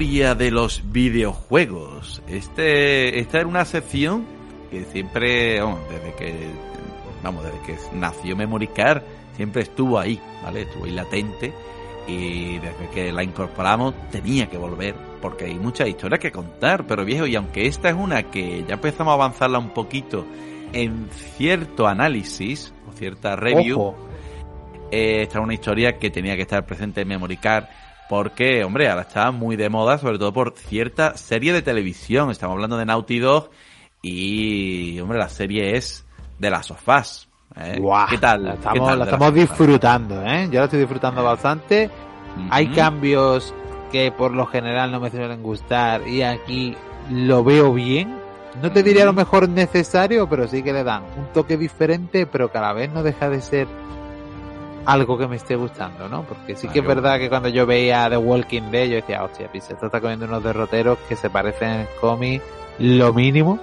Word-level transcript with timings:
Historia 0.00 0.34
de 0.34 0.50
los 0.50 0.90
videojuegos. 0.90 2.22
Este, 2.26 3.18
esta 3.18 3.40
era 3.40 3.46
una 3.46 3.66
sección 3.66 4.24
que 4.70 4.84
siempre, 4.84 5.60
vamos, 5.60 5.80
desde 5.90 6.14
que, 6.14 6.34
vamos, 7.22 7.44
desde 7.44 7.60
que 7.66 7.76
nació 7.98 8.34
Memory 8.34 8.68
Card, 8.68 9.02
siempre 9.36 9.60
estuvo 9.60 9.98
ahí, 9.98 10.18
¿vale? 10.42 10.62
Estuvo 10.62 10.86
ahí 10.86 10.92
latente 10.92 11.52
y 12.08 12.56
desde 12.60 12.88
que 12.94 13.12
la 13.12 13.22
incorporamos 13.22 13.92
tenía 14.10 14.48
que 14.48 14.56
volver 14.56 14.94
porque 15.20 15.44
hay 15.44 15.58
muchas 15.58 15.86
historias 15.86 16.18
que 16.18 16.32
contar, 16.32 16.86
pero 16.86 17.04
viejo, 17.04 17.26
y 17.26 17.36
aunque 17.36 17.66
esta 17.66 17.90
es 17.90 17.94
una 17.94 18.22
que 18.22 18.64
ya 18.66 18.76
empezamos 18.76 19.10
a 19.10 19.14
avanzarla 19.16 19.58
un 19.58 19.74
poquito 19.74 20.24
en 20.72 21.10
cierto 21.36 21.86
análisis 21.86 22.72
o 22.88 22.92
cierta 22.92 23.36
review, 23.36 23.78
Ojo. 23.78 24.08
eh, 24.90 25.24
esta 25.24 25.40
es 25.40 25.44
una 25.44 25.52
historia 25.52 25.98
que 25.98 26.08
tenía 26.08 26.36
que 26.36 26.42
estar 26.42 26.64
presente 26.64 27.02
en 27.02 27.08
Memory 27.08 27.36
Card 27.36 27.66
porque, 28.10 28.64
hombre, 28.64 28.90
ahora 28.90 29.02
está 29.02 29.30
muy 29.30 29.54
de 29.54 29.68
moda, 29.68 29.96
sobre 29.96 30.18
todo 30.18 30.32
por 30.32 30.54
cierta 30.56 31.16
serie 31.16 31.52
de 31.52 31.62
televisión. 31.62 32.32
Estamos 32.32 32.54
hablando 32.54 32.76
de 32.76 32.84
Naughty 32.84 33.20
Dog 33.20 33.50
y, 34.02 34.98
hombre, 34.98 35.16
la 35.16 35.28
serie 35.28 35.76
es 35.76 36.04
de 36.40 36.50
las 36.50 36.66
sofás. 36.66 37.28
¿eh? 37.54 37.80
¿Qué 38.10 38.18
tal? 38.18 38.42
La 38.42 38.50
¿Qué 38.50 38.56
estamos, 38.56 38.88
tal 38.88 38.98
la 38.98 39.30
disfrutando, 39.30 40.26
¿eh? 40.26 40.48
Yo 40.50 40.58
la 40.58 40.64
estoy 40.64 40.80
disfrutando 40.80 41.22
bastante. 41.22 41.88
Hay 42.50 42.66
cambios 42.72 43.54
que 43.92 44.10
por 44.10 44.32
lo 44.32 44.44
general 44.46 44.90
no 44.90 44.98
me 44.98 45.08
suelen 45.08 45.40
gustar 45.40 46.08
y 46.08 46.22
aquí 46.22 46.76
lo 47.12 47.44
veo 47.44 47.72
bien. 47.72 48.16
No 48.60 48.72
te 48.72 48.82
diría 48.82 49.04
lo 49.04 49.12
mejor 49.12 49.48
necesario, 49.48 50.28
pero 50.28 50.48
sí 50.48 50.64
que 50.64 50.72
le 50.72 50.82
dan 50.82 51.04
un 51.16 51.32
toque 51.32 51.56
diferente, 51.56 52.26
pero 52.26 52.50
cada 52.50 52.72
vez 52.72 52.90
no 52.90 53.04
deja 53.04 53.30
de 53.30 53.40
ser 53.40 53.68
algo 54.86 55.18
que 55.18 55.26
me 55.28 55.36
esté 55.36 55.56
gustando, 55.56 56.08
¿no? 56.08 56.22
Porque 56.22 56.56
sí 56.56 56.68
que 56.68 56.78
es 56.80 56.86
verdad 56.86 57.18
que 57.18 57.28
cuando 57.28 57.48
yo 57.48 57.66
veía 57.66 58.08
The 58.08 58.16
Walking 58.16 58.70
Dead, 58.70 58.88
yo 58.88 58.94
decía, 58.96 59.22
hostia, 59.22 59.48
esto 59.52 59.86
está 59.86 60.00
comiendo 60.00 60.26
unos 60.26 60.42
derroteros 60.42 60.98
que 61.08 61.16
se 61.16 61.28
parecen 61.30 61.80
en 61.80 61.86
cómic 62.00 62.42
lo 62.78 63.12
mínimo 63.12 63.58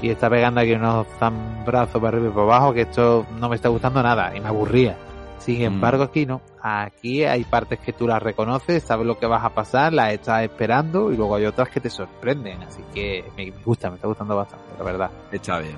y 0.00 0.10
está 0.10 0.28
pegando 0.30 0.60
aquí 0.60 0.72
unos 0.72 1.06
zambrazos 1.18 2.00
para 2.00 2.08
arriba 2.16 2.28
y 2.28 2.30
para 2.32 2.42
abajo 2.42 2.72
que 2.72 2.80
esto 2.82 3.26
no 3.38 3.48
me 3.48 3.56
está 3.56 3.68
gustando 3.68 4.02
nada 4.02 4.34
y 4.36 4.40
me 4.40 4.48
aburría. 4.48 4.96
Sin 5.38 5.60
Mm. 5.60 5.64
embargo, 5.64 6.04
aquí 6.04 6.24
no. 6.24 6.40
Aquí 6.62 7.22
hay 7.24 7.44
partes 7.44 7.78
que 7.78 7.92
tú 7.92 8.08
las 8.08 8.22
reconoces, 8.22 8.82
sabes 8.82 9.06
lo 9.06 9.18
que 9.18 9.26
vas 9.26 9.44
a 9.44 9.50
pasar, 9.50 9.92
las 9.92 10.12
estás 10.14 10.42
esperando 10.42 11.12
y 11.12 11.16
luego 11.18 11.36
hay 11.36 11.44
otras 11.44 11.68
que 11.68 11.80
te 11.80 11.90
sorprenden. 11.90 12.62
Así 12.62 12.82
que 12.94 13.24
me 13.36 13.50
gusta, 13.62 13.90
me 13.90 13.96
está 13.96 14.08
gustando 14.08 14.34
bastante, 14.34 14.64
la 14.78 14.84
verdad. 14.84 15.10
Está 15.30 15.58
bien. 15.58 15.76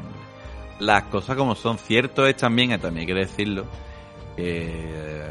Las 0.78 1.02
cosas 1.04 1.36
como 1.36 1.56
son, 1.56 1.78
cierto 1.78 2.26
es 2.26 2.36
también, 2.36 2.70
también 2.80 3.00
hay 3.00 3.06
que 3.06 3.14
decirlo, 3.14 3.64
eh, 4.36 5.30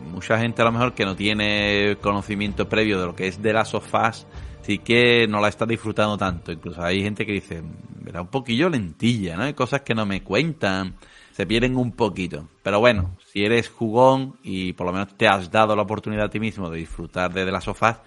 mucha 0.00 0.38
gente 0.38 0.62
a 0.62 0.64
lo 0.64 0.72
mejor 0.72 0.94
que 0.94 1.04
no 1.04 1.14
tiene 1.14 1.96
conocimiento 2.00 2.68
previo 2.68 3.00
de 3.00 3.06
lo 3.06 3.14
que 3.14 3.28
es 3.28 3.40
de 3.40 3.52
las 3.52 3.68
sofás, 3.68 4.26
sí 4.62 4.78
que 4.78 5.26
no 5.28 5.40
la 5.40 5.48
está 5.48 5.66
disfrutando 5.66 6.16
tanto. 6.16 6.52
Incluso 6.52 6.82
hay 6.82 7.02
gente 7.02 7.24
que 7.24 7.32
dice, 7.32 7.62
era 8.06 8.20
un 8.20 8.28
poquillo 8.28 8.68
lentilla, 8.68 9.36
¿no? 9.36 9.44
Hay 9.44 9.54
cosas 9.54 9.82
que 9.82 9.94
no 9.94 10.06
me 10.06 10.22
cuentan, 10.22 10.96
se 11.32 11.46
pierden 11.46 11.76
un 11.76 11.92
poquito. 11.92 12.48
Pero 12.62 12.80
bueno, 12.80 13.16
si 13.32 13.44
eres 13.44 13.68
jugón 13.68 14.38
y 14.42 14.72
por 14.72 14.86
lo 14.86 14.92
menos 14.92 15.16
te 15.16 15.28
has 15.28 15.50
dado 15.50 15.76
la 15.76 15.82
oportunidad 15.82 16.26
a 16.26 16.30
ti 16.30 16.40
mismo 16.40 16.68
de 16.70 16.78
disfrutar 16.78 17.32
de, 17.32 17.44
de 17.44 17.52
las 17.52 17.64
sofás, 17.64 18.00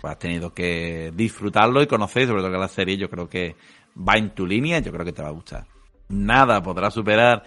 pues 0.00 0.12
has 0.12 0.18
tenido 0.18 0.52
que 0.52 1.12
disfrutarlo 1.14 1.80
y 1.80 1.86
conocer, 1.86 2.26
sobre 2.26 2.42
todo 2.42 2.52
que 2.52 2.58
la 2.58 2.68
serie 2.68 2.96
yo 2.96 3.08
creo 3.08 3.28
que 3.28 3.56
va 3.96 4.14
en 4.14 4.34
tu 4.34 4.46
línea, 4.46 4.80
yo 4.80 4.92
creo 4.92 5.04
que 5.04 5.12
te 5.12 5.22
va 5.22 5.28
a 5.28 5.32
gustar. 5.32 5.64
Nada 6.08 6.62
podrá 6.62 6.90
superar 6.90 7.44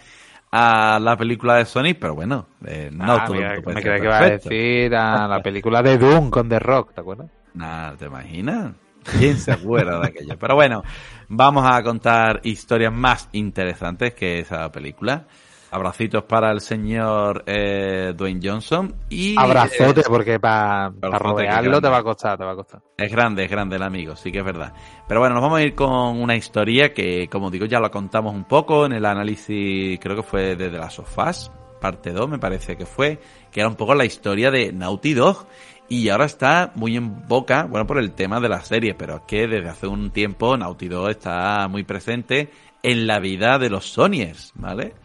a 0.52 1.00
la 1.02 1.18
película 1.18 1.56
de 1.56 1.66
Sonic, 1.66 2.00
pero 2.00 2.16
bueno, 2.16 2.48
eh, 2.66 2.90
no 2.94 3.16
Ah, 3.16 3.26
todo 3.26 3.36
mira, 3.36 3.56
me 3.66 3.82
creía 3.82 4.00
que 4.00 4.06
iba 4.06 4.18
a 4.18 4.30
decir 4.30 4.96
a 4.96 5.28
la 5.28 5.42
película 5.42 5.82
de 5.82 5.98
Doom 5.98 6.30
con 6.30 6.50
The 6.50 6.60
Rock, 6.60 6.94
¿te 6.94 7.02
acuerdas? 7.02 7.30
Nada, 7.54 7.96
¿te 7.98 8.06
imaginas? 8.06 8.74
¿Quién 9.18 9.38
se 9.38 9.52
acuerda 9.52 10.00
de 10.00 10.08
aquello? 10.08 10.38
Pero 10.40 10.56
bueno, 10.56 10.84
vamos 11.28 11.66
a 11.70 11.82
contar 11.84 12.42
historias 12.44 12.92
más 12.92 13.30
interesantes 13.34 14.14
que 14.14 14.40
esa 14.40 14.72
película. 14.72 15.28
Abracitos 15.72 16.24
para 16.24 16.52
el 16.52 16.62
señor 16.62 17.44
eh, 17.46 18.14
Dwayne 18.16 18.40
Johnson 18.42 18.96
y 19.10 19.36
Abrazote, 19.38 20.02
eh, 20.02 20.04
porque 20.08 20.40
para 20.40 20.86
Abrazote, 20.86 21.18
que 21.18 21.24
rodearlo 21.24 21.82
te 21.82 21.90
va 21.90 21.98
a 21.98 22.04
costar, 22.04 22.38
te 22.38 22.46
va 22.46 22.52
a 22.52 22.56
costar. 22.56 22.82
Es 22.98 23.12
grande, 23.12 23.46
es 23.46 23.52
grande 23.52 23.76
el 23.76 23.84
amigo, 23.84 24.16
sí 24.16 24.32
que 24.32 24.40
es 24.40 24.46
verdad. 24.46 24.74
Pero 25.08 25.20
bueno, 25.20 25.36
nos 25.36 25.44
vamos 25.44 25.60
a 25.60 25.64
ir 25.64 25.76
con 25.76 26.22
una 26.22 26.36
historia 26.36 26.94
que, 26.94 27.28
como 27.30 27.52
digo, 27.52 27.66
ya 27.66 27.80
la 27.80 27.90
contamos 27.90 28.34
un 28.34 28.46
poco 28.46 28.86
en 28.86 28.94
el 28.94 29.06
análisis, 29.06 30.00
creo 30.00 30.16
que 30.16 30.24
fue 30.24 30.56
desde 30.56 30.78
las 30.78 30.94
sofás, 30.94 31.52
parte 31.82 32.12
2 32.12 32.30
me 32.30 32.40
parece 32.40 32.76
que 32.76 32.86
fue, 32.86 33.20
que 33.52 33.60
era 33.60 33.70
un 33.70 33.76
poco 33.76 33.94
la 33.96 34.06
historia 34.06 34.52
de 34.52 34.72
Naughty 34.72 35.14
Dog. 35.14 35.46
Y 35.88 36.10
ahora 36.10 36.26
está 36.26 36.72
muy 36.74 36.98
en 36.98 37.28
boca, 37.28 37.68
bueno, 37.70 37.86
por 37.86 38.00
el 38.00 38.14
tema 38.14 38.40
de 38.40 38.50
la 38.50 38.62
serie, 38.62 38.96
pero 38.96 39.18
es 39.18 39.22
que 39.28 39.48
desde 39.48 39.70
hace 39.70 39.86
un 39.86 40.10
tiempo 40.10 40.58
Naughty 40.58 40.88
Dog 40.88 41.10
está 41.10 41.68
muy 41.68 41.84
presente 41.84 42.50
en 42.82 43.06
la 43.06 43.20
vida 43.20 43.60
de 43.60 43.70
los 43.70 43.86
Sonyers, 43.86 44.52
¿vale? 44.56 44.96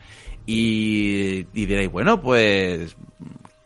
Y, 0.46 1.46
y 1.52 1.66
diréis, 1.66 1.90
bueno, 1.90 2.20
pues 2.20 2.96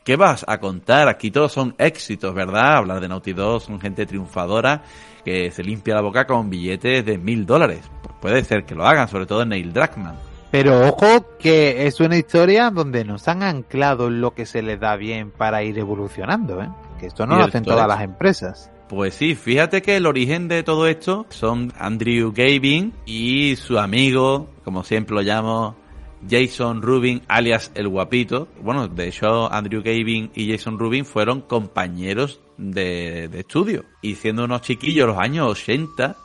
¿Qué 0.05 0.17
vas 0.17 0.45
a 0.47 0.59
contar? 0.59 1.09
Aquí 1.09 1.31
todos 1.31 1.51
son 1.51 1.75
éxitos, 1.79 2.35
¿verdad? 2.35 2.77
Hablar 2.77 3.01
de 3.01 3.09
Naughty 3.09 3.33
Dog 3.33 3.63
son 3.63 3.81
gente 3.81 4.05
triunfadora 4.05 4.83
que 5.25 5.51
se 5.51 5.65
limpia 5.65 5.95
la 5.95 6.03
boca 6.03 6.27
con 6.27 6.51
billetes 6.51 7.07
de 7.07 7.17
mil 7.17 7.47
dólares. 7.47 7.91
Pues 8.03 8.15
puede 8.21 8.45
ser 8.45 8.67
que 8.67 8.75
lo 8.75 8.85
hagan, 8.85 9.09
sobre 9.09 9.25
todo 9.25 9.47
Neil 9.47 9.73
Druckmann. 9.73 10.19
Pero 10.51 10.89
ojo 10.89 11.27
que 11.39 11.87
es 11.87 12.01
una 12.01 12.19
historia 12.19 12.71
donde 12.71 13.03
nos 13.07 13.27
han 13.29 13.43
anclado 13.43 14.11
lo 14.11 14.35
que 14.35 14.45
se 14.45 14.61
les 14.61 14.79
da 14.79 14.95
bien 14.97 15.31
para 15.31 15.63
ir 15.63 15.79
evolucionando, 15.79 16.61
¿eh? 16.61 16.69
Que 17.01 17.07
esto 17.07 17.27
no 17.27 17.39
lo 17.39 17.47
hacen 17.47 17.65
todas 17.65 17.89
las 17.89 18.03
empresas. 18.03 18.71
Pues 18.89 19.15
sí, 19.15 19.35
fíjate 19.35 19.81
que 19.81 19.97
el 19.97 20.05
origen 20.05 20.49
de 20.49 20.63
todo 20.63 20.87
esto 20.87 21.25
son 21.31 21.73
Andrew 21.79 22.35
Gavin 22.37 22.93
y 23.07 23.57
su 23.57 23.79
amigo, 23.79 24.51
como 24.63 24.85
siempre 24.85 25.17
lo 25.17 25.23
llamo, 25.23 25.77
Jason 26.29 26.83
Rubin, 26.83 27.23
alias 27.29 27.71
el 27.75 27.89
guapito. 27.89 28.49
Bueno, 28.63 28.89
de 28.89 29.09
hecho, 29.09 29.53
Andrew 29.53 29.83
Gavin 29.83 30.31
y 30.35 30.51
Jason 30.51 30.79
Rubin 30.79 31.05
fueron 31.05 31.43
compañeros 31.43 32.41
de, 32.57 33.29
de 33.29 33.41
estudio. 33.41 33.85
Y 34.03 34.15
siendo 34.15 34.45
unos 34.45 34.63
chiquillos 34.63 35.07
los 35.07 35.19
años 35.19 35.49
80, 35.49 36.17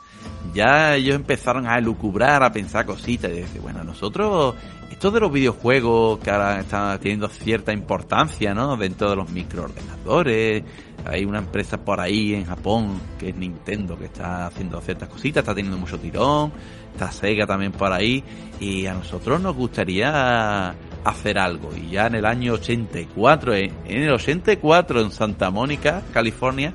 ya 0.54 0.96
ellos 0.96 1.14
empezaron 1.14 1.66
a 1.66 1.80
lucubrar, 1.80 2.42
a 2.42 2.52
pensar 2.52 2.86
cositas. 2.86 3.30
Y 3.30 3.36
decir, 3.36 3.60
bueno, 3.60 3.84
nosotros, 3.84 4.54
esto 4.90 5.10
de 5.10 5.20
los 5.20 5.32
videojuegos 5.32 6.18
que 6.18 6.30
ahora 6.30 6.60
están 6.60 6.98
teniendo 6.98 7.28
cierta 7.28 7.72
importancia, 7.72 8.52
¿no? 8.54 8.76
Dentro 8.76 9.08
de 9.08 9.16
los 9.16 9.30
microordenadores. 9.30 10.64
Hay 11.06 11.24
una 11.24 11.38
empresa 11.38 11.82
por 11.82 12.00
ahí 12.00 12.34
en 12.34 12.44
Japón 12.44 13.00
que 13.18 13.30
es 13.30 13.36
Nintendo 13.36 13.96
que 13.96 14.06
está 14.06 14.46
haciendo 14.46 14.80
ciertas 14.80 15.08
cositas, 15.08 15.42
está 15.42 15.54
teniendo 15.54 15.78
mucho 15.78 15.98
tirón. 15.98 16.52
Está 16.92 17.12
Sega 17.12 17.46
también 17.46 17.72
por 17.72 17.92
ahí. 17.92 18.22
Y 18.58 18.86
a 18.86 18.94
nosotros 18.94 19.40
nos 19.40 19.56
gustaría 19.56 20.74
hacer 21.04 21.38
algo. 21.38 21.70
Y 21.74 21.90
ya 21.90 22.08
en 22.08 22.16
el 22.16 22.26
año 22.26 22.54
84, 22.54 23.54
en 23.54 23.72
el 23.86 24.12
84 24.12 25.00
en 25.00 25.10
Santa 25.12 25.50
Mónica, 25.50 26.02
California, 26.12 26.74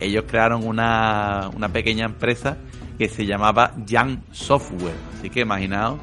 ellos 0.00 0.24
crearon 0.26 0.64
una, 0.66 1.50
una 1.54 1.68
pequeña 1.68 2.06
empresa 2.06 2.56
que 2.96 3.08
se 3.08 3.26
llamaba 3.26 3.74
Young 3.84 4.20
Software. 4.30 4.96
Así 5.18 5.30
que 5.30 5.40
imaginaos 5.40 5.98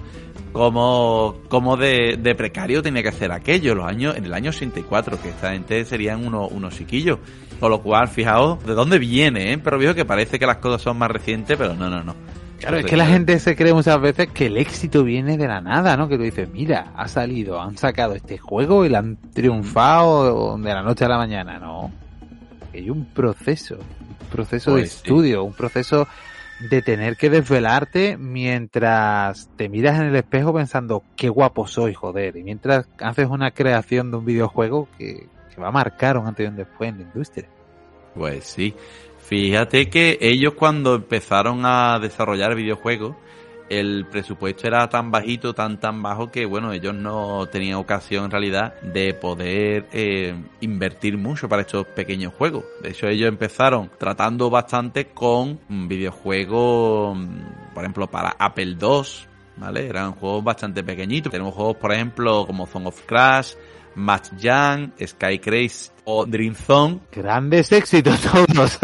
cómo, 0.53 1.35
cómo 1.49 1.75
de, 1.75 2.17
de, 2.17 2.35
precario 2.35 2.81
tenía 2.81 3.03
que 3.03 3.09
hacer 3.09 3.31
aquello 3.31 3.75
los 3.75 3.85
años, 3.85 4.15
en 4.15 4.25
el 4.25 4.33
año 4.33 4.51
84, 4.51 5.21
que 5.21 5.29
esta 5.29 5.51
gente 5.51 5.83
serían 5.83 6.25
unos, 6.25 6.51
unos 6.51 6.77
chiquillos. 6.77 7.19
Con 7.59 7.71
lo 7.71 7.81
cual, 7.81 8.07
fijaos 8.07 8.63
de 8.65 8.73
dónde 8.73 8.99
viene, 8.99 9.53
¿eh? 9.53 9.57
Pero 9.57 9.77
viejo 9.77 9.93
que 9.95 10.05
parece 10.05 10.37
que 10.39 10.45
las 10.45 10.57
cosas 10.57 10.81
son 10.81 10.97
más 10.97 11.09
recientes, 11.09 11.57
pero 11.57 11.73
no, 11.73 11.89
no, 11.89 12.03
no. 12.03 12.15
Claro, 12.59 12.77
es 12.77 12.85
que 12.85 12.95
la 12.95 13.05
gente 13.05 13.39
se 13.39 13.55
cree 13.57 13.73
muchas 13.73 13.99
veces 13.99 14.29
que 14.33 14.45
el 14.45 14.55
éxito 14.57 15.03
viene 15.03 15.37
de 15.37 15.47
la 15.47 15.59
nada, 15.59 15.97
¿no? 15.97 16.07
Que 16.07 16.17
tú 16.17 16.23
dices, 16.23 16.47
mira, 16.49 16.93
ha 16.95 17.07
salido, 17.09 17.59
han 17.61 17.77
sacado 17.77 18.15
este 18.15 18.37
juego 18.37 18.85
y 18.85 18.89
la 18.89 18.99
han 18.99 19.17
triunfado 19.33 20.57
de 20.57 20.73
la 20.73 20.81
noche 20.81 21.05
a 21.05 21.09
la 21.09 21.17
mañana, 21.17 21.59
¿no? 21.59 21.91
Hay 22.73 22.89
un 22.89 23.05
proceso, 23.05 23.75
un 23.75 24.27
proceso 24.29 24.71
de 24.71 24.81
Pues 24.81 24.91
sí. 24.91 24.97
estudio, 24.97 25.43
un 25.43 25.53
proceso 25.53 26.07
de 26.69 26.81
tener 26.81 27.17
que 27.17 27.29
desvelarte 27.29 28.17
mientras 28.17 29.49
te 29.57 29.69
miras 29.69 29.99
en 29.99 30.07
el 30.07 30.15
espejo 30.15 30.53
pensando, 30.53 31.03
qué 31.15 31.29
guapo 31.29 31.67
soy, 31.67 31.93
joder, 31.93 32.37
y 32.37 32.43
mientras 32.43 32.87
haces 32.99 33.27
una 33.27 33.51
creación 33.51 34.11
de 34.11 34.17
un 34.17 34.25
videojuego 34.25 34.87
que, 34.97 35.27
que 35.53 35.61
va 35.61 35.67
a 35.67 35.71
marcar 35.71 36.17
un 36.17 36.27
antes 36.27 36.45
y 36.45 36.49
un 36.49 36.55
después 36.55 36.89
en 36.89 36.97
la 36.97 37.03
industria. 37.03 37.47
Pues 38.15 38.45
sí. 38.45 38.73
Fíjate 39.19 39.89
que 39.89 40.17
ellos 40.21 40.53
cuando 40.53 40.95
empezaron 40.95 41.65
a 41.65 41.97
desarrollar 41.99 42.55
videojuegos, 42.55 43.15
el 43.79 44.05
presupuesto 44.05 44.67
era 44.67 44.87
tan 44.89 45.11
bajito, 45.11 45.53
tan 45.53 45.79
tan 45.79 46.01
bajo 46.01 46.31
que 46.31 46.45
bueno, 46.45 46.71
ellos 46.71 46.93
no 46.93 47.47
tenían 47.47 47.77
ocasión 47.77 48.25
en 48.25 48.31
realidad 48.31 48.79
de 48.81 49.13
poder 49.13 49.87
eh, 49.91 50.35
invertir 50.61 51.17
mucho 51.17 51.49
para 51.49 51.61
estos 51.61 51.85
pequeños 51.87 52.33
juegos. 52.33 52.63
De 52.81 52.89
hecho, 52.89 53.07
ellos 53.07 53.27
empezaron 53.27 53.89
tratando 53.97 54.49
bastante 54.49 55.07
con 55.07 55.59
mm, 55.67 55.87
videojuegos, 55.87 57.17
mm, 57.17 57.73
por 57.73 57.83
ejemplo, 57.83 58.09
para 58.09 58.35
Apple 58.37 58.77
II, 58.79 59.01
¿vale? 59.57 59.87
Eran 59.87 60.13
juegos 60.13 60.43
bastante 60.43 60.83
pequeñitos. 60.83 61.31
Tenemos 61.31 61.53
juegos, 61.53 61.77
por 61.77 61.93
ejemplo, 61.93 62.45
como 62.45 62.67
Zone 62.67 62.87
of 62.87 63.01
Crash, 63.05 63.53
Match 63.95 64.29
Young, 64.37 64.91
Sky 64.99 65.39
Craze 65.39 65.91
o 66.05 66.25
Dream 66.25 66.55
Zone, 66.55 66.99
Grandes 67.11 67.71
éxitos 67.71 68.19
todos. 68.47 68.79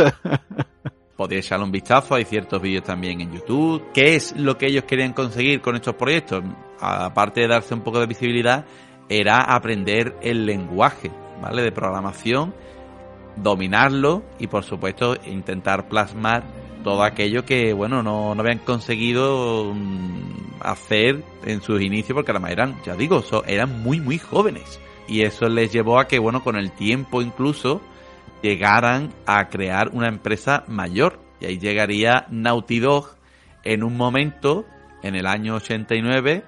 Podéis 1.19 1.47
echarle 1.47 1.65
un 1.65 1.71
vistazo, 1.73 2.15
hay 2.15 2.23
ciertos 2.23 2.61
vídeos 2.61 2.85
también 2.85 3.19
en 3.19 3.33
YouTube. 3.33 3.91
¿Qué 3.93 4.15
es 4.15 4.33
lo 4.37 4.57
que 4.57 4.67
ellos 4.67 4.85
querían 4.85 5.11
conseguir 5.11 5.59
con 5.59 5.75
estos 5.75 5.95
proyectos? 5.95 6.41
Aparte 6.79 7.41
de 7.41 7.49
darse 7.49 7.73
un 7.73 7.81
poco 7.81 7.99
de 7.99 8.05
visibilidad, 8.05 8.63
era 9.09 9.41
aprender 9.41 10.15
el 10.21 10.45
lenguaje, 10.45 11.11
¿vale? 11.41 11.61
De 11.61 11.73
programación, 11.73 12.53
dominarlo 13.35 14.23
y 14.39 14.47
por 14.47 14.63
supuesto 14.63 15.17
intentar 15.25 15.89
plasmar 15.89 16.45
todo 16.85 17.03
aquello 17.03 17.43
que, 17.43 17.73
bueno, 17.73 18.01
no, 18.01 18.33
no 18.33 18.41
habían 18.41 18.59
conseguido 18.59 19.73
mm, 19.73 20.61
hacer 20.61 21.21
en 21.43 21.61
sus 21.61 21.81
inicios 21.81 22.15
porque 22.15 22.31
además 22.31 22.51
eran, 22.51 22.81
ya 22.85 22.95
digo, 22.95 23.21
eran 23.45 23.83
muy, 23.83 23.99
muy 23.99 24.19
jóvenes. 24.19 24.79
Y 25.05 25.23
eso 25.23 25.49
les 25.49 25.73
llevó 25.73 25.99
a 25.99 26.07
que, 26.07 26.17
bueno, 26.17 26.41
con 26.45 26.55
el 26.55 26.71
tiempo 26.71 27.21
incluso, 27.21 27.81
llegaran 28.41 29.13
a 29.25 29.49
crear 29.49 29.89
una 29.89 30.07
empresa 30.07 30.63
mayor. 30.67 31.19
Y 31.39 31.45
ahí 31.45 31.59
llegaría 31.59 32.25
Naughty 32.29 32.79
Dog 32.79 33.15
en 33.63 33.83
un 33.83 33.97
momento, 33.97 34.65
en 35.03 35.15
el 35.15 35.25
año 35.25 35.55
89, 35.55 36.43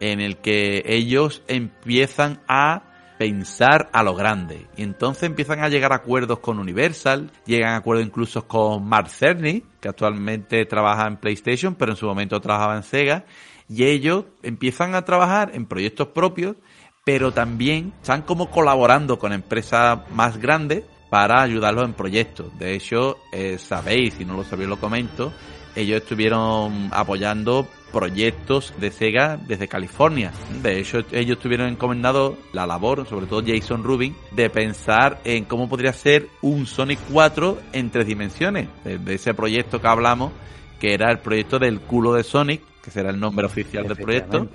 en 0.00 0.20
el 0.20 0.38
que 0.38 0.82
ellos 0.86 1.42
empiezan 1.48 2.40
a 2.48 2.82
pensar 3.18 3.88
a 3.92 4.02
lo 4.02 4.14
grande. 4.14 4.66
Y 4.76 4.82
entonces 4.82 5.24
empiezan 5.24 5.60
a 5.60 5.68
llegar 5.68 5.92
a 5.92 5.96
acuerdos 5.96 6.40
con 6.40 6.58
Universal, 6.58 7.30
llegan 7.46 7.72
a 7.72 7.76
acuerdos 7.76 8.06
incluso 8.06 8.46
con 8.46 8.86
Mark 8.86 9.08
Cerny, 9.08 9.64
que 9.80 9.88
actualmente 9.88 10.64
trabaja 10.66 11.06
en 11.06 11.16
PlayStation, 11.16 11.74
pero 11.74 11.92
en 11.92 11.96
su 11.96 12.06
momento 12.06 12.40
trabajaba 12.40 12.76
en 12.76 12.82
Sega. 12.82 13.24
Y 13.68 13.84
ellos 13.84 14.26
empiezan 14.42 14.94
a 14.94 15.04
trabajar 15.04 15.50
en 15.54 15.66
proyectos 15.66 16.08
propios, 16.08 16.56
pero 17.04 17.32
también 17.32 17.92
están 18.00 18.22
como 18.22 18.50
colaborando 18.50 19.18
con 19.18 19.32
empresas 19.32 19.98
más 20.10 20.38
grandes 20.38 20.84
para 21.10 21.42
ayudarlos 21.42 21.84
en 21.84 21.94
proyectos. 21.94 22.46
De 22.58 22.74
hecho, 22.74 23.18
eh, 23.32 23.58
sabéis, 23.58 24.14
si 24.14 24.24
no 24.24 24.36
lo 24.36 24.44
sabéis 24.44 24.68
lo 24.68 24.78
comento, 24.78 25.32
ellos 25.74 26.02
estuvieron 26.02 26.88
apoyando 26.90 27.66
proyectos 27.92 28.74
de 28.78 28.90
Sega 28.90 29.36
desde 29.36 29.68
California. 29.68 30.32
De 30.62 30.80
hecho, 30.80 30.98
ellos 31.12 31.38
tuvieron 31.38 31.68
encomendado 31.68 32.36
la 32.52 32.66
labor, 32.66 33.06
sobre 33.06 33.26
todo 33.26 33.42
Jason 33.46 33.84
Rubin, 33.84 34.16
de 34.32 34.50
pensar 34.50 35.20
en 35.24 35.44
cómo 35.44 35.68
podría 35.68 35.92
ser 35.92 36.28
un 36.42 36.66
Sonic 36.66 36.98
4 37.12 37.58
en 37.72 37.90
tres 37.90 38.06
dimensiones. 38.06 38.68
De, 38.84 39.14
ese 39.14 39.34
proyecto 39.34 39.80
que 39.80 39.86
hablamos, 39.86 40.32
que 40.80 40.94
era 40.94 41.10
el 41.10 41.18
proyecto 41.18 41.58
del 41.58 41.80
culo 41.80 42.14
de 42.14 42.24
Sonic, 42.24 42.62
que 42.82 42.90
será 42.90 43.10
el 43.10 43.20
nombre 43.20 43.46
oficial 43.46 43.86
del 43.86 43.96
proyecto 43.96 44.48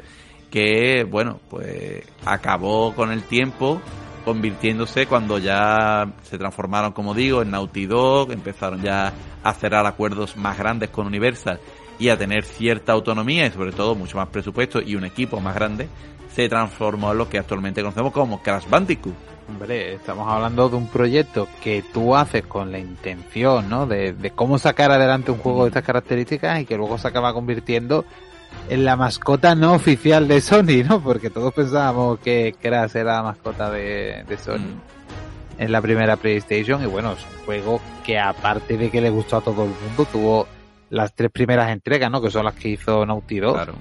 que 0.51 1.05
bueno 1.09 1.39
pues 1.49 2.03
acabó 2.25 2.93
con 2.93 3.09
el 3.11 3.23
tiempo 3.23 3.81
convirtiéndose 4.21 5.07
cuando 5.07 5.37
ya 5.37 6.07
se 6.23 6.37
transformaron 6.37 6.91
como 6.93 7.13
digo 7.13 7.41
en 7.41 7.51
Naughty 7.51 7.85
Dog 7.85 8.31
empezaron 8.31 8.81
ya 8.81 9.13
a 9.43 9.53
cerrar 9.53 9.85
acuerdos 9.85 10.37
más 10.37 10.57
grandes 10.57 10.89
con 10.89 11.07
Universal 11.07 11.59
y 11.99 12.09
a 12.09 12.17
tener 12.17 12.43
cierta 12.43 12.93
autonomía 12.93 13.45
y 13.45 13.51
sobre 13.51 13.71
todo 13.71 13.95
mucho 13.95 14.17
más 14.17 14.29
presupuesto 14.29 14.81
y 14.81 14.95
un 14.95 15.05
equipo 15.05 15.39
más 15.39 15.55
grande 15.55 15.87
se 16.33 16.47
transformó 16.47 17.11
en 17.11 17.17
lo 17.17 17.29
que 17.29 17.37
actualmente 17.37 17.81
conocemos 17.81 18.11
como 18.11 18.41
Crash 18.41 18.67
Bandicoot 18.69 19.31
Hombre, 19.51 19.95
estamos 19.95 20.31
hablando 20.31 20.69
de 20.69 20.77
un 20.77 20.87
proyecto 20.87 21.47
que 21.61 21.83
tú 21.91 22.15
haces 22.15 22.45
con 22.45 22.71
la 22.71 22.79
intención, 22.79 23.67
¿no? 23.69 23.85
De, 23.85 24.13
de 24.13 24.31
cómo 24.31 24.57
sacar 24.57 24.91
adelante 24.91 25.29
un 25.29 25.39
juego 25.39 25.63
de 25.63 25.69
estas 25.69 25.83
características 25.83 26.61
y 26.61 26.65
que 26.65 26.77
luego 26.77 26.97
se 26.97 27.09
acaba 27.09 27.33
convirtiendo 27.33 28.05
en 28.05 28.30
la 28.69 28.95
mascota 28.95 29.55
no 29.55 29.73
oficial 29.73 30.27
de 30.27 30.41
Sony, 30.41 30.83
¿no? 30.87 31.01
Porque 31.01 31.29
todos 31.29 31.53
pensábamos 31.53 32.19
que 32.19 32.55
Crash 32.61 32.95
era 32.95 33.15
la 33.15 33.23
mascota 33.23 33.69
de, 33.69 34.23
de 34.27 34.37
Sony 34.37 34.57
Mm. 34.57 35.61
en 35.61 35.71
la 35.71 35.81
primera 35.81 36.15
PlayStation 36.15 36.81
y 36.83 36.85
bueno, 36.85 37.13
es 37.13 37.19
un 37.19 37.45
juego 37.45 37.81
que 38.03 38.17
aparte 38.17 38.77
de 38.77 38.89
que 38.89 39.01
le 39.01 39.09
gustó 39.09 39.37
a 39.37 39.41
todo 39.41 39.63
el 39.63 39.71
mundo, 39.71 40.05
tuvo 40.11 40.47
las 40.89 41.13
tres 41.13 41.31
primeras 41.31 41.71
entregas, 41.71 42.09
¿no? 42.09 42.21
Que 42.21 42.31
son 42.31 42.45
las 42.45 42.55
que 42.55 42.69
hizo 42.69 43.05
Naughty 43.05 43.39
Dog 43.39 43.55
claro 43.55 43.75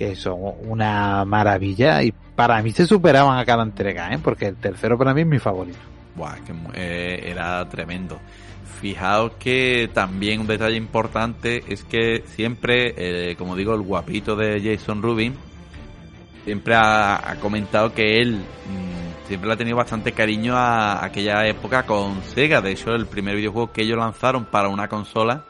que 0.00 0.16
son 0.16 0.38
una 0.66 1.26
maravilla 1.26 2.02
y 2.02 2.10
para 2.10 2.62
mí 2.62 2.72
se 2.72 2.86
superaban 2.86 3.38
a 3.38 3.44
cada 3.44 3.62
entrega, 3.62 4.10
¿eh? 4.14 4.18
porque 4.24 4.46
el 4.46 4.56
tercero 4.56 4.96
para 4.96 5.12
mí 5.12 5.20
es 5.20 5.26
mi 5.26 5.38
favorito. 5.38 5.78
Buah, 6.16 6.36
que 6.36 6.54
eh, 6.72 7.30
era 7.30 7.68
tremendo. 7.68 8.18
Fijaos 8.80 9.32
que 9.38 9.90
también 9.92 10.40
un 10.40 10.46
detalle 10.46 10.76
importante 10.76 11.62
es 11.68 11.84
que 11.84 12.24
siempre, 12.26 12.94
eh, 12.96 13.36
como 13.36 13.56
digo, 13.56 13.74
el 13.74 13.82
guapito 13.82 14.36
de 14.36 14.60
Jason 14.62 15.02
Rubin 15.02 15.34
siempre 16.44 16.74
ha, 16.74 17.36
comentado 17.40 17.92
que 17.92 18.20
él 18.20 18.36
mm, 18.36 19.28
siempre 19.28 19.52
ha 19.52 19.56
tenido 19.56 19.76
bastante 19.76 20.12
cariño 20.12 20.56
a 20.56 21.04
aquella 21.04 21.46
época 21.46 21.84
con 21.84 22.22
Sega. 22.22 22.60
De 22.60 22.72
hecho, 22.72 22.92
el 22.92 23.06
primer 23.06 23.36
videojuego 23.36 23.72
que 23.72 23.82
ellos 23.82 23.98
lanzaron 23.98 24.46
para 24.46 24.68
una 24.68 24.88
consola 24.88 25.44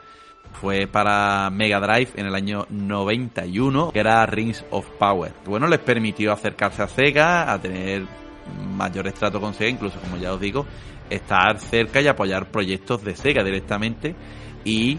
fue 0.59 0.87
para 0.87 1.49
Mega 1.49 1.79
Drive 1.79 2.11
en 2.15 2.25
el 2.27 2.35
año 2.35 2.67
91, 2.69 3.91
que 3.91 3.99
era 3.99 4.25
Rings 4.25 4.65
of 4.69 4.85
Power. 4.99 5.33
Bueno, 5.45 5.67
les 5.67 5.79
permitió 5.79 6.33
acercarse 6.33 6.83
a 6.83 6.87
Sega, 6.87 7.51
a 7.51 7.59
tener 7.59 8.05
mayor 8.75 9.07
estrato 9.07 9.39
con 9.39 9.53
Sega, 9.53 9.69
incluso 9.69 9.99
como 9.99 10.17
ya 10.17 10.33
os 10.33 10.39
digo, 10.39 10.65
estar 11.09 11.59
cerca 11.59 12.01
y 12.01 12.07
apoyar 12.07 12.49
proyectos 12.51 13.03
de 13.03 13.15
Sega 13.15 13.43
directamente 13.43 14.15
y 14.63 14.97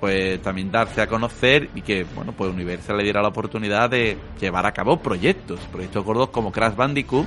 pues 0.00 0.42
también 0.42 0.70
darse 0.70 1.00
a 1.00 1.06
conocer 1.06 1.70
y 1.74 1.82
que 1.82 2.04
bueno 2.04 2.32
pues 2.32 2.52
Universal 2.52 2.98
le 2.98 3.04
diera 3.04 3.22
la 3.22 3.28
oportunidad 3.28 3.88
de 3.88 4.18
llevar 4.40 4.66
a 4.66 4.72
cabo 4.72 4.98
proyectos, 4.98 5.60
proyectos 5.72 6.04
gordos 6.04 6.28
como 6.30 6.52
Crash 6.52 6.74
Bandicoot 6.74 7.26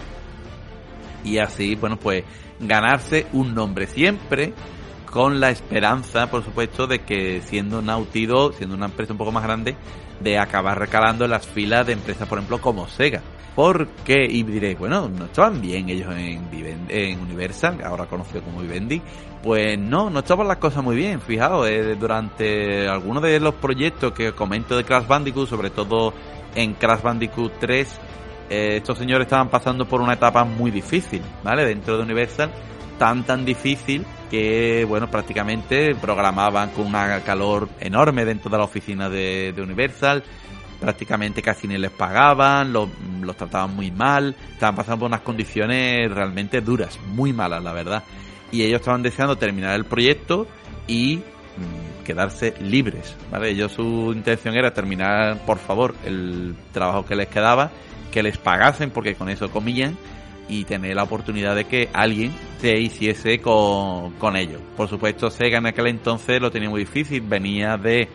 y 1.24 1.40
así 1.40 1.76
bueno 1.76 1.98
pues 1.98 2.24
ganarse 2.60 3.26
un 3.34 3.56
nombre 3.56 3.88
siempre 3.88 4.54
con 5.08 5.40
la 5.40 5.50
esperanza, 5.50 6.30
por 6.30 6.44
supuesto, 6.44 6.86
de 6.86 7.00
que 7.00 7.42
siendo 7.42 7.82
Naughty 7.82 8.26
Dog, 8.26 8.54
siendo 8.54 8.76
una 8.76 8.86
empresa 8.86 9.14
un 9.14 9.18
poco 9.18 9.32
más 9.32 9.44
grande, 9.44 9.76
de 10.20 10.38
acabar 10.38 10.78
recalando 10.78 11.28
las 11.28 11.48
filas 11.48 11.88
de 11.88 11.94
empresas, 11.94 12.28
por 12.28 12.38
ejemplo, 12.38 12.60
como 12.60 12.88
Sega. 12.88 13.22
Porque, 13.58 14.24
y 14.30 14.44
diréis, 14.44 14.78
bueno, 14.78 15.10
no 15.10 15.26
estaban 15.26 15.60
bien 15.60 15.90
ellos 15.90 16.14
en, 16.16 16.48
Viven- 16.52 16.86
en 16.90 17.20
Universal, 17.20 17.80
ahora 17.84 18.06
conocido 18.06 18.44
como 18.44 18.62
Vivendi. 18.62 19.02
Pues 19.42 19.80
no, 19.80 20.12
no 20.12 20.20
estaban 20.20 20.48
las 20.48 20.58
cosas 20.58 20.84
muy 20.84 20.96
bien. 20.96 21.20
Fijaos, 21.20 21.68
eh, 21.68 21.96
durante 22.00 22.88
algunos 22.88 23.24
de 23.24 23.40
los 23.40 23.56
proyectos 23.56 24.12
que 24.14 24.32
comento 24.34 24.78
de 24.78 24.84
Crash 24.84 25.08
Bandicoot, 25.08 25.50
sobre 25.50 25.72
todo 25.72 26.14
en 26.54 26.76
Crash 26.76 27.02
Bandicoot 27.02 27.54
3, 27.60 28.00
eh, 28.52 28.74
estos 28.78 28.96
señores 29.00 29.26
estaban 29.26 29.50
pasando 29.50 29.88
por 29.88 30.02
una 30.02 30.14
etapa 30.14 30.44
muy 30.44 30.70
difícil, 30.70 31.24
¿vale? 31.44 31.66
Dentro 31.66 31.98
de 31.98 32.04
Universal, 32.04 32.52
tan 33.00 33.24
tan 33.26 33.44
difícil 33.44 34.06
que, 34.30 34.86
bueno, 34.88 35.10
prácticamente 35.10 35.96
programaban 35.96 36.70
con 36.70 36.86
una 36.86 37.22
calor 37.22 37.70
enorme 37.80 38.24
dentro 38.24 38.52
de 38.52 38.58
la 38.60 38.66
oficina 38.66 39.10
de 39.10 39.52
Universal, 39.58 40.24
prácticamente 40.80 41.42
casi 41.42 41.68
ni 41.68 41.78
les 41.78 41.92
pagaban, 41.92 42.72
los, 42.72 42.90
los 43.22 43.36
trataban 43.36 43.76
muy 43.76 43.92
mal, 43.92 44.36
estaban 44.54 44.76
pasando 44.76 45.00
por 45.00 45.08
unas 45.08 45.22
condiciones 45.22 46.12
realmente 46.12 46.62
duras, 46.62 47.00
muy 47.08 47.34
malas, 47.34 47.64
la 47.64 47.74
verdad. 47.74 48.04
Y 48.52 48.64
ellos 48.64 48.80
estaban 48.80 49.04
deseando 49.04 49.36
terminar 49.38 49.76
el 49.76 49.86
proyecto 49.86 50.48
y 50.88 51.18
mm, 51.18 52.04
quedarse 52.04 52.54
libres, 52.62 53.16
¿vale? 53.32 53.50
Ellos 53.50 53.74
su 53.74 54.14
intención 54.14 54.56
era 54.56 54.74
terminar, 54.74 55.46
por 55.46 55.58
favor, 55.58 55.96
el 56.06 56.56
trabajo 56.72 57.06
que 57.06 57.16
les 57.16 57.28
quedaba, 57.28 57.72
que 58.12 58.24
les 58.24 58.38
pagasen, 58.38 58.92
porque 58.92 59.16
con 59.16 59.30
eso 59.30 59.50
comían, 59.52 59.98
y 60.50 60.64
tener 60.64 60.96
la 60.96 61.04
oportunidad 61.04 61.56
de 61.56 61.66
que 61.66 61.90
alguien 61.94 62.34
se 62.60 62.80
hiciese 62.80 63.40
con, 63.40 64.14
con 64.14 64.36
ellos. 64.38 64.62
Por 64.76 64.88
supuesto, 64.88 65.30
Sega 65.30 65.58
en 65.58 65.68
aquel 65.68 65.88
entonces 65.88 66.42
lo 66.42 66.52
tenía 66.52 66.70
muy 66.70 66.82
difícil, 66.82 67.22
venía 67.22 67.78
de 67.78 68.08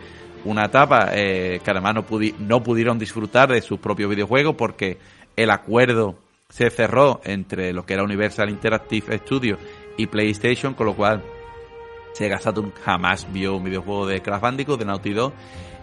una 0.45 0.65
etapa 0.65 1.09
eh, 1.13 1.59
que 1.63 1.71
además 1.71 1.95
no, 2.39 2.63
pudieron 2.63 2.99
disfrutar 2.99 3.49
de 3.51 3.61
sus 3.61 3.79
propios 3.79 4.09
videojuegos 4.09 4.55
porque 4.55 4.97
el 5.35 5.49
acuerdo 5.49 6.15
se 6.49 6.69
cerró 6.69 7.21
entre 7.23 7.73
lo 7.73 7.85
que 7.85 7.93
era 7.93 8.03
Universal 8.03 8.49
Interactive 8.49 9.17
Studios 9.19 9.59
y 9.97 10.07
PlayStation, 10.07 10.73
con 10.73 10.87
lo 10.87 10.95
cual 10.95 11.23
Sega 12.13 12.39
Saturn 12.39 12.73
jamás 12.83 13.27
vio 13.31 13.55
un 13.55 13.63
videojuego 13.63 14.05
de 14.07 14.21
Crash 14.21 14.41
Bandicoot, 14.41 14.79
de 14.79 14.85
Naughty 14.85 15.13
Dog, 15.13 15.33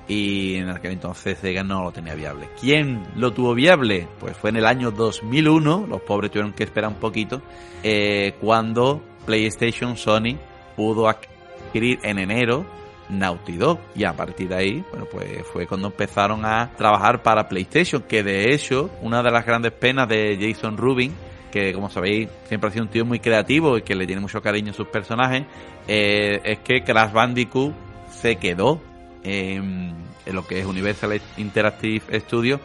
y 0.07 0.57
en 0.57 0.69
aquel 0.71 0.93
entonces 0.93 1.39
Sega 1.39 1.65
no 1.65 1.85
lo 1.85 1.93
tenía 1.93 2.15
viable. 2.15 2.49
¿Quién 2.61 3.05
lo 3.17 3.33
tuvo 3.33 3.55
viable? 3.55 4.09
Pues 4.19 4.37
fue 4.37 4.51
en 4.51 4.57
el 4.57 4.67
año 4.67 4.91
2001, 4.91 5.87
los 5.89 6.01
pobres 6.03 6.31
tuvieron 6.31 6.53
que 6.53 6.65
esperar 6.65 6.91
un 6.91 6.97
poquito, 6.97 7.43
eh, 7.83 8.35
cuando 8.41 9.03
PlayStation 9.27 9.97
Sony 9.97 10.37
pudo 10.77 11.09
adquirir 11.09 11.99
en 12.03 12.19
enero 12.19 12.65
Naughty 13.11 13.57
Dog 13.57 13.79
y 13.95 14.05
a 14.05 14.13
partir 14.13 14.49
de 14.49 14.55
ahí, 14.55 14.85
bueno, 14.91 15.07
pues 15.11 15.47
fue 15.53 15.67
cuando 15.67 15.89
empezaron 15.89 16.45
a 16.45 16.71
trabajar 16.77 17.23
para 17.23 17.49
PlayStation, 17.49 18.03
que 18.03 18.23
de 18.23 18.55
hecho, 18.55 18.91
una 19.03 19.23
de 19.23 19.31
las 19.31 19.45
grandes 19.45 19.73
penas 19.73 20.09
de 20.09 20.39
Jason 20.41 20.77
Rubin 20.77 21.13
que 21.51 21.73
como 21.73 21.91
sabéis 21.91 22.29
siempre 22.47 22.69
ha 22.69 22.73
sido 22.73 22.85
un 22.85 22.91
tío 22.91 23.05
muy 23.05 23.19
creativo 23.19 23.77
y 23.77 23.83
que 23.83 23.95
le 23.95 24.07
tiene 24.07 24.21
mucho 24.23 24.41
cariño 24.41 24.71
a 24.71 24.75
sus 24.75 24.87
personajes, 24.89 25.45
eh, 25.89 26.41
es 26.45 26.59
que 26.61 26.83
Crash 26.83 27.13
Bandicoot 27.13 27.75
se 28.11 28.37
quedó 28.37 28.81
en, 29.23 29.95
lo 30.27 30.47
que 30.47 30.61
es 30.61 30.67
Universal 30.67 31.21
Interactive 31.37 32.21
Studios 32.21 32.61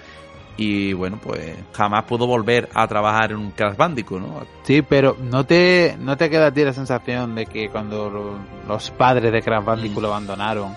y 0.58 0.94
bueno, 0.94 1.20
pues 1.22 1.56
jamás 1.74 2.04
pudo 2.04 2.28
volver 2.28 2.70
a 2.74 2.88
trabajar 2.88 3.32
en 3.32 3.38
un 3.38 3.52
Crash 3.52 3.76
Bandicoot, 3.76 4.22
¿no? 4.22 4.42
Sí, 4.64 4.82
pero 4.82 5.18
¿no 5.22 5.46
te, 5.46 5.98
no 6.00 6.16
te 6.16 6.30
queda 6.30 6.48
a 6.48 6.52
ti 6.52 6.64
la 6.64 6.74
sensación 6.74 7.36
de 7.36 7.46
que 7.46 7.70
cuando 7.70 8.40
los 8.68 8.92
padres 8.92 9.32
de 9.32 9.42
Crash 9.42 9.64
Bandicoot 9.66 10.02
lo 10.02 10.08
abandonaron, 10.10 10.74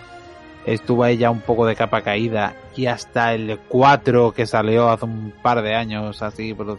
estuvo 0.67 1.05
ahí 1.05 1.17
ya 1.17 1.31
un 1.31 1.41
poco 1.41 1.65
de 1.65 1.77
capa 1.77 2.03
caída 2.03 2.55
y 2.77 2.87
hasta 2.87 3.35
el 3.35 3.59
4 3.69 4.33
que 4.33 4.47
salió 4.47 4.89
hace 4.91 5.05
un 5.05 5.33
par 5.43 5.63
de 5.63 5.75
años 5.75 6.23
así, 6.23 6.55
pero 6.55 6.79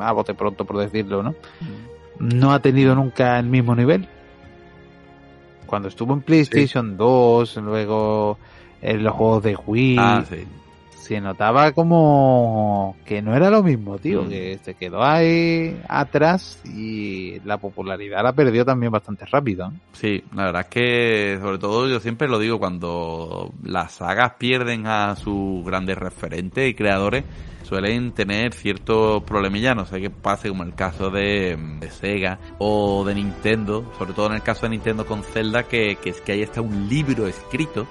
a 0.00 0.12
bote 0.12 0.34
pronto 0.34 0.64
por 0.64 0.78
decirlo, 0.78 1.22
¿no? 1.22 1.34
No 2.18 2.52
ha 2.52 2.60
tenido 2.60 2.94
nunca 2.94 3.38
el 3.38 3.46
mismo 3.46 3.74
nivel. 3.74 4.08
Cuando 5.66 5.88
estuvo 5.88 6.14
en 6.14 6.22
PlayStation 6.22 6.96
2, 6.96 7.56
luego 7.58 8.38
en 8.80 9.04
los 9.04 9.12
juegos 9.14 9.42
de 9.42 9.56
Wii, 9.66 9.96
Ah, 9.98 10.24
se 11.08 11.22
notaba 11.22 11.72
como 11.72 12.96
que 13.06 13.22
no 13.22 13.34
era 13.34 13.48
lo 13.48 13.62
mismo, 13.62 13.96
tío, 13.96 14.24
Mm. 14.24 14.28
que 14.28 14.58
se 14.62 14.74
quedó 14.74 15.02
ahí 15.02 15.80
atrás 15.88 16.60
y 16.66 17.40
la 17.46 17.56
popularidad 17.56 18.22
la 18.22 18.34
perdió 18.34 18.62
también 18.66 18.92
bastante 18.92 19.24
rápido. 19.24 19.72
Sí, 19.92 20.22
la 20.34 20.44
verdad 20.44 20.62
es 20.62 20.68
que, 20.68 21.38
sobre 21.40 21.56
todo, 21.58 21.88
yo 21.88 21.98
siempre 22.00 22.28
lo 22.28 22.38
digo, 22.38 22.58
cuando 22.58 23.50
las 23.62 23.92
sagas 23.92 24.34
pierden 24.38 24.86
a 24.86 25.16
sus 25.16 25.64
grandes 25.64 25.96
referentes 25.96 26.68
y 26.68 26.74
creadores, 26.74 27.24
suelen 27.62 28.12
tener 28.12 28.52
ciertos 28.52 29.22
problemillas, 29.24 29.74
no 29.76 29.86
sé 29.86 30.00
qué 30.02 30.10
pase, 30.10 30.50
como 30.50 30.62
el 30.62 30.74
caso 30.74 31.08
de, 31.10 31.56
de 31.80 31.90
Sega 31.90 32.38
o 32.58 33.02
de 33.06 33.14
Nintendo, 33.14 33.90
sobre 33.98 34.12
todo 34.12 34.26
en 34.26 34.34
el 34.34 34.42
caso 34.42 34.66
de 34.66 34.70
Nintendo 34.70 35.06
con 35.06 35.22
Zelda, 35.22 35.62
que, 35.62 35.96
que 36.02 36.10
es 36.10 36.20
que 36.20 36.32
ahí 36.32 36.42
está 36.42 36.60
un 36.60 36.86
libro 36.88 37.26
escrito 37.26 37.86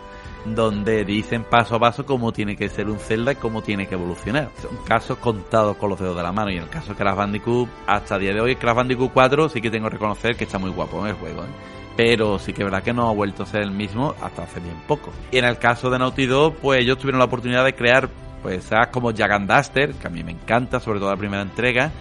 donde 0.55 1.05
dicen 1.05 1.43
paso 1.43 1.75
a 1.75 1.79
paso 1.79 2.05
cómo 2.05 2.31
tiene 2.31 2.55
que 2.55 2.69
ser 2.69 2.89
un 2.89 2.99
Zelda 2.99 3.31
y 3.31 3.35
cómo 3.35 3.61
tiene 3.61 3.87
que 3.87 3.95
evolucionar. 3.95 4.49
Son 4.61 4.77
casos 4.85 5.17
contados 5.17 5.77
con 5.77 5.89
los 5.89 5.99
dedos 5.99 6.15
de 6.15 6.23
la 6.23 6.31
mano. 6.31 6.51
Y 6.51 6.57
en 6.57 6.63
el 6.63 6.69
caso 6.69 6.89
de 6.89 6.95
Crash 6.95 7.15
Bandicoot, 7.15 7.69
hasta 7.85 8.15
el 8.15 8.21
día 8.21 8.33
de 8.33 8.41
hoy, 8.41 8.55
Crash 8.55 8.75
Bandicoot 8.75 9.11
4 9.13 9.49
sí 9.49 9.61
que 9.61 9.69
tengo 9.69 9.85
que 9.85 9.93
reconocer 9.93 10.35
que 10.35 10.43
está 10.43 10.57
muy 10.57 10.71
guapo 10.71 11.01
en 11.01 11.07
el 11.07 11.13
juego. 11.15 11.43
¿eh? 11.43 11.47
Pero 11.95 12.37
sí 12.39 12.53
que 12.53 12.61
es 12.61 12.65
verdad 12.65 12.83
que 12.83 12.93
no 12.93 13.09
ha 13.09 13.13
vuelto 13.13 13.43
a 13.43 13.45
ser 13.45 13.61
el 13.61 13.71
mismo 13.71 14.13
hasta 14.21 14.43
hace 14.43 14.59
bien 14.59 14.75
poco. 14.87 15.11
Y 15.31 15.37
en 15.37 15.45
el 15.45 15.57
caso 15.57 15.89
de 15.89 15.97
Naughty 15.99 16.25
Dog, 16.25 16.55
pues 16.55 16.81
ellos 16.81 16.97
tuvieron 16.97 17.19
la 17.19 17.25
oportunidad 17.25 17.65
de 17.65 17.73
crear 17.73 18.09
pues 18.41 18.63
sagas 18.65 18.87
como 18.87 19.11
Jack 19.11 19.31
and 19.31 19.51
Duster, 19.51 19.93
que 19.93 20.07
a 20.07 20.09
mí 20.09 20.23
me 20.23 20.31
encanta, 20.31 20.79
sobre 20.79 20.99
todo 20.99 21.09
la 21.09 21.17
primera 21.17 21.41
entrega, 21.41 21.91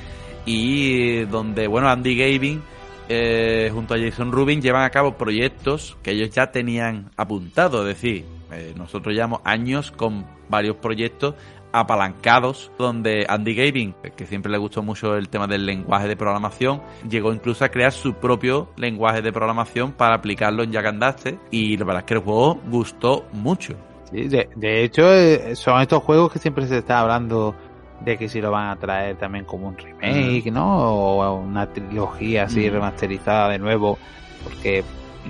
y 0.45 1.25
donde, 1.25 1.67
bueno, 1.67 1.89
Andy 1.89 2.17
Gavin 2.17 2.63
eh, 3.09 3.71
junto 3.73 3.95
a 3.95 3.99
Jason 3.99 4.33
Rubin 4.33 4.61
llevan 4.61 4.83
a 4.83 4.91
cabo 4.91 5.17
proyectos 5.17 5.97
que 6.03 6.11
ellos 6.13 6.31
ya 6.31 6.51
tenían 6.51 7.11
apuntado, 7.17 7.83
es 7.83 7.95
decir, 7.95 8.25
eh, 8.53 8.73
nosotros 8.77 9.15
llevamos 9.15 9.41
años 9.45 9.91
con 9.91 10.25
varios 10.49 10.77
proyectos 10.77 11.35
apalancados 11.73 12.71
donde 12.79 13.27
Andy 13.29 13.55
Gavin, 13.55 13.95
que 14.17 14.27
siempre 14.27 14.51
le 14.51 14.59
gustó 14.59 14.83
mucho 14.83 15.17
el 15.17 15.29
tema 15.29 15.47
del 15.47 15.67
lenguaje 15.67 16.09
de 16.09 16.17
programación, 16.17 16.81
llegó 17.09 17.33
incluso 17.33 17.65
a 17.65 17.69
crear 17.69 17.93
su 17.93 18.15
propio 18.15 18.69
lenguaje 18.77 19.21
de 19.21 19.33
programación 19.33 19.93
para 19.93 20.15
aplicarlo 20.15 20.63
en 20.63 20.73
Jack 20.73 20.87
and 20.87 21.01
Daxter 21.01 21.39
y 21.51 21.77
la 21.77 21.85
verdad 21.85 22.01
es 22.03 22.07
que 22.07 22.15
el 22.15 22.21
juego 22.21 22.61
gustó 22.71 23.27
mucho. 23.33 23.75
Sí, 24.11 24.29
de, 24.29 24.49
de 24.55 24.85
hecho, 24.85 25.13
eh, 25.13 25.55
son 25.57 25.81
estos 25.83 26.03
juegos 26.03 26.33
que 26.33 26.39
siempre 26.39 26.67
se 26.67 26.79
está 26.79 27.01
hablando 27.01 27.55
de 28.01 28.17
que 28.17 28.29
si 28.29 28.41
lo 28.41 28.51
van 28.51 28.69
a 28.69 28.77
traer 28.77 29.17
también 29.17 29.45
como 29.45 29.69
un 29.69 29.77
remake, 29.77 30.51
¿no? 30.53 30.79
O 30.79 31.35
una 31.41 31.67
trilogía 31.73 32.45
así 32.45 32.69
Mm. 32.69 32.73
remasterizada 32.73 33.49
de 33.51 33.59
nuevo, 33.59 33.99
porque 34.45 34.85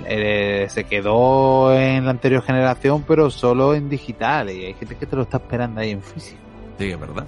eh, 0.05 0.67
se 0.69 0.83
quedó 0.85 1.73
en 1.73 2.05
la 2.05 2.11
anterior 2.11 2.43
generación, 2.43 3.03
pero 3.07 3.29
solo 3.29 3.73
en 3.73 3.89
digital, 3.89 4.49
y 4.51 4.65
hay 4.65 4.73
gente 4.73 4.95
que 4.95 5.05
te 5.05 5.15
lo 5.15 5.23
está 5.23 5.37
esperando 5.37 5.81
ahí 5.81 5.91
en 5.91 6.01
físico. 6.01 6.39
Sí, 6.77 6.91
es 6.91 6.99
verdad. 6.99 7.25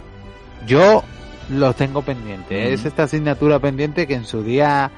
Yo 0.67 1.03
los 1.49 1.75
tengo 1.75 2.01
pendientes, 2.01 2.79
es 2.79 2.85
esta 2.85 3.03
asignatura 3.03 3.59
pendiente 3.59 4.05
que 4.07 4.13
en 4.15 4.25
su 4.25 4.43
día 4.43 4.91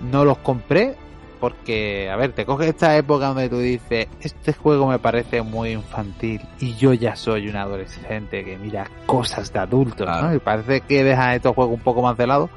no 0.00 0.24
los 0.24 0.38
compré, 0.38 0.96
porque, 1.38 2.08
a 2.08 2.14
ver, 2.16 2.32
te 2.32 2.46
coges 2.46 2.68
esta 2.68 2.96
época 2.96 3.26
donde 3.26 3.48
tú 3.48 3.58
dices, 3.58 4.06
este 4.20 4.52
juego 4.52 4.86
me 4.86 5.00
parece 5.00 5.42
muy 5.42 5.70
infantil 5.72 6.40
y 6.60 6.76
yo 6.76 6.92
ya 6.92 7.16
soy 7.16 7.48
un 7.48 7.56
adolescente 7.56 8.44
que 8.44 8.56
mira 8.58 8.88
cosas 9.06 9.52
de 9.52 9.58
adultos, 9.58 10.06
Claro. 10.06 10.28
¿no? 10.28 10.34
Y 10.36 10.38
parece 10.38 10.82
que 10.82 11.02
dejan 11.02 11.32
estos 11.32 11.52
juegos 11.54 11.74
un 11.74 11.80
poco 11.82 12.00
más 12.00 12.16
de 12.16 12.28
lado. 12.28 12.48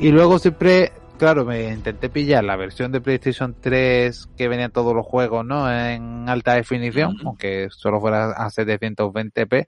Y 0.00 0.10
luego 0.10 0.40
siempre, 0.40 0.90
claro, 1.18 1.44
me 1.44 1.68
intenté 1.72 2.08
pillar 2.08 2.42
la 2.44 2.56
versión 2.56 2.90
de 2.92 3.00
PlayStation 3.00 3.54
3 3.60 4.28
que 4.36 4.48
venían 4.48 4.70
todos 4.70 4.94
los 4.94 5.06
juegos, 5.06 5.44
¿no? 5.44 5.70
En 5.72 6.28
alta 6.28 6.54
definición, 6.54 7.16
aunque 7.24 7.68
solo 7.70 8.00
fuera 8.00 8.32
a 8.32 8.48
720p. 8.50 9.66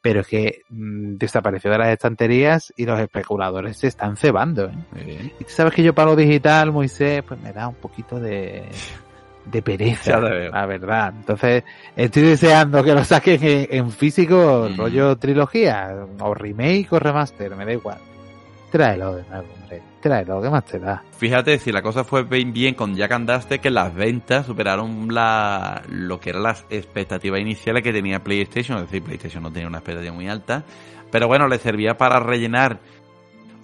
Pero 0.00 0.20
es 0.20 0.28
que 0.28 0.62
mm, 0.70 1.16
desapareció 1.16 1.70
de 1.72 1.78
las 1.78 1.88
estanterías 1.88 2.72
y 2.76 2.86
los 2.86 3.00
especuladores 3.00 3.76
se 3.78 3.88
están 3.88 4.16
cebando, 4.16 4.66
¿eh? 4.66 4.72
Muy 4.92 5.02
bien. 5.04 5.32
Y 5.40 5.44
tú 5.44 5.50
sabes 5.50 5.74
que 5.74 5.82
yo 5.82 5.92
para 5.92 6.10
lo 6.10 6.16
digital, 6.16 6.70
Moisés, 6.72 7.22
pues 7.26 7.40
me 7.40 7.52
da 7.52 7.66
un 7.66 7.74
poquito 7.74 8.20
de, 8.20 8.64
de 9.44 9.60
pereza, 9.62 10.20
la 10.20 10.66
verdad. 10.66 11.12
Entonces, 11.16 11.64
estoy 11.96 12.22
deseando 12.22 12.84
que 12.84 12.94
lo 12.94 13.02
saquen 13.04 13.42
en, 13.42 13.66
en 13.70 13.90
físico, 13.90 14.68
Mm. 14.70 14.76
rollo 14.78 15.16
trilogía, 15.16 15.92
o 16.20 16.32
remake 16.32 16.86
o 16.92 16.98
remaster, 17.00 17.56
me 17.56 17.64
da 17.64 17.72
igual. 17.72 17.98
Tráelo 18.70 19.16
de 19.16 19.24
nuevo. 19.28 19.48
¿Qué 20.00 20.50
más 20.50 20.64
te 20.64 20.78
da? 20.78 21.02
Fíjate, 21.16 21.58
si 21.58 21.72
la 21.72 21.82
cosa 21.82 22.04
fue 22.04 22.22
bien, 22.24 22.52
bien 22.52 22.74
con 22.74 22.94
Jack 22.94 23.12
and 23.12 23.30
Duster, 23.30 23.60
que 23.60 23.70
las 23.70 23.94
ventas 23.94 24.46
superaron 24.46 25.12
la, 25.12 25.82
lo 25.88 26.20
que 26.20 26.30
eran 26.30 26.44
las 26.44 26.64
expectativas 26.70 27.40
iniciales 27.40 27.82
que 27.82 27.92
tenía 27.92 28.22
PlayStation. 28.22 28.78
Es 28.78 28.84
decir, 28.84 29.02
PlayStation 29.02 29.42
no 29.42 29.52
tenía 29.52 29.68
una 29.68 29.78
expectativa 29.78 30.12
muy 30.12 30.28
alta. 30.28 30.64
Pero 31.10 31.26
bueno, 31.26 31.48
le 31.48 31.58
servía 31.58 31.96
para 31.96 32.20
rellenar 32.20 32.78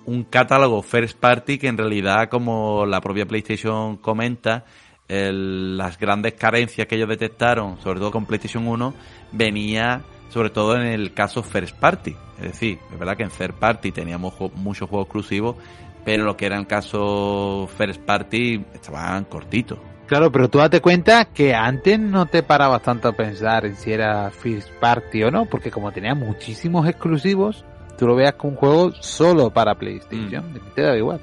un 0.06 0.24
catálogo 0.24 0.82
first 0.82 1.18
party 1.18 1.58
que 1.58 1.68
en 1.68 1.78
realidad, 1.78 2.28
como 2.28 2.84
la 2.86 3.00
propia 3.00 3.26
PlayStation 3.26 3.96
comenta, 3.98 4.64
el- 5.08 5.76
las 5.76 5.98
grandes 5.98 6.34
carencias 6.34 6.86
que 6.86 6.96
ellos 6.96 7.08
detectaron, 7.08 7.80
sobre 7.80 8.00
todo 8.00 8.10
con 8.10 8.26
PlayStation 8.26 8.66
1, 8.66 8.94
venía 9.32 10.02
sobre 10.30 10.50
todo 10.50 10.74
en 10.74 10.86
el 10.86 11.14
caso 11.14 11.42
first 11.44 11.76
party. 11.78 12.16
Es 12.38 12.44
decir, 12.44 12.78
es 12.92 12.98
verdad 12.98 13.16
que 13.16 13.22
en 13.22 13.28
third 13.30 13.54
party 13.54 13.92
teníamos 13.92 14.34
muchos 14.56 14.88
juegos 14.88 15.06
exclusivos, 15.06 15.56
pero 16.04 16.24
lo 16.24 16.36
que 16.36 16.46
era 16.46 16.58
el 16.58 16.66
caso 16.66 17.68
first 17.76 18.00
party 18.02 18.64
estaban 18.74 19.24
cortitos. 19.24 19.78
Claro, 20.06 20.30
pero 20.30 20.50
tú 20.50 20.58
date 20.58 20.80
cuenta 20.80 21.24
que 21.24 21.54
antes 21.54 21.98
no 21.98 22.26
te 22.26 22.42
parabas 22.42 22.82
tanto 22.82 23.08
a 23.08 23.12
pensar 23.12 23.64
en 23.64 23.74
si 23.74 23.92
era 23.92 24.30
First 24.30 24.68
Party 24.78 25.22
o 25.22 25.30
no, 25.30 25.46
porque 25.46 25.70
como 25.70 25.92
tenía 25.92 26.14
muchísimos 26.14 26.86
exclusivos, 26.86 27.64
tú 27.98 28.06
lo 28.06 28.14
veas 28.14 28.34
como 28.34 28.52
un 28.52 28.58
juego 28.58 28.92
solo 29.00 29.50
para 29.50 29.74
PlayStation, 29.76 30.44
te 30.74 30.82
da 30.82 30.96
igual. 30.96 31.20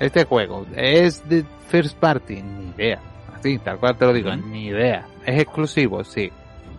Este 0.00 0.24
juego 0.24 0.64
es 0.74 1.28
de 1.28 1.44
First 1.68 1.98
Party, 1.98 2.42
ni 2.42 2.70
idea. 2.70 3.00
Así, 3.36 3.58
tal 3.58 3.78
cual 3.78 3.96
te 3.96 4.06
lo 4.06 4.12
digo, 4.14 4.34
ni 4.34 4.68
idea. 4.68 5.06
Es 5.26 5.42
exclusivo, 5.42 6.02
sí. 6.04 6.32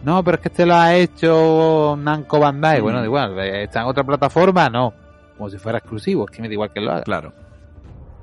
No, 0.03 0.23
pero 0.23 0.35
es 0.35 0.41
que 0.41 0.47
este 0.47 0.65
lo 0.65 0.75
ha 0.75 0.95
hecho 0.95 1.95
Namco 1.97 2.39
Bandai. 2.39 2.79
Mm. 2.79 2.83
Bueno, 2.83 2.99
da 2.99 3.05
igual, 3.05 3.39
está 3.39 3.81
en 3.81 3.87
otra 3.87 4.03
plataforma, 4.03 4.67
no. 4.69 4.93
Como 5.39 5.49
si 5.49 5.57
fuera 5.57 5.77
exclusivo, 5.79 6.25
es 6.29 6.35
que 6.35 6.41
me 6.43 6.49
da 6.49 6.53
igual 6.53 6.71
que 6.73 6.81
lo 6.81 6.91
haga 6.91 7.03
Claro. 7.03 7.33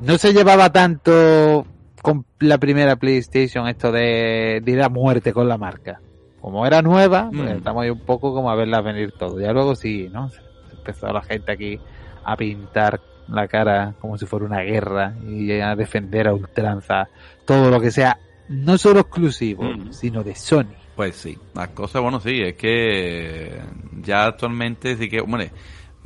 no 0.00 0.18
se 0.18 0.32
llevaba 0.35 0.70
tanto 0.70 1.66
con 2.02 2.25
la 2.40 2.58
primera 2.58 2.94
PlayStation 2.96 3.66
esto 3.66 3.90
de, 3.90 4.61
de 4.62 4.70
ir 4.73 4.82
a 4.82 4.88
muerte 4.90 5.32
con 5.32 5.49
la 5.49 5.56
marca. 5.58 5.99
Como 6.42 6.64
era 6.66 6.82
nueva, 6.82 7.30
pues 7.35 7.50
Mm. 7.50 7.56
estamos 7.56 7.82
ahí 7.82 7.90
un 7.90 8.00
poco 8.04 8.32
como 8.35 8.50
a 8.50 8.54
verla 8.54 8.80
venir 8.82 9.12
todo. 9.18 9.40
Ya 9.40 9.52
luego 9.52 9.75
sí, 9.75 10.08
¿no? 10.12 10.30
Empezó 10.70 11.08
la 11.12 11.23
gente 11.23 11.50
aquí 11.52 11.80
a 12.23 12.37
pintar 12.37 13.00
la 13.28 13.49
cara 13.49 13.94
como 14.00 14.16
si 14.18 14.26
fuera 14.26 14.44
una 14.46 14.61
guerra 14.61 15.14
y 15.26 15.50
a 15.58 15.75
defender 15.75 16.28
a 16.28 16.35
ultranza 16.35 17.08
todo 17.46 17.70
lo 17.70 17.80
que 17.80 17.90
sea 17.90 18.18
no 18.49 18.76
solo 18.78 19.00
exclusivo, 19.00 19.64
Mm. 19.64 19.90
sino 19.92 20.23
de 20.23 20.35
Sony. 20.37 20.66
Pues 20.94 21.16
sí, 21.16 21.37
las 21.54 21.68
cosas, 21.70 22.00
bueno, 22.02 22.20
sí, 22.20 22.40
es 22.42 22.54
que 22.54 23.58
ya 24.02 24.26
actualmente 24.26 24.96
sí 24.96 25.08
que, 25.08 25.20
hombre, 25.20 25.50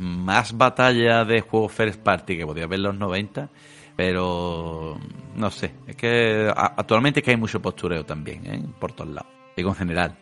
más 0.01 0.57
batalla 0.57 1.27
de 1.27 1.43
juegos 1.43 1.73
first 1.73 2.01
party 2.01 2.39
que 2.39 2.47
podía 2.47 2.65
en 2.65 2.83
los 2.83 2.97
90, 2.97 3.51
pero 3.97 4.99
no 5.37 5.51
sé, 5.51 5.75
es 5.87 5.95
que 5.95 6.51
actualmente 6.57 7.23
que 7.23 7.33
hay 7.33 7.37
mucho 7.37 7.61
postureo 7.61 8.05
también, 8.05 8.47
¿eh? 8.47 8.63
por 8.79 8.93
todos 8.93 9.11
lados, 9.11 9.31
digo 9.57 9.71
en 9.71 9.77
general. 9.77 10.17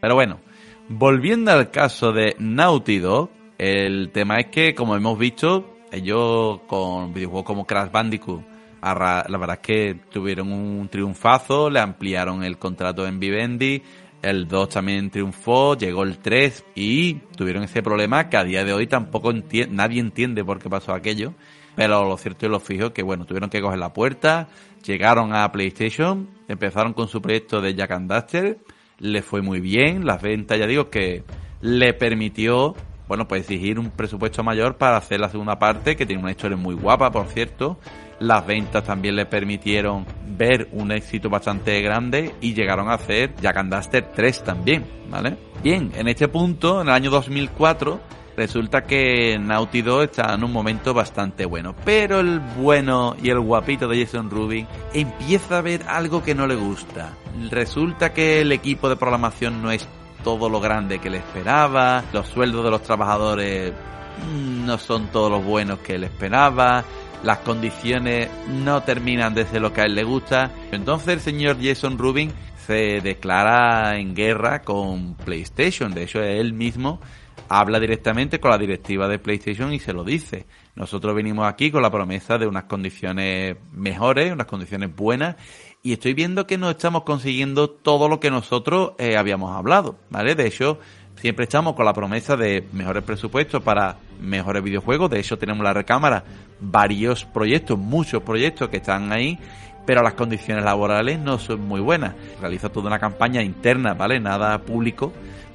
Pero 0.00 0.14
bueno, 0.14 0.40
volviendo 0.88 1.52
al 1.52 1.70
caso 1.70 2.12
de 2.12 2.34
Naughty 2.38 2.98
Dog, 2.98 3.30
el 3.58 4.10
tema 4.12 4.38
es 4.38 4.46
que, 4.46 4.74
como 4.74 4.96
hemos 4.96 5.18
visto, 5.18 5.76
ellos 5.92 6.60
con 6.66 7.12
videojuegos 7.12 7.44
como 7.44 7.66
Crash 7.66 7.90
Bandicoot, 7.92 8.42
la 8.82 9.24
verdad 9.28 9.58
es 9.60 9.66
que 9.66 10.00
tuvieron 10.10 10.50
un 10.50 10.88
triunfazo, 10.88 11.68
le 11.68 11.80
ampliaron 11.80 12.42
el 12.42 12.58
contrato 12.58 13.06
en 13.06 13.20
Vivendi, 13.20 13.82
el 14.22 14.46
2 14.46 14.68
también 14.68 15.10
triunfó, 15.10 15.76
llegó 15.76 16.04
el 16.04 16.18
3 16.18 16.64
y 16.76 17.14
tuvieron 17.36 17.64
ese 17.64 17.82
problema 17.82 18.28
que 18.28 18.36
a 18.36 18.44
día 18.44 18.64
de 18.64 18.72
hoy 18.72 18.86
tampoco 18.86 19.32
nadie 19.70 20.00
entiende 20.00 20.44
por 20.44 20.60
qué 20.60 20.70
pasó 20.70 20.94
aquello. 20.94 21.34
Pero 21.74 22.06
lo 22.06 22.16
cierto 22.16 22.46
y 22.46 22.48
lo 22.48 22.60
fijo 22.60 22.86
es 22.86 22.92
que 22.92 23.02
bueno, 23.02 23.24
tuvieron 23.24 23.50
que 23.50 23.60
coger 23.60 23.78
la 23.78 23.92
puerta, 23.92 24.48
llegaron 24.84 25.34
a 25.34 25.50
PlayStation, 25.50 26.28
empezaron 26.46 26.92
con 26.92 27.08
su 27.08 27.20
proyecto 27.20 27.60
de 27.60 27.74
Jack 27.74 27.90
and 27.92 28.10
Daxter, 28.10 28.58
le 28.98 29.22
fue 29.22 29.42
muy 29.42 29.60
bien, 29.60 30.04
las 30.04 30.20
ventas 30.20 30.58
ya 30.58 30.66
digo 30.66 30.90
que 30.90 31.24
le 31.60 31.94
permitió, 31.94 32.76
bueno, 33.12 33.28
pues 33.28 33.42
exigir 33.42 33.78
un 33.78 33.90
presupuesto 33.90 34.42
mayor 34.42 34.78
para 34.78 34.96
hacer 34.96 35.20
la 35.20 35.28
segunda 35.28 35.58
parte, 35.58 35.96
que 35.96 36.06
tiene 36.06 36.22
una 36.22 36.30
historia 36.30 36.56
muy 36.56 36.74
guapa, 36.74 37.12
por 37.12 37.26
cierto. 37.26 37.78
Las 38.20 38.46
ventas 38.46 38.84
también 38.84 39.16
le 39.16 39.26
permitieron 39.26 40.06
ver 40.28 40.70
un 40.72 40.90
éxito 40.92 41.28
bastante 41.28 41.82
grande 41.82 42.34
y 42.40 42.54
llegaron 42.54 42.88
a 42.88 42.94
hacer 42.94 43.34
Jack 43.38 43.58
and 43.58 43.70
Daxter 43.70 44.12
3 44.16 44.44
también, 44.44 44.86
¿vale? 45.10 45.36
Bien, 45.62 45.92
en 45.94 46.08
este 46.08 46.26
punto, 46.28 46.80
en 46.80 46.88
el 46.88 46.94
año 46.94 47.10
2004, 47.10 48.00
resulta 48.34 48.84
que 48.84 49.38
Naughty 49.38 49.82
Dog 49.82 50.04
está 50.04 50.32
en 50.32 50.42
un 50.42 50.50
momento 50.50 50.94
bastante 50.94 51.44
bueno. 51.44 51.76
Pero 51.84 52.20
el 52.20 52.40
bueno 52.40 53.14
y 53.22 53.28
el 53.28 53.40
guapito 53.40 53.88
de 53.88 54.06
Jason 54.06 54.30
Rubin 54.30 54.66
empieza 54.94 55.58
a 55.58 55.60
ver 55.60 55.82
algo 55.86 56.22
que 56.22 56.34
no 56.34 56.46
le 56.46 56.54
gusta. 56.54 57.10
Resulta 57.50 58.14
que 58.14 58.40
el 58.40 58.52
equipo 58.52 58.88
de 58.88 58.96
programación 58.96 59.60
no 59.60 59.70
es 59.70 59.86
todo 60.22 60.48
lo 60.48 60.60
grande 60.60 60.98
que 60.98 61.10
le 61.10 61.18
esperaba, 61.18 62.04
los 62.12 62.26
sueldos 62.28 62.64
de 62.64 62.70
los 62.70 62.82
trabajadores 62.82 63.72
mm, 63.72 64.66
no 64.66 64.78
son 64.78 65.08
todos 65.08 65.30
los 65.30 65.44
buenos 65.44 65.78
que 65.80 65.96
él 65.96 66.04
esperaba, 66.04 66.84
las 67.22 67.38
condiciones 67.38 68.28
no 68.48 68.82
terminan 68.82 69.34
de 69.34 69.44
ser 69.46 69.62
lo 69.62 69.72
que 69.72 69.82
a 69.82 69.84
él 69.84 69.94
le 69.94 70.04
gusta. 70.04 70.50
Entonces 70.72 71.08
el 71.08 71.20
señor 71.20 71.56
Jason 71.60 71.98
Rubin 71.98 72.32
se 72.66 73.00
declara 73.00 73.98
en 73.98 74.14
guerra 74.14 74.62
con 74.62 75.14
PlayStation. 75.14 75.92
De 75.92 76.04
hecho, 76.04 76.22
él 76.22 76.52
mismo 76.52 77.00
habla 77.48 77.80
directamente 77.80 78.40
con 78.40 78.50
la 78.50 78.58
directiva 78.58 79.08
de 79.08 79.18
PlayStation 79.18 79.72
y 79.72 79.78
se 79.78 79.92
lo 79.92 80.04
dice. 80.04 80.46
Nosotros 80.74 81.14
venimos 81.14 81.46
aquí 81.46 81.70
con 81.70 81.82
la 81.82 81.90
promesa 81.90 82.38
de 82.38 82.46
unas 82.46 82.64
condiciones 82.64 83.56
mejores, 83.72 84.32
unas 84.32 84.46
condiciones 84.46 84.94
buenas, 84.94 85.36
y 85.82 85.92
estoy 85.92 86.14
viendo 86.14 86.46
que 86.46 86.58
no 86.58 86.70
estamos 86.70 87.02
consiguiendo 87.02 87.68
todo 87.68 88.08
lo 88.08 88.20
que 88.20 88.30
nosotros 88.30 88.92
eh, 88.98 89.16
habíamos 89.16 89.56
hablado, 89.56 89.96
¿vale? 90.10 90.36
De 90.36 90.46
hecho, 90.46 90.78
siempre 91.16 91.44
estamos 91.44 91.74
con 91.74 91.84
la 91.84 91.92
promesa 91.92 92.36
de 92.36 92.64
mejores 92.72 93.02
presupuestos 93.02 93.62
para 93.62 93.96
mejores 94.20 94.62
videojuegos. 94.62 95.10
De 95.10 95.18
hecho, 95.18 95.38
tenemos 95.38 95.60
en 95.60 95.64
la 95.64 95.72
recámara 95.72 96.22
varios 96.60 97.24
proyectos, 97.24 97.78
muchos 97.78 98.22
proyectos 98.22 98.68
que 98.68 98.76
están 98.76 99.12
ahí, 99.12 99.40
pero 99.84 100.02
las 100.02 100.14
condiciones 100.14 100.64
laborales 100.64 101.18
no 101.18 101.38
son 101.40 101.62
muy 101.62 101.80
buenas. 101.80 102.14
Realiza 102.40 102.68
toda 102.68 102.86
una 102.86 103.00
campaña 103.00 103.42
interna, 103.42 103.94
¿vale? 103.94 104.20
Nada 104.20 104.58
público, 104.58 105.12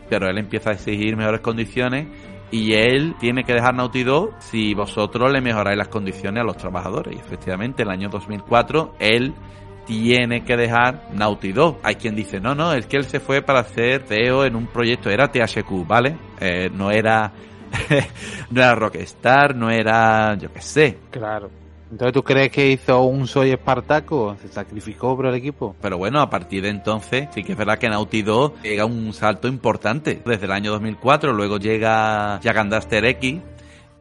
pero 0.10 0.28
él 0.30 0.38
empieza 0.38 0.72
a 0.72 0.74
exigir 0.74 1.16
mejores 1.16 1.40
condiciones 1.40 2.06
y 2.52 2.74
él 2.74 3.16
tiene 3.18 3.46
que 3.46 3.54
dejar 3.54 3.76
Naughty 3.76 4.04
Dog 4.04 4.32
si 4.40 4.74
vosotros 4.74 5.32
le 5.32 5.40
mejoráis 5.40 5.78
las 5.78 5.88
condiciones 5.88 6.42
a 6.42 6.46
los 6.46 6.58
trabajadores. 6.58 7.16
Y 7.16 7.20
efectivamente, 7.20 7.84
en 7.84 7.88
el 7.88 7.94
año 7.94 8.10
2004, 8.10 8.96
él 9.00 9.34
tiene 9.88 10.44
que 10.44 10.58
dejar 10.58 11.08
Naughty 11.14 11.54
Dog. 11.54 11.80
Hay 11.82 11.96
quien 11.96 12.16
dice, 12.16 12.40
no, 12.40 12.54
no, 12.54 12.74
es 12.74 12.86
que 12.86 12.98
él 12.98 13.06
se 13.06 13.20
fue 13.20 13.42
para 13.42 13.62
hacer 13.62 14.04
CEO 14.08 14.46
en 14.46 14.56
un 14.56 14.68
proyecto, 14.68 15.10
era 15.10 15.32
THQ, 15.32 15.88
¿vale? 15.88 16.18
Eh, 16.40 16.70
no 16.72 16.92
era, 16.92 17.32
no 18.52 18.62
era 18.62 18.76
Rockstar, 18.76 19.56
no 19.56 19.72
era, 19.72 20.36
yo 20.36 20.52
qué 20.52 20.62
sé. 20.62 20.98
Claro. 21.10 21.50
Entonces, 21.90 22.14
¿tú 22.14 22.22
crees 22.22 22.52
que 22.52 22.70
hizo 22.70 23.02
un 23.04 23.28
Soy 23.28 23.52
Espartaco? 23.52 24.36
¿Se 24.42 24.50
sacrificó 24.50 25.16
por 25.16 25.28
el 25.28 25.36
equipo? 25.36 25.74
Pero 25.82 25.98
bueno, 25.98 26.20
a 26.20 26.30
partir 26.30 26.64
de 26.64 26.70
entonces, 26.70 27.30
sí 27.34 27.44
que 27.44 27.54
es 27.54 27.58
verdad 27.58 27.78
que 27.78 27.88
Naughty 27.88 28.24
Dog 28.24 28.62
llega 28.62 28.84
un 28.84 29.14
salto 29.14 29.48
importante. 29.48 30.22
Desde 30.26 30.46
el 30.46 30.52
año 30.52 30.72
2004, 30.72 31.32
luego 31.32 31.60
llega 31.60 32.42
Jack 32.42 32.58
and 32.58 32.72
Daxter 32.74 33.06
X, 33.06 33.40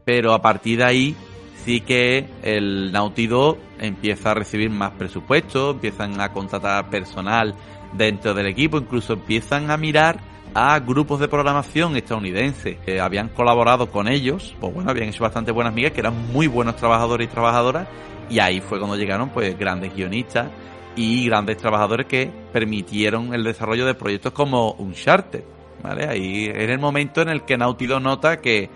pero 0.03 0.33
a 0.33 0.41
partir 0.41 0.79
de 0.79 0.83
ahí 0.83 1.15
sí 1.63 1.79
que 1.79 2.25
el 2.43 2.91
Naughty 2.91 3.27
Dog 3.27 3.57
empieza 3.79 4.31
a 4.31 4.33
recibir 4.33 4.69
más 4.69 4.91
presupuesto, 4.91 5.71
empiezan 5.71 6.19
a 6.21 6.31
contratar 6.31 6.89
personal 6.89 7.55
dentro 7.93 8.33
del 8.33 8.47
equipo, 8.47 8.77
incluso 8.77 9.13
empiezan 9.13 9.71
a 9.71 9.77
mirar 9.77 10.19
a 10.53 10.79
grupos 10.79 11.19
de 11.19 11.27
programación 11.27 11.95
estadounidenses 11.95 12.77
que 12.79 12.99
habían 12.99 13.29
colaborado 13.29 13.91
con 13.91 14.07
ellos, 14.07 14.55
pues 14.59 14.73
bueno, 14.73 14.89
habían 14.89 15.09
hecho 15.09 15.23
bastante 15.23 15.51
buenas 15.51 15.73
migas, 15.73 15.91
que 15.91 15.99
eran 15.99 16.31
muy 16.31 16.47
buenos 16.47 16.75
trabajadores 16.75 17.27
y 17.27 17.31
trabajadoras, 17.31 17.87
y 18.29 18.39
ahí 18.39 18.59
fue 18.61 18.79
cuando 18.79 18.97
llegaron 18.97 19.29
pues 19.29 19.57
grandes 19.57 19.95
guionistas 19.95 20.47
y 20.95 21.27
grandes 21.27 21.57
trabajadores 21.57 22.07
que 22.07 22.31
permitieron 22.51 23.33
el 23.33 23.43
desarrollo 23.43 23.85
de 23.85 23.93
proyectos 23.93 24.33
como 24.33 24.71
Uncharted, 24.79 25.43
¿vale? 25.83 26.07
Ahí 26.07 26.45
era 26.45 26.73
el 26.73 26.79
momento 26.79 27.21
en 27.21 27.29
el 27.29 27.43
que 27.43 27.55
Dog 27.55 28.01
nota 28.01 28.41
que 28.41 28.69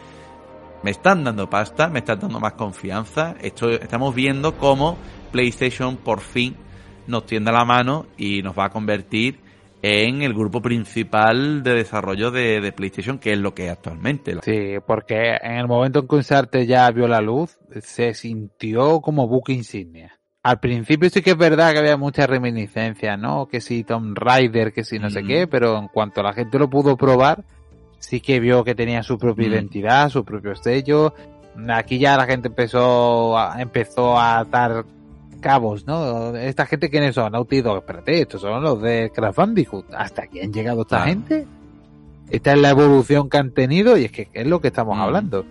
me 0.84 0.92
están 0.92 1.24
dando 1.24 1.50
pasta, 1.50 1.88
me 1.90 2.00
están 2.00 2.20
dando 2.20 2.40
más 2.40 2.54
confianza, 2.54 3.36
esto, 3.42 3.70
estamos 3.70 4.16
viendo 4.16 4.58
cómo 4.58 4.98
PlayStation 5.32 5.98
por 5.98 6.22
fin 6.22 6.56
nos 7.08 7.26
tiende 7.26 7.52
la 7.52 7.66
mano 7.66 8.06
y 8.18 8.42
nos 8.42 8.58
va 8.58 8.66
a 8.66 8.70
convertir 8.70 9.40
en 9.84 10.22
el 10.22 10.34
grupo 10.34 10.62
principal 10.62 11.64
de 11.64 11.74
desarrollo 11.74 12.30
de, 12.30 12.62
de 12.62 12.72
PlayStation, 12.72 13.18
que 13.18 13.34
es 13.34 13.40
lo 13.40 13.54
que 13.56 13.66
es 13.66 13.72
actualmente. 13.72 14.36
Sí, 14.44 14.76
porque 14.86 15.38
en 15.42 15.58
el 15.58 15.68
momento 15.68 16.00
en 16.00 16.08
que 16.08 16.16
Uncharted 16.18 16.68
ya 16.68 16.90
vio 16.92 17.08
la 17.08 17.20
luz, 17.22 17.58
se 17.82 18.14
sintió 18.14 19.02
como 19.02 19.28
buque 19.28 19.54
insignia. 19.54 20.20
Al 20.44 20.60
principio 20.60 21.10
sí 21.10 21.22
que 21.22 21.32
es 21.32 21.38
verdad 21.38 21.72
que 21.74 21.80
había 21.80 21.98
muchas 21.98 22.28
reminiscencias, 22.28 23.18
¿no? 23.20 23.48
Que 23.48 23.62
si 23.62 23.84
Tomb 23.84 24.16
Raider, 24.18 24.72
que 24.74 24.84
si 24.84 24.98
no 25.00 25.10
sé 25.10 25.24
Mm. 25.24 25.28
qué, 25.28 25.48
pero 25.48 25.78
en 25.78 25.88
cuanto 25.88 26.22
la 26.24 26.34
gente 26.34 26.58
lo 26.60 26.70
pudo 26.70 26.96
probar, 26.98 27.44
sí 28.02 28.20
que 28.20 28.40
vio 28.42 28.64
que 28.66 28.76
tenía 28.76 29.02
su 29.04 29.18
propia 29.18 29.48
Mm. 29.48 29.52
identidad, 29.54 30.10
su 30.10 30.26
propio 30.26 30.54
sello. 30.56 31.14
Aquí 31.70 31.98
ya 32.00 32.18
la 32.18 32.26
gente 32.26 32.50
empezó 32.50 33.38
a, 33.38 33.62
empezó 33.62 34.18
a 34.18 34.40
atar 34.40 34.86
cabos, 35.40 35.88
¿no? 35.88 36.36
Esta 36.36 36.66
gente 36.66 36.90
quiénes 36.90 37.16
son, 37.16 37.32
Naughty 37.32 37.62
Dog, 37.62 37.78
espérate, 37.78 38.22
estos 38.22 38.42
son 38.42 38.62
los 38.62 38.82
de 38.82 39.12
Crash 39.16 39.36
Bandicoot. 39.36 39.86
¿Hasta 39.94 40.24
aquí 40.24 40.40
han 40.42 40.52
llegado 40.54 40.82
esta 40.82 41.02
gente? 41.06 41.48
Esta 42.30 42.54
es 42.54 42.60
la 42.60 42.70
evolución 42.70 43.30
que 43.30 43.38
han 43.38 43.52
tenido 43.52 43.98
y 43.98 44.06
es 44.06 44.12
que 44.12 44.30
es 44.34 44.46
lo 44.48 44.60
que 44.62 44.68
estamos 44.68 44.98
Mm. 44.98 45.02
hablando. 45.02 45.46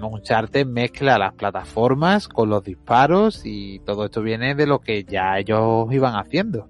Uncharted 0.00 0.66
mezcla 0.66 1.18
las 1.18 1.32
plataformas 1.34 2.28
con 2.28 2.50
los 2.50 2.62
disparos 2.62 3.42
y 3.44 3.80
todo 3.80 4.04
esto 4.04 4.22
viene 4.22 4.54
de 4.54 4.66
lo 4.66 4.80
que 4.80 5.04
ya 5.04 5.38
ellos 5.38 5.86
iban 5.90 6.14
haciendo. 6.14 6.68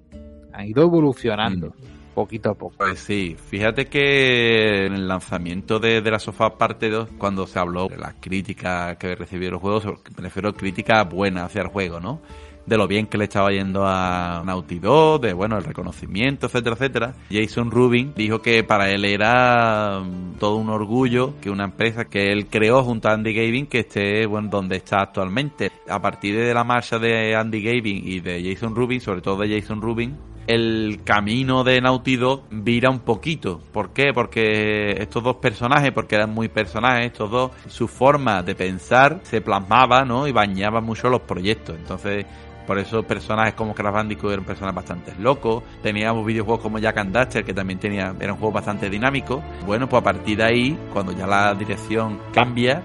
Han 0.53 0.67
ido 0.67 0.83
evolucionando 0.83 1.75
poquito 2.19 2.51
a 2.51 2.55
poco. 2.55 2.75
Pues 2.79 2.99
sí, 2.99 3.37
fíjate 3.39 3.87
que 3.87 4.87
en 4.87 4.95
el 4.95 5.07
lanzamiento 5.07 5.79
de, 5.79 6.03
de 6.03 6.11
la 6.11 6.19
Sofá 6.19 6.59
parte 6.59 6.91
2, 6.91 7.11
cuando 7.17 7.47
se 7.47 7.61
habló 7.61 7.87
de 7.87 7.97
las 7.97 8.15
críticas 8.19 8.97
que 8.97 9.15
recibieron 9.15 9.53
los 9.53 9.63
juegos, 9.63 10.01
me 10.17 10.25
refiero 10.25 10.53
críticas 10.53 11.09
buenas 11.09 11.45
hacia 11.45 11.63
el 11.63 11.69
juego, 11.69 12.01
¿no? 12.01 12.21
De 12.67 12.77
lo 12.77 12.89
bien 12.89 13.07
que 13.07 13.17
le 13.17 13.25
estaba 13.25 13.51
yendo 13.51 13.87
a 13.87 14.43
Naughty 14.45 14.81
Dog, 14.81 15.21
de 15.21 15.33
bueno, 15.33 15.57
el 15.59 15.65
reconocimiento, 15.65 16.47
etcétera, 16.47 16.75
etcétera. 16.75 17.15
Jason 17.31 17.71
Rubin 17.71 18.13
dijo 18.17 18.43
que 18.43 18.65
para 18.65 18.91
él 18.91 19.05
era 19.05 20.01
mm, 20.01 20.39
todo 20.41 20.57
un 20.57 20.71
orgullo 20.71 21.35
que 21.41 21.51
una 21.51 21.65
empresa 21.65 22.07
que 22.07 22.33
él 22.33 22.49
creó 22.49 22.83
junto 22.83 23.09
a 23.09 23.13
Andy 23.13 23.33
Gavin 23.33 23.69
que 23.69 23.79
esté, 23.79 24.27
bueno, 24.27 24.49
donde 24.51 24.77
está 24.77 25.03
actualmente. 25.03 25.71
A 25.89 26.03
partir 26.03 26.37
de 26.37 26.53
la 26.53 26.65
marcha 26.65 26.99
de 26.99 27.37
Andy 27.37 27.63
Gavin 27.63 28.03
y 28.07 28.19
de 28.19 28.43
Jason 28.43 28.75
Rubin, 28.75 29.01
sobre 29.01 29.23
todo 29.23 29.37
de 29.37 29.61
Jason 29.61 29.81
Rubin, 29.81 30.17
el 30.49 31.03
camino 31.05 31.63
de 31.63 31.81
Naughty 31.81 32.17
Dog 32.17 32.45
vira 32.51 32.91
un 32.91 33.01
poquito. 33.01 33.61
¿Por 33.71 33.91
qué? 33.91 34.13
Porque 34.15 34.93
estos 34.99 35.23
dos 35.23 35.37
personajes, 35.37 35.93
porque 35.93 36.17
eran 36.17 36.31
muy 36.35 36.49
personajes, 36.49 37.07
estos 37.07 37.31
dos, 37.31 37.51
su 37.69 37.87
forma 37.87 38.43
de 38.43 38.55
pensar 38.55 39.21
se 39.23 39.43
plasmaba, 39.43 40.07
¿no? 40.07 40.27
Y 40.27 40.33
bañaba 40.33 40.81
mucho 40.81 41.11
los 41.11 41.21
proyectos. 41.21 41.77
Entonces, 41.77 42.25
Por 42.69 42.79
eso 42.79 43.03
personajes 43.03 43.55
como 43.55 43.75
Crash 43.75 43.95
Bandicoot 43.95 44.31
eran 44.31 44.45
personajes 44.45 44.77
bastante 44.77 45.15
locos. 45.19 45.63
Teníamos 45.83 46.27
videojuegos 46.27 46.61
como 46.61 46.79
Jack 46.79 46.99
and 46.99 47.15
Daxter, 47.15 47.43
que 47.43 47.55
también 47.55 47.79
tenía, 47.79 48.15
era 48.21 48.35
un 48.35 48.39
juego 48.39 48.53
bastante 48.53 48.91
dinámico. 48.91 49.43
Bueno, 49.65 49.89
pues 49.89 50.03
a 50.03 50.05
partir 50.05 50.37
de 50.37 50.45
ahí, 50.45 50.79
cuando 50.93 51.13
ya 51.13 51.27
la 51.27 51.55
dirección 51.55 52.21
cambia, 52.31 52.83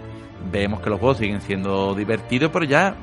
vemos 0.54 0.80
que 0.80 0.90
los 0.90 1.02
juegos 1.02 1.18
siguen 1.18 1.42
siendo 1.42 1.94
divertidos, 1.96 2.50
pero 2.54 2.64
ya 2.64 2.96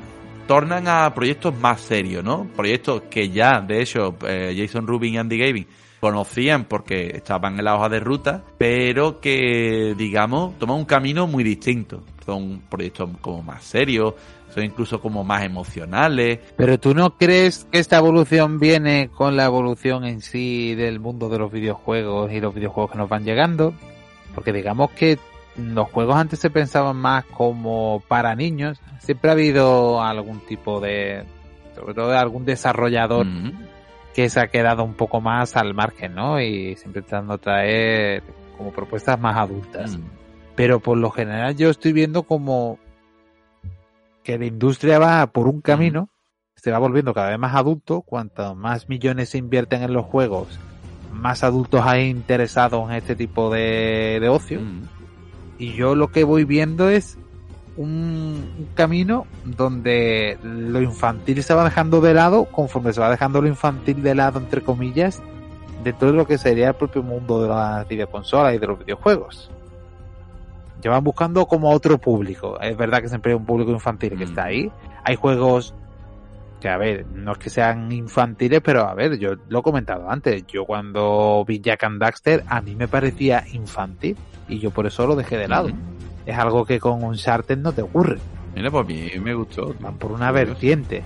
tornan 0.51 0.85
a 0.89 1.13
proyectos 1.13 1.57
más 1.57 1.79
serios, 1.79 2.25
¿no? 2.25 2.45
Proyectos 2.57 3.03
que 3.09 3.29
ya, 3.29 3.61
de 3.61 3.81
hecho, 3.81 4.17
eh, 4.27 4.53
Jason 4.57 4.85
Rubin 4.85 5.13
y 5.13 5.17
Andy 5.17 5.37
Gavin 5.37 5.67
conocían 6.01 6.65
porque 6.65 7.13
estaban 7.15 7.57
en 7.57 7.63
la 7.63 7.77
hoja 7.77 7.87
de 7.87 8.01
ruta, 8.01 8.43
pero 8.57 9.21
que, 9.21 9.95
digamos, 9.97 10.59
toman 10.59 10.79
un 10.79 10.83
camino 10.83 11.25
muy 11.25 11.45
distinto. 11.45 12.03
Son 12.25 12.63
proyectos 12.69 13.11
como 13.21 13.41
más 13.41 13.63
serios, 13.63 14.15
son 14.53 14.65
incluso 14.65 14.99
como 14.99 15.23
más 15.23 15.45
emocionales. 15.45 16.39
Pero 16.57 16.77
tú 16.77 16.93
no 16.93 17.15
crees 17.15 17.65
que 17.71 17.79
esta 17.79 17.99
evolución 17.99 18.59
viene 18.59 19.07
con 19.07 19.37
la 19.37 19.45
evolución 19.45 20.03
en 20.03 20.19
sí 20.19 20.75
del 20.75 20.99
mundo 20.99 21.29
de 21.29 21.39
los 21.39 21.49
videojuegos 21.49 22.29
y 22.29 22.41
los 22.41 22.53
videojuegos 22.53 22.91
que 22.91 22.97
nos 22.97 23.07
van 23.07 23.23
llegando? 23.23 23.73
Porque 24.35 24.51
digamos 24.51 24.91
que 24.91 25.17
los 25.69 25.89
juegos 25.89 26.15
antes 26.15 26.39
se 26.39 26.49
pensaban 26.49 26.97
más 26.97 27.25
como 27.25 28.03
para 28.07 28.35
niños. 28.35 28.79
Siempre 28.99 29.29
ha 29.29 29.33
habido 29.33 30.01
algún 30.01 30.39
tipo 30.41 30.79
de, 30.79 31.23
sobre 31.75 31.93
todo 31.93 32.09
de 32.09 32.17
algún 32.17 32.45
desarrollador 32.45 33.25
que 34.13 34.29
se 34.29 34.39
ha 34.39 34.47
quedado 34.47 34.83
un 34.83 34.93
poco 34.93 35.21
más 35.21 35.55
al 35.55 35.73
margen, 35.73 36.15
¿no? 36.15 36.41
Y 36.41 36.75
siempre 36.75 37.01
tratando 37.01 37.33
de 37.33 37.39
traer 37.39 38.23
como 38.57 38.71
propuestas 38.71 39.19
más 39.19 39.37
adultas. 39.37 39.97
Pero 40.55 40.79
por 40.79 40.97
lo 40.97 41.11
general 41.11 41.55
yo 41.55 41.69
estoy 41.69 41.93
viendo 41.93 42.23
como 42.23 42.77
que 44.23 44.37
la 44.37 44.45
industria 44.45 44.99
va 44.99 45.25
por 45.27 45.47
un 45.47 45.61
camino, 45.61 46.09
se 46.55 46.71
va 46.71 46.77
volviendo 46.77 47.13
cada 47.13 47.29
vez 47.29 47.39
más 47.39 47.55
adulto, 47.55 48.01
cuanto 48.01 48.53
más 48.53 48.87
millones 48.87 49.29
se 49.29 49.37
invierten 49.37 49.81
en 49.81 49.93
los 49.93 50.05
juegos, 50.05 50.59
más 51.11 51.43
adultos 51.43 51.81
hay 51.83 52.09
interesados 52.09 52.89
en 52.89 52.95
este 52.95 53.15
tipo 53.15 53.49
de, 53.49 54.19
de 54.21 54.29
ocio. 54.29 54.59
Mm. 54.59 55.00
Y 55.61 55.73
yo 55.73 55.93
lo 55.93 56.07
que 56.07 56.23
voy 56.23 56.43
viendo 56.43 56.89
es 56.89 57.19
un, 57.77 58.51
un 58.57 58.67
camino 58.73 59.27
donde 59.45 60.39
lo 60.41 60.81
infantil 60.81 61.43
se 61.43 61.53
va 61.53 61.63
dejando 61.63 62.01
de 62.01 62.15
lado, 62.15 62.45
conforme 62.45 62.91
se 62.93 62.99
va 62.99 63.11
dejando 63.11 63.43
lo 63.43 63.47
infantil 63.47 64.01
de 64.01 64.15
lado, 64.15 64.39
entre 64.39 64.61
comillas, 64.63 65.21
de 65.83 65.93
todo 65.93 66.13
lo 66.13 66.25
que 66.25 66.39
sería 66.39 66.69
el 66.69 66.73
propio 66.73 67.03
mundo 67.03 67.43
de 67.43 67.49
las 67.49 67.87
videoconsolas 67.87 68.55
y 68.55 68.57
de 68.57 68.65
los 68.65 68.79
videojuegos. 68.79 69.51
Ya 70.81 70.89
van 70.89 71.03
buscando 71.03 71.45
como 71.45 71.69
otro 71.69 71.99
público. 71.99 72.59
Es 72.59 72.75
verdad 72.75 72.99
que 72.99 73.09
siempre 73.09 73.33
hay 73.33 73.37
un 73.37 73.45
público 73.45 73.69
infantil 73.69 74.17
que 74.17 74.25
Mm. 74.25 74.29
está 74.29 74.45
ahí. 74.45 74.71
Hay 75.03 75.15
juegos 75.15 75.75
que, 76.61 76.69
a 76.69 76.77
ver, 76.77 77.05
no 77.13 77.33
es 77.33 77.37
que 77.39 77.49
sean 77.49 77.91
infantiles, 77.91 78.61
pero 78.63 78.87
a 78.87 78.93
ver, 78.93 79.17
yo 79.19 79.31
lo 79.49 79.59
he 79.59 79.61
comentado 79.63 80.09
antes. 80.09 80.45
Yo 80.47 80.63
cuando 80.65 81.43
vi 81.45 81.59
Jack 81.59 81.83
and 81.83 81.99
Daxter, 81.99 82.43
a 82.47 82.61
mí 82.61 82.75
me 82.75 82.87
parecía 82.87 83.43
infantil 83.51 84.15
y 84.47 84.59
yo 84.59 84.71
por 84.71 84.87
eso 84.87 85.05
lo 85.05 85.15
dejé 85.15 85.37
de 85.37 85.47
lado. 85.49 85.69
Es 86.25 86.37
algo 86.37 86.63
que 86.65 86.79
con 86.79 87.03
Uncharted 87.03 87.57
no 87.57 87.73
te 87.73 87.81
ocurre. 87.81 88.19
Mira, 88.55 88.69
pues 88.71 88.85
a 88.85 88.87
mí 88.87 89.09
me 89.21 89.33
gustó. 89.33 89.73
Van 89.79 89.97
por 89.97 90.11
una 90.11 90.31
vertiente. 90.31 91.03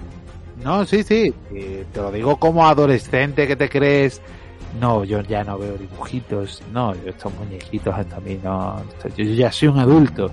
No, 0.64 0.86
sí, 0.86 1.04
sí. 1.04 1.34
eh, 1.54 1.86
Te 1.92 2.02
lo 2.02 2.12
digo 2.12 2.38
como 2.38 2.68
adolescente 2.68 3.48
que 3.48 3.56
te 3.56 3.70
crees. 3.70 4.22
No, 4.80 5.04
yo 5.06 5.22
ya 5.22 5.44
no 5.44 5.58
veo 5.58 5.78
dibujitos. 5.78 6.62
No, 6.74 6.94
estos 7.06 7.34
muñequitos 7.36 7.94
a 7.96 8.20
mí 8.20 8.40
no. 8.44 8.82
Yo 9.16 9.24
ya 9.24 9.52
soy 9.52 9.70
un 9.70 9.80
adulto. 9.80 10.32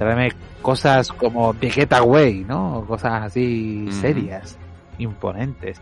Tráeme 0.00 0.32
cosas 0.62 1.12
como 1.12 1.52
The 1.52 1.68
Getaway, 1.68 2.42
¿no? 2.48 2.86
Cosas 2.88 3.24
así 3.24 3.86
serias, 3.92 4.56
imponentes. 4.96 5.78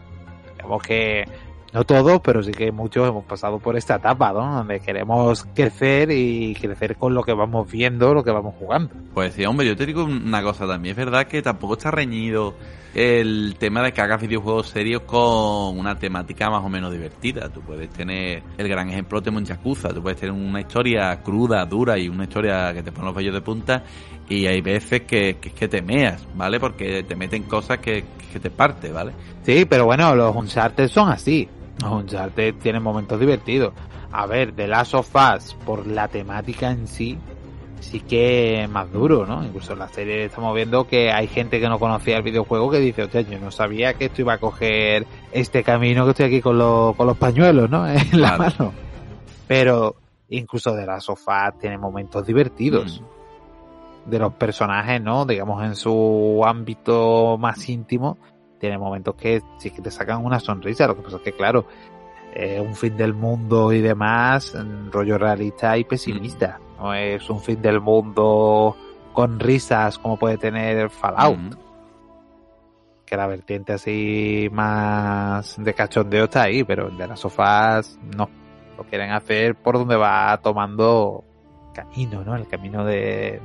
Digamos 0.56 0.82
que 0.82 1.24
no 1.72 1.84
todos, 1.84 2.20
pero 2.20 2.42
sí 2.42 2.50
que 2.50 2.72
muchos 2.72 3.08
hemos 3.08 3.24
pasado 3.26 3.60
por 3.60 3.76
esta 3.76 3.94
etapa, 3.94 4.32
¿no? 4.32 4.56
Donde 4.56 4.80
queremos 4.80 5.46
crecer 5.54 6.10
y 6.10 6.56
crecer 6.56 6.96
con 6.96 7.14
lo 7.14 7.22
que 7.22 7.32
vamos 7.32 7.70
viendo, 7.70 8.12
lo 8.12 8.24
que 8.24 8.32
vamos 8.32 8.56
jugando. 8.58 8.90
Pues 9.14 9.34
sí, 9.34 9.44
hombre, 9.44 9.68
yo 9.68 9.76
te 9.76 9.86
digo 9.86 10.02
una 10.02 10.42
cosa 10.42 10.66
también. 10.66 10.94
Es 10.94 10.96
verdad 10.96 11.28
que 11.28 11.40
tampoco 11.40 11.74
está 11.74 11.92
reñido 11.92 12.54
el 12.98 13.54
tema 13.60 13.80
de 13.80 13.92
que 13.92 14.00
hagas 14.00 14.20
videojuegos 14.20 14.70
serios 14.70 15.02
con 15.02 15.78
una 15.78 15.96
temática 15.96 16.50
más 16.50 16.64
o 16.64 16.68
menos 16.68 16.90
divertida. 16.90 17.48
Tú 17.48 17.60
puedes 17.60 17.88
tener 17.90 18.42
el 18.56 18.68
gran 18.68 18.90
ejemplo 18.90 19.20
de 19.20 19.44
Yakuza. 19.44 19.90
Tú 19.90 20.02
puedes 20.02 20.18
tener 20.18 20.34
una 20.34 20.60
historia 20.60 21.22
cruda, 21.22 21.64
dura 21.64 21.96
y 21.96 22.08
una 22.08 22.24
historia 22.24 22.74
que 22.74 22.82
te 22.82 22.90
pone 22.90 23.06
los 23.06 23.14
vellos 23.14 23.34
de 23.34 23.40
punta. 23.40 23.84
Y 24.28 24.46
hay 24.46 24.60
veces 24.62 25.02
que, 25.02 25.36
que, 25.40 25.52
que 25.52 25.68
te 25.68 25.80
meas, 25.80 26.26
¿vale? 26.34 26.58
Porque 26.58 27.04
te 27.04 27.14
meten 27.14 27.44
cosas 27.44 27.78
que, 27.78 28.04
que 28.32 28.40
te 28.40 28.50
parte, 28.50 28.90
¿vale? 28.90 29.12
Sí, 29.44 29.64
pero 29.64 29.84
bueno, 29.84 30.16
los 30.16 30.34
Uncharted 30.34 30.88
son 30.88 31.08
así. 31.08 31.48
Los 31.80 31.92
Uncharted 31.92 32.56
tienen 32.56 32.82
momentos 32.82 33.20
divertidos. 33.20 33.74
A 34.10 34.26
ver, 34.26 34.50
The 34.56 34.66
Last 34.66 34.94
of 34.94 35.14
Us, 35.14 35.54
por 35.64 35.86
la 35.86 36.08
temática 36.08 36.72
en 36.72 36.88
sí, 36.88 37.16
sí 37.80 38.00
que 38.00 38.64
es 38.64 38.70
más 38.70 38.90
duro, 38.92 39.26
¿no? 39.26 39.44
Incluso 39.44 39.72
en 39.72 39.80
la 39.80 39.88
serie 39.88 40.24
estamos 40.24 40.54
viendo 40.54 40.86
que 40.86 41.10
hay 41.10 41.26
gente 41.26 41.60
que 41.60 41.68
no 41.68 41.78
conocía 41.78 42.16
el 42.16 42.22
videojuego 42.22 42.70
que 42.70 42.78
dice, 42.78 43.04
hostia, 43.04 43.22
yo 43.22 43.38
no 43.38 43.50
sabía 43.50 43.94
que 43.94 44.06
esto 44.06 44.22
iba 44.22 44.34
a 44.34 44.38
coger 44.38 45.06
este 45.32 45.62
camino 45.62 46.04
que 46.04 46.10
estoy 46.10 46.26
aquí 46.26 46.40
con 46.40 46.58
los, 46.58 46.94
con 46.96 47.06
los 47.06 47.16
pañuelos, 47.16 47.70
¿no? 47.70 47.86
En 47.88 48.20
la 48.20 48.36
mano. 48.36 48.72
Pero 49.46 49.96
incluso 50.28 50.74
The 50.74 50.86
Last 50.86 51.08
of 51.10 51.26
Us 51.26 51.58
tiene 51.58 51.78
momentos 51.78 52.26
divertidos. 52.26 53.02
De 54.06 54.18
los 54.18 54.32
personajes, 54.34 55.02
¿no? 55.02 55.26
Digamos 55.26 55.62
en 55.64 55.74
su 55.74 56.42
ámbito 56.44 57.36
más 57.38 57.68
íntimo, 57.68 58.16
tiene 58.58 58.78
momentos 58.78 59.14
que 59.14 59.42
sí 59.58 59.70
que 59.70 59.82
te 59.82 59.90
sacan 59.90 60.24
una 60.24 60.40
sonrisa. 60.40 60.86
Lo 60.86 60.96
que 60.96 61.02
pasa 61.02 61.16
es 61.16 61.22
que, 61.22 61.32
claro, 61.32 61.66
eh, 62.34 62.58
un 62.58 62.74
fin 62.74 62.96
del 62.96 63.14
mundo 63.14 63.72
y 63.72 63.80
demás, 63.80 64.54
en 64.54 64.90
rollo 64.90 65.18
realista 65.18 65.76
y 65.76 65.84
pesimista. 65.84 66.58
No 66.78 66.94
es 66.94 67.28
un 67.28 67.40
fin 67.40 67.60
del 67.60 67.80
mundo 67.80 68.76
con 69.12 69.40
risas 69.40 69.98
como 69.98 70.16
puede 70.16 70.38
tener 70.38 70.90
Fallout, 70.90 71.38
Mm. 71.38 71.50
que 73.04 73.16
la 73.16 73.26
vertiente 73.26 73.72
así 73.72 74.48
más 74.52 75.56
de 75.58 75.74
cachondeo 75.74 76.24
está 76.24 76.42
ahí, 76.42 76.62
pero 76.62 76.88
el 76.88 76.96
de 76.98 77.06
las 77.08 77.20
sofás 77.20 77.98
no. 78.16 78.28
Lo 78.76 78.84
quieren 78.84 79.10
hacer 79.10 79.56
por 79.56 79.78
donde 79.78 79.96
va 79.96 80.38
tomando 80.42 81.24
camino, 81.74 82.22
¿no? 82.22 82.36
El 82.36 82.46
camino 82.46 82.84
de 82.84 83.40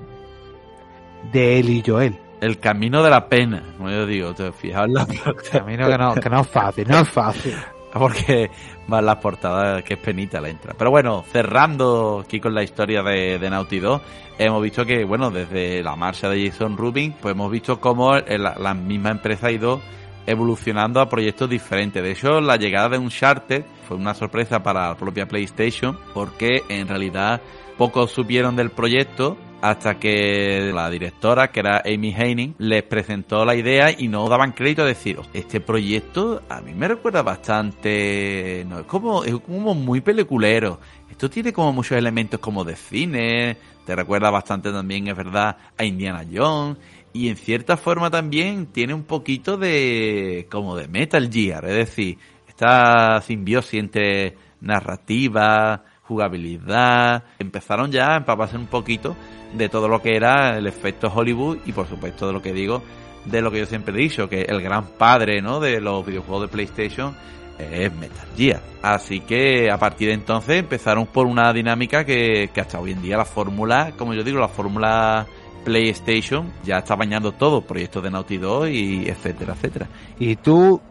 de 1.31 1.59
él 1.59 1.69
y 1.69 1.83
Joel. 1.85 2.19
El 2.41 2.59
camino 2.59 3.01
de 3.01 3.09
la 3.09 3.29
pena, 3.29 3.63
como 3.77 3.89
yo 3.89 4.05
digo, 4.05 4.33
te 4.33 4.51
fijas 4.51 4.85
en 4.85 4.93
la 4.95 5.07
Camino 5.51 5.87
que 5.87 5.97
no, 5.97 6.13
que 6.15 6.29
no 6.29 6.41
es 6.41 6.47
fácil, 6.47 6.87
no 6.89 6.99
es 6.99 7.09
fácil. 7.09 7.55
porque 7.99 8.49
más 8.87 9.03
las 9.03 9.17
portadas 9.17 9.83
que 9.83 9.93
es 9.95 9.99
penita 9.99 10.41
la 10.41 10.49
entra. 10.49 10.73
Pero 10.77 10.91
bueno, 10.91 11.23
cerrando 11.31 12.23
aquí 12.25 12.39
con 12.39 12.53
la 12.53 12.63
historia 12.63 13.03
de, 13.03 13.37
de 13.37 13.49
Naughty 13.49 13.79
Dog, 13.79 14.01
hemos 14.37 14.61
visto 14.61 14.85
que, 14.85 15.03
bueno, 15.05 15.29
desde 15.29 15.83
la 15.83 15.95
marcha 15.95 16.29
de 16.29 16.49
Jason 16.49 16.75
Rubin, 16.75 17.13
pues 17.21 17.33
hemos 17.33 17.51
visto 17.51 17.79
cómo 17.79 18.15
la, 18.15 18.55
la 18.57 18.73
misma 18.73 19.11
empresa 19.11 19.47
ha 19.47 19.51
ido 19.51 19.81
evolucionando 20.25 21.01
a 21.01 21.09
proyectos 21.09 21.49
diferentes. 21.49 22.01
De 22.01 22.11
hecho, 22.11 22.41
la 22.41 22.55
llegada 22.55 22.89
de 22.89 22.97
Uncharted 22.97 23.63
fue 23.87 23.97
una 23.97 24.13
sorpresa 24.13 24.63
para 24.63 24.89
la 24.89 24.95
propia 24.95 25.27
PlayStation, 25.27 25.97
porque 26.13 26.61
en 26.69 26.87
realidad 26.87 27.41
pocos 27.77 28.11
supieron 28.11 28.55
del 28.55 28.69
proyecto 28.69 29.37
hasta 29.63 29.97
que 29.97 30.73
la 30.73 30.89
directora, 30.89 31.49
que 31.49 31.61
era 31.61 31.83
Amy 31.85 32.13
Heining, 32.13 32.55
les 32.57 32.83
presentó 32.83 33.45
la 33.45 33.55
idea 33.55 33.95
y 33.97 34.09
no 34.09 34.27
daban 34.27 34.51
crédito 34.51 34.81
a 34.81 34.85
decir, 34.85 35.17
este 35.33 35.61
proyecto 35.61 36.41
a 36.49 36.59
mí 36.59 36.73
me 36.73 36.85
recuerda 36.85 37.21
bastante, 37.21 38.65
no, 38.67 38.81
es 38.81 38.85
como, 38.85 39.23
es 39.23 39.33
como 39.39 39.73
muy 39.73 40.01
peliculero. 40.01 40.81
Esto 41.09 41.29
tiene 41.29 41.53
como 41.53 41.71
muchos 41.71 41.97
elementos 41.97 42.41
como 42.41 42.65
de 42.65 42.75
cine, 42.75 43.55
te 43.85 43.95
recuerda 43.95 44.29
bastante 44.29 44.69
también, 44.69 45.07
es 45.07 45.15
verdad, 45.15 45.55
a 45.77 45.85
Indiana 45.85 46.25
Jones. 46.29 46.77
Y 47.13 47.29
en 47.29 47.37
cierta 47.37 47.77
forma 47.77 48.11
también 48.11 48.65
tiene 48.65 48.93
un 48.93 49.03
poquito 49.03 49.55
de, 49.55 50.45
como 50.51 50.75
de 50.75 50.89
Metal 50.89 51.29
Gear, 51.31 51.63
es 51.69 51.75
decir, 51.75 52.17
esta 52.49 53.21
simbiosis 53.21 53.79
entre 53.79 54.35
narrativa, 54.59 55.85
jugabilidad, 56.03 57.23
empezaron 57.39 57.91
ya 57.91 58.13
a 58.13 58.17
empaparse 58.17 58.57
un 58.57 58.67
poquito 58.67 59.15
de 59.53 59.69
todo 59.69 59.87
lo 59.87 60.01
que 60.01 60.15
era 60.15 60.57
el 60.57 60.67
efecto 60.67 61.11
Hollywood 61.13 61.59
y 61.65 61.71
por 61.71 61.87
supuesto 61.87 62.27
de 62.27 62.33
lo 62.33 62.41
que 62.41 62.53
digo, 62.53 62.83
de 63.25 63.41
lo 63.41 63.51
que 63.51 63.59
yo 63.59 63.65
siempre 63.65 63.93
he 63.93 63.97
dicho, 63.97 64.27
que 64.27 64.41
el 64.41 64.61
gran 64.61 64.85
padre 64.97 65.41
¿no? 65.41 65.59
de 65.59 65.79
los 65.79 66.05
videojuegos 66.05 66.43
de 66.43 66.47
PlayStation 66.49 67.15
es 67.57 67.93
Metal 67.95 68.27
Gear. 68.35 68.61
Así 68.81 69.21
que 69.21 69.69
a 69.71 69.77
partir 69.77 70.09
de 70.09 70.15
entonces 70.15 70.57
empezaron 70.57 71.05
por 71.05 71.27
una 71.27 71.53
dinámica 71.53 72.03
que, 72.03 72.49
que 72.53 72.61
hasta 72.61 72.79
hoy 72.79 72.91
en 72.91 73.01
día 73.01 73.17
la 73.17 73.25
fórmula, 73.25 73.93
como 73.97 74.13
yo 74.13 74.23
digo, 74.23 74.39
la 74.39 74.47
fórmula 74.47 75.25
PlayStation 75.63 76.51
ya 76.63 76.79
está 76.79 76.95
bañando 76.95 77.31
todo, 77.31 77.61
proyectos 77.61 78.03
de 78.03 78.11
Naughty 78.11 78.37
Dog 78.37 78.67
y 78.67 79.07
etcétera, 79.07 79.53
etcétera. 79.53 79.87
¿Y 80.19 80.35
tú 80.35 80.81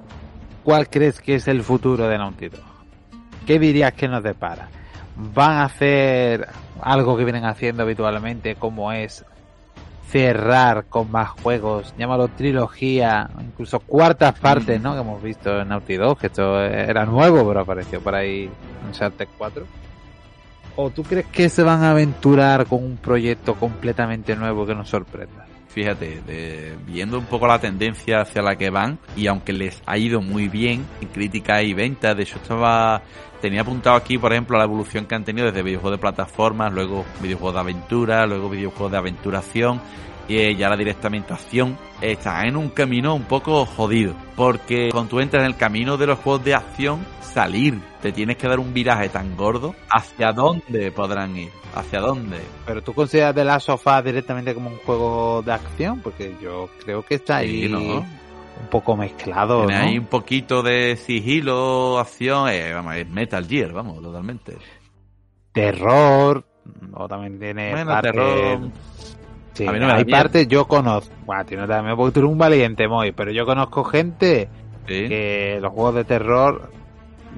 cuál 0.62 0.88
crees 0.88 1.20
que 1.20 1.34
es 1.34 1.48
el 1.48 1.62
futuro 1.62 2.08
de 2.08 2.16
Naughty 2.16 2.48
Dog? 2.48 2.72
¿Qué 3.46 3.58
dirías 3.58 3.92
que 3.92 4.08
nos 4.08 4.22
depara? 4.22 4.68
¿Van 5.16 5.52
a 5.52 5.64
hacer 5.64 6.48
algo 6.80 7.16
que 7.16 7.24
vienen 7.24 7.44
haciendo 7.44 7.82
habitualmente 7.82 8.56
como 8.56 8.92
es 8.92 9.24
cerrar 10.08 10.84
con 10.90 11.10
más 11.10 11.30
juegos, 11.30 11.94
llámalo 11.96 12.28
trilogía, 12.28 13.30
incluso 13.40 13.80
cuartas 13.80 14.38
partes, 14.38 14.78
¿no? 14.78 14.92
Que 14.94 15.00
hemos 15.00 15.22
visto 15.22 15.60
en 15.60 15.68
Naughty 15.68 15.96
Dog, 15.96 16.18
que 16.18 16.26
esto 16.26 16.62
era 16.62 17.06
nuevo, 17.06 17.48
pero 17.48 17.60
apareció 17.60 17.98
por 18.00 18.14
ahí 18.14 18.44
en 18.44 18.88
Uncharted 18.88 19.28
4. 19.38 19.64
¿O 20.76 20.90
tú 20.90 21.02
crees 21.02 21.26
que 21.26 21.48
se 21.48 21.62
van 21.62 21.82
a 21.82 21.92
aventurar 21.92 22.66
con 22.66 22.84
un 22.84 22.98
proyecto 22.98 23.54
completamente 23.54 24.36
nuevo 24.36 24.66
que 24.66 24.74
nos 24.74 24.90
sorprenda? 24.90 25.46
Fíjate, 25.68 26.74
viendo 26.86 27.18
un 27.18 27.24
poco 27.24 27.46
la 27.46 27.58
tendencia 27.58 28.20
hacia 28.20 28.42
la 28.42 28.56
que 28.56 28.68
van, 28.68 28.98
y 29.16 29.28
aunque 29.28 29.54
les 29.54 29.82
ha 29.86 29.96
ido 29.96 30.20
muy 30.20 30.48
bien 30.48 30.84
en 31.00 31.08
crítica 31.08 31.62
y 31.62 31.72
ventas, 31.72 32.14
de 32.14 32.24
hecho 32.24 32.36
estaba 32.36 33.00
tenía 33.42 33.62
apuntado 33.62 33.96
aquí, 33.96 34.16
por 34.16 34.32
ejemplo, 34.32 34.56
la 34.56 34.64
evolución 34.64 35.04
que 35.04 35.16
han 35.16 35.24
tenido 35.24 35.48
desde 35.48 35.62
videojuegos 35.62 35.98
de 35.98 36.00
plataformas, 36.00 36.72
luego 36.72 37.04
videojuegos 37.20 37.54
de 37.54 37.60
aventura, 37.60 38.26
luego 38.26 38.48
videojuegos 38.48 38.92
de 38.92 38.98
aventuración, 38.98 39.80
y 40.28 40.38
eh, 40.38 40.56
ya 40.56 40.70
la 40.70 40.76
directamente 40.76 41.34
acción, 41.34 41.76
está 42.00 42.46
en 42.46 42.56
un 42.56 42.70
camino 42.70 43.14
un 43.14 43.24
poco 43.24 43.66
jodido, 43.66 44.14
porque 44.36 44.90
cuando 44.92 45.10
tú 45.10 45.20
entras 45.20 45.42
en 45.42 45.48
el 45.48 45.56
camino 45.56 45.96
de 45.96 46.06
los 46.06 46.20
juegos 46.20 46.44
de 46.44 46.54
acción, 46.54 47.04
salir, 47.20 47.80
te 48.00 48.12
tienes 48.12 48.36
que 48.36 48.46
dar 48.46 48.60
un 48.60 48.72
viraje 48.72 49.08
tan 49.08 49.36
gordo, 49.36 49.74
¿hacia 49.90 50.32
dónde 50.32 50.92
podrán 50.92 51.36
ir? 51.36 51.50
¿Hacia 51.74 52.00
dónde? 52.00 52.38
¿Pero 52.64 52.82
tú 52.82 52.92
consideras 52.92 53.34
The 53.34 53.44
Last 53.44 53.70
of 53.70 53.84
Us 53.84 54.04
directamente 54.04 54.54
como 54.54 54.70
un 54.70 54.76
juego 54.76 55.42
de 55.42 55.52
acción? 55.52 56.00
Porque 56.00 56.36
yo 56.40 56.68
creo 56.84 57.02
que 57.02 57.16
está 57.16 57.38
ahí 57.38 57.62
Sí, 57.62 57.68
¿no? 57.68 58.21
Un 58.60 58.66
poco 58.68 58.96
mezclado, 58.96 59.66
Tiene 59.66 59.82
¿no? 59.82 59.88
ahí 59.88 59.98
un 59.98 60.06
poquito 60.06 60.62
de 60.62 60.96
sigilo, 60.96 61.98
acción, 61.98 62.48
eh, 62.48 62.72
vamos, 62.72 62.94
es 62.96 63.08
Metal 63.08 63.46
Gear, 63.46 63.72
vamos, 63.72 64.02
totalmente. 64.02 64.56
Terror, 65.52 66.44
o 66.94 67.08
también 67.08 67.38
tiene 67.38 67.70
Bueno, 67.72 67.90
parte... 67.90 68.10
terror. 68.12 68.60
Sí, 69.54 69.66
A 69.66 69.72
mí 69.72 69.78
no 69.80 69.86
me 69.86 69.92
hay 69.92 70.04
partes 70.06 70.48
yo 70.48 70.66
conozco. 70.66 71.12
Bueno, 71.26 71.42
a 71.42 71.44
ti 71.44 71.56
no 71.56 71.66
te 71.66 71.72
da 71.74 71.82
miedo 71.82 71.94
porque 71.96 72.12
tú 72.14 72.20
eres 72.20 72.32
un 72.32 72.38
valiente, 72.38 72.88
Moy, 72.88 73.12
pero 73.12 73.30
yo 73.32 73.44
conozco 73.44 73.84
gente 73.84 74.48
Sí. 74.88 75.08
que 75.08 75.58
los 75.60 75.72
juegos 75.72 75.94
de 75.94 76.04
terror 76.04 76.70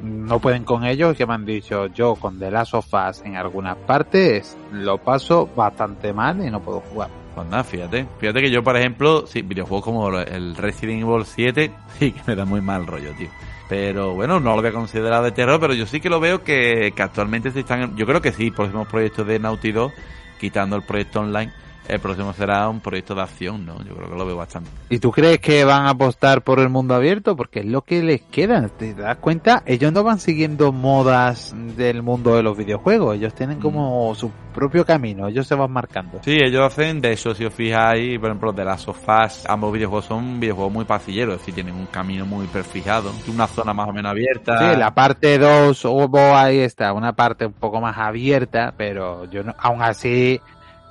no 0.03 0.39
pueden 0.39 0.65
con 0.65 0.85
ellos, 0.85 1.17
que 1.17 1.27
me 1.27 1.35
han 1.35 1.45
dicho 1.45 1.87
yo 1.89 2.15
con 2.15 2.39
The 2.39 2.51
Last 2.51 2.75
of 2.75 2.87
Us 2.95 3.21
en 3.25 3.37
algunas 3.37 3.77
partes 3.79 4.57
lo 4.73 4.99
paso 4.99 5.49
bastante 5.57 6.13
mal 6.13 6.41
y 6.47 6.51
no 6.51 6.61
puedo 6.61 6.81
jugar. 6.81 7.11
Pues 7.35 7.49
nada, 7.49 7.65
fíjate. 7.65 8.07
Fíjate 8.19 8.41
que 8.41 8.51
yo, 8.51 8.63
por 8.63 8.77
ejemplo, 8.77 9.27
sí, 9.27 9.43
videojuegos 9.43 9.85
como 9.85 10.19
el 10.19 10.57
Resident 10.57 11.03
Evil 11.03 11.25
7, 11.25 11.71
sí 11.99 12.13
que 12.13 12.21
me 12.27 12.37
da 12.37 12.45
muy 12.45 12.61
mal 12.61 12.87
rollo, 12.87 13.13
tío. 13.19 13.29
Pero 13.69 14.15
bueno, 14.15 14.41
no 14.41 14.55
lo 14.55 14.63
voy 14.63 14.71
a 14.71 14.73
considerar 14.73 15.25
de 15.25 15.33
terror, 15.33 15.59
pero 15.59 15.75
yo 15.75 15.87
sí 15.87 16.01
que 16.01 16.11
lo 16.11 16.21
veo 16.21 16.45
que, 16.45 16.93
que 16.95 17.03
actualmente 17.03 17.51
se 17.51 17.61
están... 17.61 17.97
Yo 17.97 18.07
creo 18.07 18.21
que 18.21 18.33
sí, 18.33 18.51
próximos 18.51 18.87
proyectos 18.87 19.27
de 19.27 19.39
Naughty 19.39 19.73
Dog, 19.73 19.93
quitando 20.39 20.77
el 20.77 20.83
proyecto 20.83 21.21
online, 21.21 21.51
el 21.89 22.01
próximo 22.01 22.33
será 22.33 22.69
un 22.69 22.81
proyecto 22.81 23.15
de 23.15 23.23
acción, 23.23 23.65
¿no? 23.67 23.79
Yo 23.85 23.95
creo 23.95 24.11
que 24.11 24.17
lo 24.17 24.27
veo 24.27 24.37
bastante. 24.37 24.71
¿Y 24.89 24.99
tú 24.99 25.11
crees 25.11 25.39
que 25.39 25.65
van 25.65 25.87
a 25.87 25.91
apostar 25.91 26.43
por 26.43 26.61
el 26.61 26.69
mundo 26.69 26.95
abierto? 26.95 27.37
Porque 27.37 27.61
es 27.61 27.67
lo 27.67 27.83
que 27.83 28.03
les 28.03 28.23
queda. 28.23 28.69
¿Te 28.69 28.95
das 28.95 29.17
cuenta? 29.19 29.63
Ellos 29.67 29.93
no 29.93 30.03
van 30.03 30.19
siguiendo 30.19 30.73
modas 30.73 31.55
del 31.77 32.03
mundo 32.03 32.37
de 32.37 32.43
los 32.43 32.57
videojuegos. 32.57 33.17
Ellos 33.17 33.35
tienen 33.35 33.61
como 33.61 34.15
su 34.15 34.31
propio 34.55 34.85
camino. 34.85 35.29
Ellos 35.29 35.47
se 35.47 35.55
van 35.55 35.71
marcando. 35.71 36.21
Sí, 36.23 36.39
ellos 36.41 36.63
hacen, 36.65 37.01
de 37.01 37.13
eso 37.13 37.35
si 37.35 37.45
os 37.45 37.53
fijáis, 37.53 38.19
por 38.19 38.29
ejemplo, 38.29 38.53
de 38.53 38.65
las 38.65 38.83
sofás, 38.83 39.45
ambos 39.49 39.73
videojuegos 39.73 40.07
son 40.07 40.41
videojuegos 40.41 40.73
muy 40.73 40.85
pasilleros, 40.85 41.35
es 41.35 41.41
decir, 41.41 41.55
tienen 41.55 41.75
un 41.75 41.87
camino 41.87 42.25
muy 42.25 42.47
perfijado, 42.47 43.13
una 43.29 43.47
zona 43.47 43.75
más 43.75 43.89
o 43.89 43.93
menos 43.93 44.11
abierta. 44.11 44.59
Sí, 44.59 44.79
la 44.79 44.95
parte 44.95 45.39
2 45.39 45.85
hubo 45.85 46.37
ahí 46.37 46.59
está, 46.59 46.93
una 46.93 47.15
parte 47.15 47.47
un 47.47 47.53
poco 47.53 47.81
más 47.81 47.99
abierta, 47.99 48.75
pero 48.77 49.29
yo 49.31 49.43
no, 49.43 49.55
aún 49.59 49.83
así, 49.83 50.41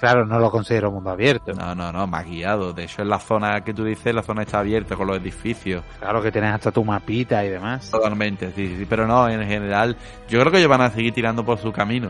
claro, 0.04 0.26
no 0.26 0.38
lo 0.38 0.52
considero 0.52 0.92
mundo 0.92 1.12
abierto. 1.12 1.54
No, 1.54 1.74
no, 1.74 1.94
no, 1.94 2.06
más 2.08 2.26
guiado. 2.26 2.74
De 2.74 2.84
hecho, 2.84 3.04
en 3.04 3.08
la 3.08 3.20
zona 3.20 3.62
que 3.62 3.74
tú 3.74 3.86
dices, 3.86 4.14
la 4.14 4.22
zona 4.22 4.42
está 4.42 4.60
abierta 4.60 4.98
con 4.98 5.08
los 5.08 5.16
edificios. 5.16 5.82
Claro 5.98 6.22
que 6.22 6.30
tienes 6.30 6.54
hasta 6.54 6.74
tu 6.74 6.84
mapita 6.84 7.46
y 7.46 7.50
demás. 7.50 7.90
Totalmente, 7.90 8.52
sí, 8.52 8.76
sí. 8.78 8.86
Pero 8.86 9.08
no, 9.08 9.30
en 9.30 9.48
general, 9.48 9.96
yo 10.28 10.42
creo 10.42 10.52
que 10.52 10.58
ellos 10.58 10.70
van 10.70 10.82
a 10.82 10.90
seguir 10.90 11.14
tirando 11.14 11.46
por 11.46 11.58
su 11.58 11.72
camino. 11.72 12.10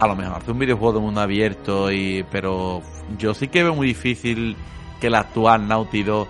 A 0.00 0.08
lo 0.08 0.16
mejor 0.16 0.38
hace 0.38 0.50
un 0.50 0.58
videojuego 0.58 0.94
de 0.94 1.00
mundo 1.04 1.20
abierto, 1.20 1.92
y 1.92 2.26
pero 2.32 2.82
yo 3.16 3.32
sí 3.32 3.46
que 3.46 3.62
veo 3.62 3.76
muy 3.76 3.86
difícil 3.86 4.56
que 5.00 5.06
el 5.06 5.14
actual 5.14 5.68
Naughty 5.68 6.02
Dog 6.02 6.26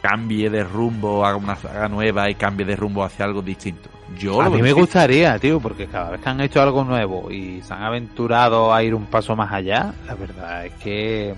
cambie 0.00 0.48
de 0.48 0.62
rumbo, 0.62 1.26
haga 1.26 1.38
una 1.38 1.56
saga 1.56 1.88
nueva 1.88 2.30
y 2.30 2.36
cambie 2.36 2.64
de 2.64 2.76
rumbo 2.76 3.02
hacia 3.02 3.24
algo 3.24 3.42
distinto. 3.42 3.90
Yo 4.18 4.40
A 4.42 4.50
mí 4.50 4.60
me 4.60 4.72
gustaría, 4.72 5.38
tío, 5.38 5.60
porque 5.60 5.86
cada 5.86 6.10
vez 6.10 6.20
que 6.20 6.28
han 6.28 6.40
hecho 6.40 6.60
algo 6.60 6.84
nuevo 6.84 7.30
y 7.30 7.60
se 7.62 7.72
han 7.72 7.82
aventurado 7.82 8.72
a 8.74 8.82
ir 8.82 8.94
un 8.94 9.06
paso 9.06 9.36
más 9.36 9.52
allá, 9.52 9.94
la 10.06 10.14
verdad 10.14 10.66
es 10.66 10.72
que 10.74 11.34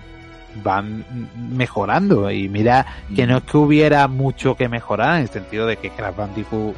van 0.65 1.05
mejorando. 1.51 2.31
Y 2.31 2.49
mira 2.49 2.87
que 3.15 3.27
no 3.27 3.39
es 3.39 3.43
que 3.45 3.57
hubiera 3.57 4.09
mucho 4.09 4.55
que 4.57 4.69
mejorar, 4.69 5.17
en 5.17 5.23
el 5.23 5.29
sentido 5.29 5.67
de 5.67 5.77
que 5.77 5.91
Crash 5.91 6.17
Bandicoot 6.17 6.75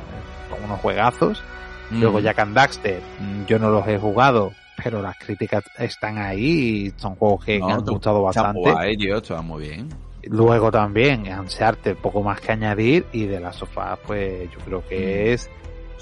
son 0.51 0.65
unos 0.65 0.81
juegazos. 0.81 1.43
Mm. 1.91 2.01
Luego 2.01 2.21
Jack 2.21 2.39
and 2.41 2.55
Daxter, 2.55 3.01
mm, 3.21 3.45
yo 3.47 3.59
no 3.59 3.71
los 3.71 3.87
he 3.87 3.99
jugado, 3.99 4.53
pero 4.83 5.01
las 5.01 5.17
críticas 5.17 5.63
están 5.79 6.19
ahí 6.19 6.87
y 6.87 6.93
son 6.97 7.15
juegos 7.15 7.45
que 7.45 7.59
No, 7.61 7.69
han 7.69 7.85
gustado 7.85 8.23
bastante. 8.23 8.61
guay, 8.61 8.97
tío, 8.97 9.19
está 9.19 9.41
muy 9.43 9.63
bien. 9.69 9.89
Luego 10.25 10.71
también 10.73 11.25
Uncharted, 11.39 11.97
poco 11.97 12.23
más 12.23 12.41
que 12.41 12.53
añadir, 12.53 13.05
y 13.13 13.27
de 13.27 13.39
las 13.41 13.57
sofás, 13.57 13.99
pues 14.07 14.51
yo 14.51 14.59
creo 14.65 14.83
que 14.89 14.97
Mm. 15.29 15.33
es 15.35 15.51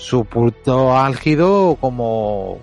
su 0.02 0.24
punto 0.24 0.96
álgido 0.96 1.76
como, 1.80 2.58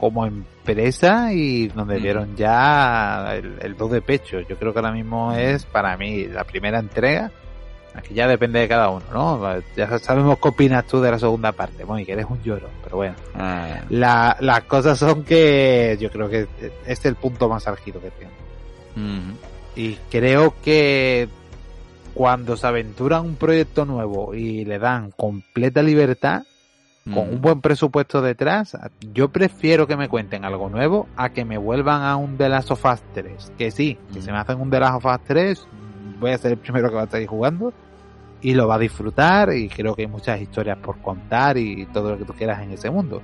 como 0.00 0.24
empresa 0.24 1.32
y 1.34 1.68
donde 1.68 2.00
dieron 2.00 2.34
ya 2.34 3.34
el, 3.34 3.58
el 3.60 3.76
do 3.76 3.88
de 3.88 4.00
pecho. 4.00 4.40
Yo 4.40 4.56
creo 4.56 4.72
que 4.72 4.78
ahora 4.78 4.92
mismo 4.92 5.34
es 5.34 5.66
para 5.66 5.96
mí 5.98 6.24
la 6.24 6.44
primera 6.44 6.78
entrega. 6.78 7.30
Aquí 7.94 8.14
ya 8.14 8.26
depende 8.26 8.60
de 8.60 8.68
cada 8.68 8.88
uno, 8.90 9.04
¿no? 9.12 9.60
Ya 9.76 9.98
sabemos 9.98 10.38
qué 10.40 10.48
opinas 10.48 10.86
tú 10.86 11.00
de 11.00 11.10
la 11.10 11.18
segunda 11.18 11.52
parte, 11.52 11.84
bueno, 11.84 12.00
y 12.00 12.06
que 12.06 12.12
eres 12.12 12.26
un 12.28 12.40
lloro, 12.42 12.68
pero 12.82 12.96
bueno. 12.96 13.14
Ah, 13.34 13.80
La, 13.90 14.36
las 14.40 14.62
cosas 14.62 14.98
son 14.98 15.24
que 15.24 15.98
yo 16.00 16.10
creo 16.10 16.28
que 16.28 16.46
este 16.62 16.72
es 16.86 17.04
el 17.04 17.16
punto 17.16 17.48
más 17.48 17.66
álgido 17.66 18.00
que 18.00 18.10
tiene. 18.12 18.32
Y 19.76 19.94
creo 20.10 20.54
que 20.62 21.28
cuando 22.14 22.56
se 22.56 22.66
aventuran 22.66 23.24
un 23.24 23.36
proyecto 23.36 23.84
nuevo 23.84 24.34
y 24.34 24.64
le 24.64 24.78
dan 24.78 25.10
completa 25.10 25.82
libertad, 25.82 26.42
con 27.12 27.28
un 27.30 27.40
buen 27.40 27.60
presupuesto 27.60 28.22
detrás, 28.22 28.76
yo 29.12 29.28
prefiero 29.28 29.86
que 29.86 29.96
me 29.96 30.08
cuenten 30.08 30.44
algo 30.44 30.68
nuevo 30.68 31.08
a 31.16 31.30
que 31.30 31.44
me 31.44 31.58
vuelvan 31.58 32.02
a 32.02 32.16
un 32.16 32.36
The 32.36 32.48
Last 32.48 32.70
of 32.70 32.84
Us 32.84 33.02
3. 33.14 33.52
Que 33.56 33.70
sí, 33.70 33.98
que 34.12 34.22
se 34.22 34.32
me 34.32 34.38
hacen 34.38 34.60
un 34.60 34.70
The 34.70 34.80
Last 34.80 35.04
of 35.04 35.06
Us 35.06 35.20
3, 35.26 35.68
voy 36.20 36.30
a 36.32 36.38
ser 36.38 36.52
el 36.52 36.58
primero 36.58 36.88
que 36.88 36.94
va 36.94 37.02
a 37.02 37.04
estar 37.04 37.20
ahí 37.20 37.26
jugando 37.26 37.72
y 38.40 38.54
lo 38.54 38.68
va 38.68 38.76
a 38.76 38.78
disfrutar 38.78 39.52
y 39.52 39.68
creo 39.68 39.94
que 39.94 40.02
hay 40.02 40.08
muchas 40.08 40.40
historias 40.40 40.78
por 40.78 40.98
contar 40.98 41.58
y 41.58 41.86
todo 41.86 42.10
lo 42.10 42.18
que 42.18 42.24
tú 42.24 42.32
quieras 42.32 42.62
en 42.62 42.72
ese 42.72 42.90
mundo. 42.90 43.22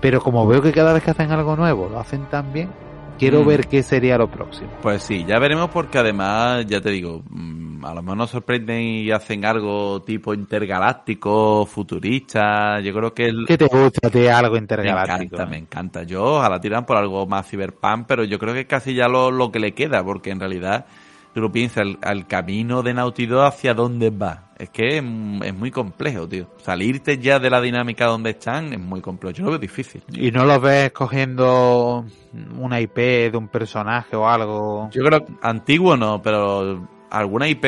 Pero 0.00 0.20
como 0.20 0.46
veo 0.46 0.62
que 0.62 0.72
cada 0.72 0.92
vez 0.92 1.02
que 1.02 1.10
hacen 1.10 1.30
algo 1.30 1.56
nuevo 1.56 1.88
lo 1.88 2.00
hacen 2.00 2.24
tan 2.30 2.52
bien, 2.52 2.70
quiero 3.20 3.44
Mm. 3.44 3.46
ver 3.46 3.68
qué 3.68 3.82
sería 3.82 4.16
lo 4.18 4.28
próximo. 4.30 4.70
Pues 4.82 5.02
sí, 5.02 5.24
ya 5.26 5.38
veremos 5.38 5.68
porque 5.70 5.98
además, 5.98 6.64
ya 6.66 6.80
te 6.80 6.90
digo, 6.90 7.22
mm, 7.28 7.84
a 7.84 7.94
lo 7.94 8.02
mejor 8.02 8.16
nos 8.16 8.30
sorprenden 8.30 8.80
y 8.82 9.10
hacen 9.10 9.44
algo 9.44 10.02
tipo 10.02 10.32
intergaláctico, 10.34 11.66
futurista. 11.66 12.80
Yo 12.80 12.92
creo 12.94 13.14
que 13.14 13.26
el, 13.26 13.44
¿Qué 13.46 13.58
te 13.58 13.66
gusta 13.66 14.10
ti 14.10 14.26
algo 14.26 14.52
me 14.54 14.58
intergaláctico? 14.60 15.36
encanta, 15.36 15.46
me 15.46 15.58
encanta. 15.58 16.02
Yo 16.04 16.24
ojalá 16.36 16.60
tiran 16.60 16.86
por 16.86 16.96
algo 16.96 17.26
más 17.26 17.46
cyberpunk, 17.48 18.06
pero 18.08 18.24
yo 18.24 18.38
creo 18.38 18.54
que 18.54 18.60
es 18.60 18.66
casi 18.66 18.94
ya 18.94 19.06
lo, 19.08 19.30
lo 19.30 19.52
que 19.52 19.60
le 19.60 19.72
queda, 19.74 20.02
porque 20.02 20.30
en 20.30 20.40
realidad 20.40 20.86
tú 21.34 21.40
lo 21.40 21.52
piensas, 21.52 21.84
el, 21.86 21.98
el 22.02 22.26
camino 22.26 22.82
de 22.82 22.94
Naughty 22.94 23.26
Dog 23.26 23.44
hacia 23.46 23.74
dónde 23.74 24.10
va. 24.10 24.49
Es 24.60 24.68
que 24.70 24.98
es, 24.98 25.04
es 25.44 25.54
muy 25.54 25.70
complejo, 25.70 26.28
tío. 26.28 26.46
Salirte 26.58 27.18
ya 27.18 27.38
de 27.38 27.48
la 27.50 27.60
dinámica 27.60 28.06
donde 28.06 28.30
están 28.30 28.72
es 28.72 28.78
muy 28.78 29.00
complejo. 29.00 29.34
Yo 29.34 29.44
lo 29.44 29.50
veo 29.50 29.58
difícil. 29.58 30.02
¿Y 30.12 30.30
no 30.30 30.44
los 30.44 30.60
ves 30.60 30.92
cogiendo 30.92 32.04
una 32.58 32.80
IP 32.80 32.96
de 33.32 33.36
un 33.36 33.48
personaje 33.48 34.16
o 34.16 34.28
algo? 34.28 34.90
Yo 34.92 35.02
creo 35.02 35.24
antiguo 35.42 35.96
no, 35.96 36.20
pero 36.22 36.86
alguna 37.10 37.48
IP 37.48 37.62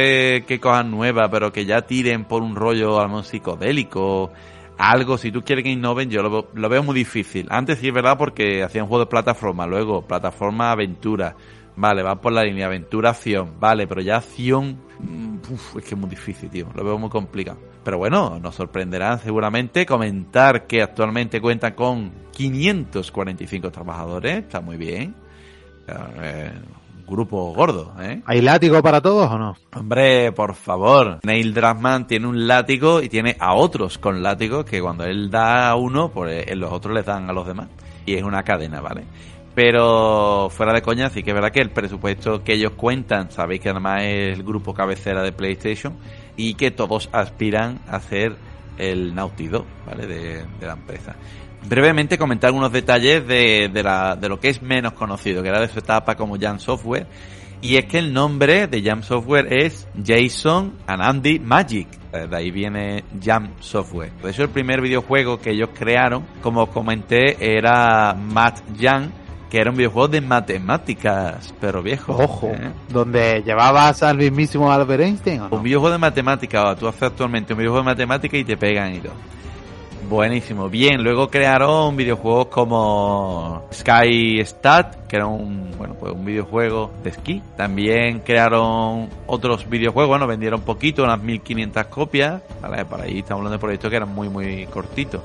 que 0.47 0.59
cojan 0.61 0.91
nueva, 0.91 1.31
pero 1.31 1.51
que 1.53 1.65
ya 1.65 1.83
tiren 1.83 2.25
por 2.27 2.43
un 2.43 2.55
rollo 2.57 2.99
a 3.01 3.05
lo 3.05 3.09
mejor 3.09 3.25
psicodélico, 3.25 4.31
algo, 4.79 5.17
si 5.19 5.33
tú 5.33 5.43
quieres 5.43 5.65
que 5.65 5.71
innoven, 5.71 6.11
yo 6.11 6.23
lo, 6.23 6.31
veo- 6.31 6.49
lo 6.55 6.69
veo 6.69 6.83
muy 6.83 6.95
difícil. 6.95 7.47
Antes 7.51 7.79
sí 7.79 7.89
es 7.89 7.95
verdad 7.95 8.19
porque 8.19 8.63
hacían 8.63 8.87
juegos 8.87 9.07
de 9.07 9.11
plataforma, 9.11 9.67
luego 9.67 10.03
plataforma 10.03 10.73
aventura, 10.73 11.37
vale, 11.77 12.03
va 12.03 12.21
por 12.21 12.33
la 12.33 12.45
línea 12.45 12.67
aventura 12.67 13.11
acción, 13.11 13.55
vale, 13.61 13.87
pero 13.87 14.01
ya 14.01 14.17
acción, 14.17 14.79
mm, 14.99 15.53
uf, 15.53 15.77
es 15.77 15.85
que 15.85 15.95
es 15.95 16.01
muy 16.01 16.11
difícil, 16.11 16.51
tío, 16.51 16.69
lo 16.75 16.85
veo 16.85 16.99
muy 16.99 17.11
complicado. 17.11 17.59
Pero 17.85 17.99
bueno, 17.99 18.39
nos 18.39 18.55
sorprenderán 18.55 19.19
seguramente 19.19 19.85
comentar 19.85 20.67
que 20.67 20.83
actualmente 20.83 21.41
cuentan 21.41 21.75
con 21.75 22.13
545 22.33 23.71
trabajadores, 23.71 24.39
está 24.39 24.61
muy 24.61 24.77
bien. 24.77 25.15
Eh, 25.89 26.53
grupo 27.07 27.53
gordo, 27.53 27.93
¿eh? 28.01 28.23
¿Hay 28.25 28.41
látigo 28.41 28.81
para 28.83 29.01
todos 29.01 29.31
o 29.31 29.39
no? 29.39 29.57
Hombre, 29.75 30.33
por 30.33 30.55
favor. 30.55 31.19
Neil 31.23 31.53
Druckmann 31.53 32.07
tiene 32.07 32.27
un 32.27 32.47
látigo 32.47 33.03
y 33.03 33.09
tiene 33.09 33.37
a 33.39 33.55
otros 33.55 33.99
con 33.99 34.23
látigos 34.23 34.65
que 34.65 34.81
cuando 34.81 35.05
él 35.05 35.31
da 35.31 35.69
a 35.69 35.77
uno, 35.77 36.11
pues 36.11 36.45
los 36.57 36.73
otros 36.73 36.95
les 36.95 37.05
dan 37.05 37.29
a 37.29 37.33
los 37.33 37.47
demás. 37.47 37.69
Y 38.07 38.15
es 38.15 38.23
una 38.23 38.43
cadena, 38.43 38.81
¿vale? 38.81 39.05
Pero 39.55 40.49
fuera 40.51 40.73
de 40.73 40.81
coña, 40.81 41.11
sí 41.11 41.23
que 41.23 41.31
es 41.31 41.35
verdad 41.35 41.51
que 41.51 41.61
el 41.61 41.71
presupuesto 41.71 42.43
que 42.43 42.55
ellos 42.55 42.73
cuentan, 42.73 43.31
sabéis 43.31 43.61
que 43.61 43.69
además 43.69 44.03
es 44.03 44.39
el 44.39 44.43
grupo 44.45 44.73
cabecera 44.73 45.23
de 45.23 45.33
PlayStation 45.33 45.97
y 46.37 46.55
que 46.55 46.71
todos 46.71 47.11
aspiran 47.13 47.81
a 47.87 48.01
ser 48.01 48.37
el 48.79 49.15
Naughty 49.15 49.49
Dog, 49.49 49.67
¿vale? 49.87 50.07
De, 50.07 50.45
la 50.61 50.73
empresa. 50.73 51.15
Brevemente 51.69 52.17
comentar 52.17 52.49
algunos 52.49 52.73
detalles 52.73 53.27
de, 53.27 53.71
de, 53.73 54.29
lo 54.29 54.41
que 54.41 54.49
es 54.49 54.63
menos 54.63 54.95
conocido, 54.95 55.43
que 55.43 55.51
era 55.51 55.61
de 55.61 55.69
su 55.69 55.79
etapa 55.79 56.17
como 56.17 56.39
Jam 56.39 56.59
Software. 56.59 57.07
Y 57.61 57.77
es 57.77 57.85
que 57.85 57.99
el 57.99 58.13
nombre 58.13 58.67
de 58.67 58.83
Jam 58.83 59.05
Software 59.05 59.53
es 59.53 59.87
Jason 60.05 60.79
and 60.87 61.03
Andy 61.03 61.39
Magic. 61.39 61.87
De 62.11 62.37
ahí 62.37 62.51
viene 62.51 63.05
Jam 63.23 63.53
Software. 63.61 64.13
De 64.21 64.31
hecho, 64.31 64.43
el 64.43 64.49
primer 64.49 64.81
videojuego 64.81 65.39
que 65.39 65.51
ellos 65.51 65.69
crearon, 65.73 66.27
como 66.43 66.67
comenté, 66.67 67.37
era 67.39 68.15
Matt 68.15 68.63
Jam 68.81 69.13
que 69.53 69.61
era 69.61 69.71
un 69.71 69.77
videojuego 69.77 70.09
de 70.09 70.23
matemáticas, 70.23 71.53
pero 71.61 71.83
viejo. 71.83 72.17
Ojo, 72.17 72.47
¿eh? 72.47 72.71
donde 72.89 73.43
llevabas 73.45 74.03
al 74.03 74.17
mismísimo 74.17 74.73
Albert 74.73 75.03
Einstein. 75.03 75.43
¿o 75.43 75.49
no? 75.51 75.57
Un 75.57 75.63
videojuego 75.63 75.93
de 75.93 75.99
matemáticas, 75.99 76.79
tú 76.79 76.89
haces 76.89 77.03
actualmente 77.03 77.53
un 77.53 77.59
videojuego 77.59 77.85
de 77.85 77.91
matemáticas 77.91 78.41
y 78.41 78.45
te 78.45 78.57
pegan 78.57 78.95
y 78.95 79.01
todo. 79.01 79.13
Buenísimo, 80.09 80.71
bien. 80.71 81.05
Luego 81.05 81.29
crearon 81.29 81.95
videojuegos 81.99 82.47
como 82.47 83.65
Sky 83.75 84.43
Stat, 84.43 85.07
que 85.07 85.17
era 85.17 85.27
un, 85.27 85.71
bueno, 85.77 85.97
pues 86.01 86.15
un 86.15 86.25
videojuego 86.25 86.91
de 87.05 87.11
esquí. 87.11 87.43
También 87.55 88.21
crearon 88.21 89.11
otros 89.27 89.69
videojuegos, 89.69 90.09
bueno, 90.09 90.27
vendieron 90.27 90.63
poquito, 90.63 91.05
unas 91.05 91.23
1500 91.23 91.87
copias. 91.89 92.41
Vale, 92.63 92.87
por 92.87 93.03
ahí 93.03 93.19
estamos 93.19 93.41
hablando 93.41 93.59
de 93.59 93.61
proyectos 93.61 93.91
que 93.91 93.97
eran 93.97 94.15
muy, 94.15 94.31
muy 94.31 94.65
cortitos. 94.65 95.21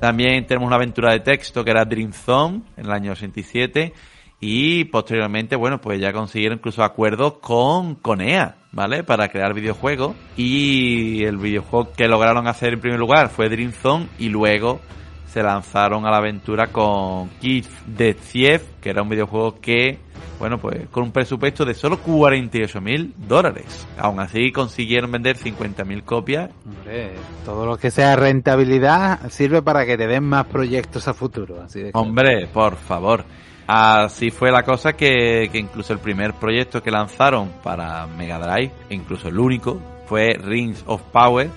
También 0.00 0.46
tenemos 0.46 0.66
una 0.66 0.76
aventura 0.76 1.12
de 1.12 1.20
texto 1.20 1.64
que 1.64 1.70
era 1.72 1.84
Dream 1.84 2.12
Zone 2.12 2.62
en 2.76 2.86
el 2.86 2.92
año 2.92 3.12
87 3.12 3.92
y 4.40 4.84
posteriormente, 4.84 5.56
bueno, 5.56 5.80
pues 5.80 6.00
ya 6.00 6.12
consiguieron 6.12 6.58
incluso 6.58 6.84
acuerdos 6.84 7.34
con, 7.40 7.96
con 7.96 8.20
EA, 8.20 8.56
¿vale? 8.70 9.02
Para 9.02 9.28
crear 9.28 9.54
videojuegos 9.54 10.14
y 10.36 11.24
el 11.24 11.38
videojuego 11.38 11.92
que 11.92 12.06
lograron 12.06 12.46
hacer 12.46 12.74
en 12.74 12.80
primer 12.80 13.00
lugar 13.00 13.30
fue 13.30 13.48
Dream 13.48 13.72
Zone 13.72 14.06
y 14.18 14.28
luego 14.28 14.80
se 15.28 15.42
lanzaron 15.42 16.06
a 16.06 16.10
la 16.10 16.18
aventura 16.18 16.68
con 16.68 17.28
Kid 17.40 17.66
de 17.86 18.14
Thief, 18.14 18.62
que 18.80 18.90
era 18.90 19.02
un 19.02 19.08
videojuego 19.08 19.60
que, 19.60 19.98
bueno, 20.38 20.58
pues 20.58 20.88
con 20.88 21.04
un 21.04 21.12
presupuesto 21.12 21.64
de 21.64 21.74
solo 21.74 21.98
48 21.98 22.80
mil 22.80 23.14
dólares. 23.16 23.86
Aún 23.98 24.20
así 24.20 24.50
consiguieron 24.52 25.12
vender 25.12 25.36
50 25.36 25.84
mil 25.84 26.02
copias. 26.02 26.50
Hombre, 26.64 27.12
todo 27.44 27.66
lo 27.66 27.76
que 27.76 27.90
sea 27.90 28.16
rentabilidad 28.16 29.28
sirve 29.30 29.62
para 29.62 29.84
que 29.84 29.96
te 29.98 30.06
den 30.06 30.24
más 30.24 30.46
proyectos 30.46 31.06
a 31.08 31.14
futuro. 31.14 31.62
Así 31.62 31.82
de 31.82 31.90
Hombre, 31.92 32.46
por 32.46 32.76
favor. 32.76 33.24
Así 33.66 34.30
fue 34.30 34.50
la 34.50 34.62
cosa 34.62 34.94
que, 34.94 35.50
que 35.52 35.58
incluso 35.58 35.92
el 35.92 35.98
primer 35.98 36.32
proyecto 36.32 36.82
que 36.82 36.90
lanzaron 36.90 37.50
para 37.62 38.06
Mega 38.06 38.38
Drive, 38.38 38.72
incluso 38.88 39.28
el 39.28 39.38
único, 39.38 39.78
fue 40.06 40.38
Rings 40.42 40.82
of 40.86 41.02
Power, 41.12 41.50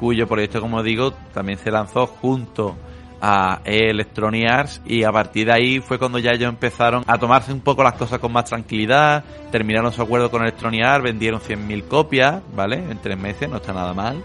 cuyo 0.00 0.26
proyecto, 0.26 0.62
como 0.62 0.82
digo, 0.82 1.12
también 1.34 1.58
se 1.58 1.70
lanzó 1.70 2.06
junto 2.06 2.74
a 3.20 3.60
Electronic 3.64 4.48
Arts 4.48 4.80
y 4.86 5.02
a 5.02 5.10
partir 5.10 5.46
de 5.46 5.52
ahí 5.52 5.80
fue 5.80 5.98
cuando 5.98 6.18
ya 6.18 6.30
ellos 6.30 6.48
empezaron 6.48 7.02
a 7.06 7.18
tomarse 7.18 7.52
un 7.52 7.60
poco 7.60 7.82
las 7.82 7.94
cosas 7.94 8.18
con 8.18 8.32
más 8.32 8.44
tranquilidad, 8.44 9.24
terminaron 9.50 9.92
su 9.92 10.02
acuerdo 10.02 10.30
con 10.30 10.42
Electronic 10.42 10.84
Arts, 10.84 11.04
vendieron 11.04 11.40
100.000 11.40 11.88
copias, 11.88 12.42
¿vale? 12.54 12.76
En 12.76 12.98
tres 12.98 13.18
meses, 13.18 13.48
no 13.48 13.56
está 13.56 13.72
nada 13.72 13.92
mal. 13.92 14.22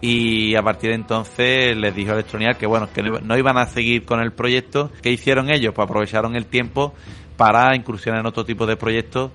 Y 0.00 0.54
a 0.54 0.62
partir 0.62 0.90
de 0.90 0.96
entonces 0.96 1.76
les 1.76 1.94
dijo 1.94 2.12
Electronic 2.12 2.48
Arts 2.48 2.58
que 2.58 2.66
bueno, 2.66 2.88
que 2.92 3.02
no 3.02 3.36
iban 3.36 3.58
a 3.58 3.66
seguir 3.66 4.04
con 4.04 4.20
el 4.20 4.32
proyecto. 4.32 4.90
¿Qué 5.02 5.10
hicieron 5.10 5.50
ellos? 5.50 5.74
Pues 5.74 5.84
aprovecharon 5.84 6.36
el 6.36 6.46
tiempo 6.46 6.94
para 7.36 7.74
incursionar 7.74 8.20
en 8.20 8.26
otro 8.26 8.44
tipo 8.44 8.66
de 8.66 8.76
proyectos 8.76 9.30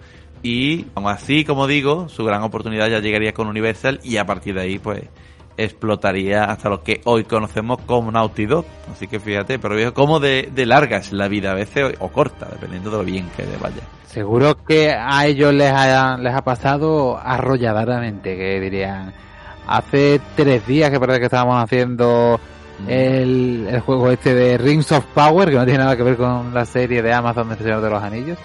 y 0.45 0.85
aún 0.93 1.07
así, 1.07 1.43
como 1.43 1.65
digo, 1.65 2.07
su 2.07 2.23
gran 2.23 2.43
oportunidad 2.43 2.87
ya 2.87 2.99
llegaría 2.99 3.33
con 3.33 3.47
Universal 3.47 3.99
y 4.03 4.17
a 4.17 4.25
partir 4.25 4.53
de 4.53 4.61
ahí 4.61 4.77
pues 4.77 5.01
explotaría 5.57 6.45
hasta 6.45 6.69
lo 6.69 6.83
que 6.83 7.01
hoy 7.05 7.23
conocemos 7.23 7.79
como 7.85 8.11
Naughty 8.11 8.45
Dog. 8.45 8.65
Así 8.91 9.07
que 9.07 9.19
fíjate, 9.19 9.59
pero 9.59 9.75
veo 9.75 9.93
cómo 9.93 10.19
de, 10.19 10.51
larga 10.65 10.97
es 10.97 11.11
la 11.11 11.27
vida 11.27 11.51
a 11.51 11.55
veces 11.55 11.95
o, 11.99 12.09
corta, 12.09 12.47
dependiendo 12.51 12.91
de 12.91 12.97
lo 12.97 13.03
bien 13.03 13.29
que 13.35 13.45
le 13.45 13.57
vaya. 13.57 13.81
Seguro 14.05 14.55
que 14.65 14.91
a 14.91 15.25
ellos 15.25 15.53
les 15.53 15.71
ha, 15.71 16.17
les 16.17 16.33
ha 16.33 16.41
pasado 16.43 17.17
arrolladamente, 17.17 18.37
que 18.37 18.59
dirían, 18.59 19.13
hace 19.67 20.21
tres 20.35 20.65
días 20.65 20.89
que 20.89 20.99
parece 20.99 21.19
que 21.19 21.25
estábamos 21.25 21.61
haciendo 21.61 22.39
mm. 22.79 22.89
el, 22.89 23.67
el, 23.69 23.79
juego 23.81 24.11
este 24.11 24.33
de 24.33 24.57
Rings 24.57 24.91
of 24.91 25.05
Power, 25.13 25.49
que 25.49 25.55
no 25.55 25.65
tiene 25.65 25.79
nada 25.79 25.97
que 25.97 26.03
ver 26.03 26.17
con 26.17 26.53
la 26.53 26.65
serie 26.65 27.01
de 27.01 27.13
Amazon 27.13 27.49
de 27.49 27.57
Señor 27.57 27.81
de 27.81 27.89
los 27.89 28.01
Anillos. 28.01 28.37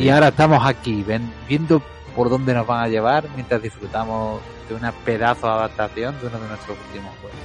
Y 0.00 0.08
ahora 0.10 0.28
estamos 0.28 0.64
aquí, 0.64 1.04
viendo 1.48 1.82
por 2.14 2.30
dónde 2.30 2.54
nos 2.54 2.66
van 2.66 2.84
a 2.84 2.88
llevar 2.88 3.24
mientras 3.34 3.60
disfrutamos 3.62 4.40
de 4.72 4.78
una 4.78 4.92
pedazo 4.92 5.46
de 5.46 5.52
adaptación 5.52 6.18
de 6.20 6.26
uno 6.26 6.38
de 6.38 6.48
nuestros 6.48 6.76
últimos 6.86 7.14
juegos. 7.20 7.38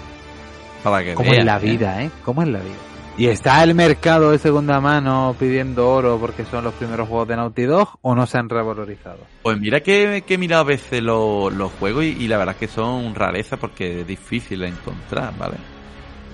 Para 0.83 1.03
que 1.03 1.13
¿Cómo 1.13 1.31
es 1.33 1.43
la 1.43 1.59
vida, 1.59 2.03
eh? 2.03 2.11
¿Cómo 2.23 2.41
es 2.41 2.47
la 2.47 2.59
vida? 2.59 2.75
¿Y 3.17 3.27
está 3.27 3.63
el 3.63 3.73
mercado 3.73 4.31
de 4.31 4.37
segunda 4.37 4.79
mano 4.79 5.35
pidiendo 5.39 5.89
oro 5.89 6.19
porque 6.19 6.45
son 6.45 6.63
los 6.63 6.73
primeros 6.75 7.07
juegos 7.07 7.27
de 7.27 7.35
Naughty 7.35 7.63
Dog 7.63 7.97
o 8.03 8.13
no 8.13 8.27
se 8.27 8.37
han 8.37 8.47
revalorizado? 8.47 9.19
Pues 9.41 9.59
mira 9.59 9.81
que, 9.81 10.23
que 10.25 10.35
he 10.35 10.37
mirado 10.37 10.61
a 10.61 10.65
veces 10.65 11.01
los, 11.01 11.71
juegos 11.79 12.05
y, 12.05 12.27
la 12.27 12.37
verdad 12.37 12.55
es 12.55 12.59
que 12.59 12.67
son 12.67 13.15
rarezas 13.15 13.59
porque 13.59 14.01
es 14.01 14.07
difícil 14.07 14.59
de 14.59 14.67
encontrar, 14.67 15.35
¿vale? 15.37 15.57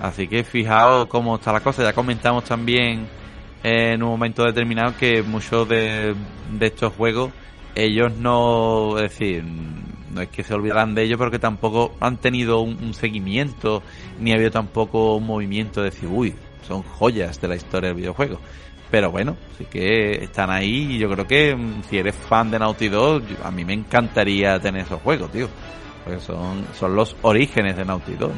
Así 0.00 0.28
que 0.28 0.44
fijaos 0.44 1.06
cómo 1.06 1.36
está 1.36 1.52
la 1.52 1.60
cosa. 1.60 1.82
Ya 1.82 1.94
comentamos 1.94 2.44
también 2.44 3.08
en 3.62 4.02
un 4.02 4.10
momento 4.10 4.44
determinado 4.44 4.94
que 4.98 5.22
muchos 5.22 5.66
de, 5.66 6.14
de 6.52 6.66
estos 6.66 6.92
juegos 6.92 7.32
ellos 7.74 8.12
no, 8.16 8.96
es 8.98 9.10
decir, 9.10 9.44
no 10.14 10.22
es 10.22 10.28
que 10.28 10.44
se 10.44 10.54
olvidaran 10.54 10.94
de 10.94 11.02
ellos, 11.02 11.18
pero 11.18 11.30
que 11.30 11.38
tampoco 11.38 11.94
han 12.00 12.16
tenido 12.18 12.60
un, 12.60 12.94
seguimiento, 12.94 13.82
ni 14.20 14.30
ha 14.32 14.36
habido 14.36 14.52
tampoco 14.52 15.16
un 15.16 15.26
movimiento 15.26 15.82
de 15.82 15.90
decir, 15.90 16.08
uy, 16.10 16.34
son 16.66 16.82
joyas 16.82 17.40
de 17.40 17.48
la 17.48 17.56
historia 17.56 17.88
del 17.88 17.96
videojuego. 17.96 18.38
Pero 18.90 19.10
bueno, 19.10 19.36
sí 19.58 19.64
que 19.64 20.22
están 20.22 20.50
ahí 20.50 20.92
y 20.92 20.98
yo 20.98 21.10
creo 21.10 21.26
que 21.26 21.54
mm, 21.56 21.82
si 21.90 21.98
eres 21.98 22.14
fan 22.14 22.50
de 22.50 22.60
Naughty 22.60 22.88
Dog, 22.88 23.22
a 23.42 23.50
mí 23.50 23.64
me 23.64 23.72
encantaría 23.72 24.60
tener 24.60 24.82
esos 24.82 25.02
juegos, 25.02 25.32
tío. 25.32 25.48
Porque 26.04 26.20
son, 26.20 26.64
son 26.78 26.94
los 26.94 27.16
orígenes 27.22 27.76
de 27.76 27.84
Naughty 27.84 28.14
Dog, 28.14 28.32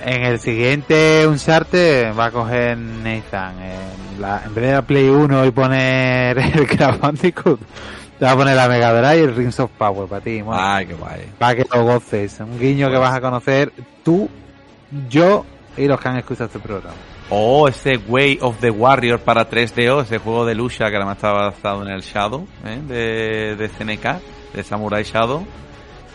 En 0.00 0.24
el 0.24 0.38
siguiente 0.38 1.26
Uncharted 1.26 2.16
va 2.16 2.26
a 2.26 2.30
coger 2.30 2.78
Nathan 2.78 3.56
en, 3.60 4.20
la, 4.20 4.42
en 4.46 4.54
vez 4.54 4.64
de 4.64 4.72
la 4.72 4.82
Play 4.82 5.08
1 5.08 5.44
y 5.44 5.50
poner 5.50 6.38
el 6.54 6.66
Crash 6.66 6.98
te 8.18 8.24
va 8.24 8.32
a 8.32 8.36
poner 8.36 8.56
la 8.56 8.68
Mega 8.68 8.92
Drive 8.92 9.18
y 9.18 9.24
el 9.24 9.34
Rings 9.34 9.60
of 9.60 9.70
Power 9.76 10.08
para 10.08 10.20
ti. 10.20 10.42
Ay, 10.50 10.86
qué 10.86 10.94
guay. 10.94 11.22
Para 11.38 11.54
que 11.56 11.64
lo 11.72 11.84
goces. 11.84 12.38
Un 12.40 12.58
guiño 12.58 12.90
que 12.90 12.96
vas 12.96 13.14
a 13.14 13.20
conocer 13.20 13.72
tú, 14.04 14.28
yo 15.08 15.44
y 15.76 15.86
los 15.86 16.00
que 16.00 16.08
han 16.08 16.16
escuchado 16.18 16.46
este 16.46 16.60
programa. 16.60 16.94
Oh, 17.30 17.66
ese 17.68 17.96
Way 17.96 18.38
of 18.42 18.60
the 18.60 18.70
Warrior 18.70 19.18
para 19.18 19.48
3DO, 19.48 20.02
ese 20.02 20.18
juego 20.18 20.44
de 20.44 20.54
lucha 20.54 20.90
que 20.90 20.96
además 20.96 21.16
estaba 21.16 21.50
basado 21.50 21.82
en 21.82 21.88
el 21.88 22.02
Shadow, 22.02 22.46
¿eh? 22.64 22.80
de, 22.86 23.56
de 23.56 23.68
CNK, 23.68 24.54
de 24.54 24.62
Samurai 24.62 25.02
Shadow. 25.02 25.44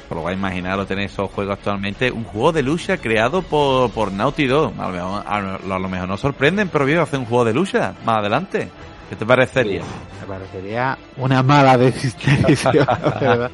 Por 0.08 0.18
lo 0.18 0.24
vais 0.24 0.36
a 0.36 0.40
imaginar, 0.40 0.78
lo 0.78 0.86
tenéis 0.86 1.12
esos 1.12 1.30
juegos 1.32 1.56
actualmente. 1.56 2.12
Un 2.12 2.24
juego 2.24 2.52
de 2.52 2.64
lucha 2.64 2.98
creado 2.98 3.42
por, 3.42 3.92
por 3.92 4.12
Naughty 4.12 4.48
Dog. 4.48 4.74
A 4.80 4.88
lo, 4.88 4.94
mejor, 4.94 5.24
a 5.28 5.80
lo 5.80 5.90
mejor 5.90 6.08
nos 6.08 6.20
sorprenden, 6.20 6.70
pero 6.70 6.86
veo 6.86 7.04
hacer 7.04 7.20
un 7.20 7.26
juego 7.26 7.46
de 7.46 7.54
lucha 7.54 7.94
más 8.06 8.18
adelante. 8.18 8.70
¿Qué 9.10 9.15
te 9.15 9.26
parecería? 9.26 9.82
Me 10.22 10.28
parecería 10.28 10.98
una 11.17 11.41
mala 11.41 11.78
decisión, 11.78 12.38
¿verdad? 13.19 13.50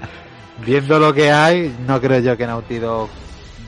Viendo 0.65 0.99
lo 0.99 1.13
que 1.13 1.31
hay, 1.31 1.73
no 1.87 2.01
creo 2.01 2.19
yo 2.19 2.35
que 2.35 2.45
Naughty 2.45 2.79
Dog 2.79 3.09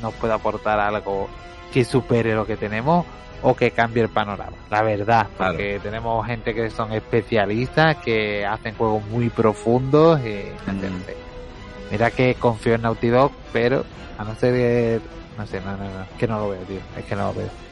nos 0.02 0.14
pueda 0.16 0.36
aportar 0.36 0.80
algo 0.80 1.30
que 1.72 1.86
supere 1.86 2.36
lo 2.36 2.46
que 2.46 2.58
tenemos 2.58 3.06
o 3.42 3.56
que 3.56 3.72
cambie 3.72 4.04
el 4.04 4.10
panorama. 4.10 4.58
La 4.70 4.82
verdad, 4.82 5.28
porque 5.38 5.80
tenemos 5.82 6.26
gente 6.26 6.54
que 6.54 6.70
son 6.70 6.92
especialistas, 6.92 7.96
que 7.98 8.46
hacen 8.46 8.76
juegos 8.76 9.06
muy 9.06 9.30
profundos 9.30 10.20
y 10.22 10.44
mm. 10.70 11.92
Mira 11.92 12.12
que 12.12 12.36
confío 12.36 12.76
en 12.76 12.82
Naughty 12.82 13.08
Dog, 13.08 13.32
pero 13.54 13.86
a 14.18 14.26
no 14.26 14.36
ser 14.36 14.54
que... 14.54 15.00
No 15.38 15.46
sé, 15.46 15.62
no, 15.62 15.72
no, 15.78 15.84
no, 15.84 16.02
es 16.02 16.10
que 16.18 16.28
no 16.28 16.40
lo 16.40 16.50
veo, 16.50 16.62
tío. 16.64 16.80
Es 16.98 17.06
que 17.06 17.16
no 17.16 17.28
lo 17.28 17.34
veo 17.36 17.67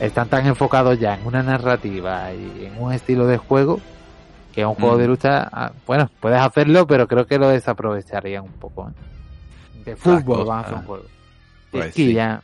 están 0.00 0.28
tan 0.28 0.46
enfocados 0.46 0.98
ya 0.98 1.14
en 1.14 1.26
una 1.26 1.42
narrativa 1.42 2.32
y 2.32 2.66
en 2.66 2.80
un 2.80 2.92
estilo 2.92 3.26
de 3.26 3.38
juego 3.38 3.80
que 4.56 4.64
un 4.64 4.74
juego 4.74 4.96
de 4.96 5.04
mm. 5.04 5.10
lucha, 5.10 5.48
ah, 5.52 5.70
bueno, 5.86 6.10
puedes 6.18 6.40
hacerlo, 6.40 6.86
pero 6.86 7.06
creo 7.06 7.26
que 7.26 7.38
lo 7.38 7.50
desaprovecharían 7.50 8.44
un 8.44 8.52
poco. 8.52 8.88
¿eh? 8.88 8.92
De 9.84 9.96
fútbol 9.96 10.46
van 10.46 10.58
a 10.58 10.60
hacer 10.62 10.74
un 10.76 10.82
juego. 10.84 11.04
Pues 11.70 11.94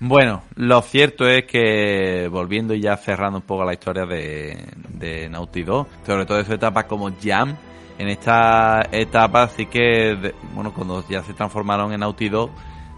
bueno, 0.00 0.42
lo 0.56 0.82
cierto 0.82 1.28
es 1.28 1.44
que 1.44 2.28
volviendo 2.28 2.74
y 2.74 2.80
ya 2.80 2.96
cerrando 2.96 3.38
un 3.38 3.44
poco 3.44 3.64
la 3.64 3.72
historia 3.72 4.04
de, 4.04 4.66
de 4.88 5.28
Naughty 5.28 5.62
Dog, 5.62 5.86
sobre 6.04 6.26
todo 6.26 6.38
de 6.38 6.44
su 6.44 6.54
etapa 6.54 6.88
como 6.88 7.08
Jam, 7.22 7.54
en 7.96 8.08
esta 8.08 8.82
etapa 8.90 9.46
sí 9.46 9.66
que, 9.66 10.34
bueno, 10.54 10.74
cuando 10.74 11.08
ya 11.08 11.22
se 11.22 11.34
transformaron 11.34 11.92
en 11.92 12.00
Naughty 12.00 12.28
Dog, 12.28 12.50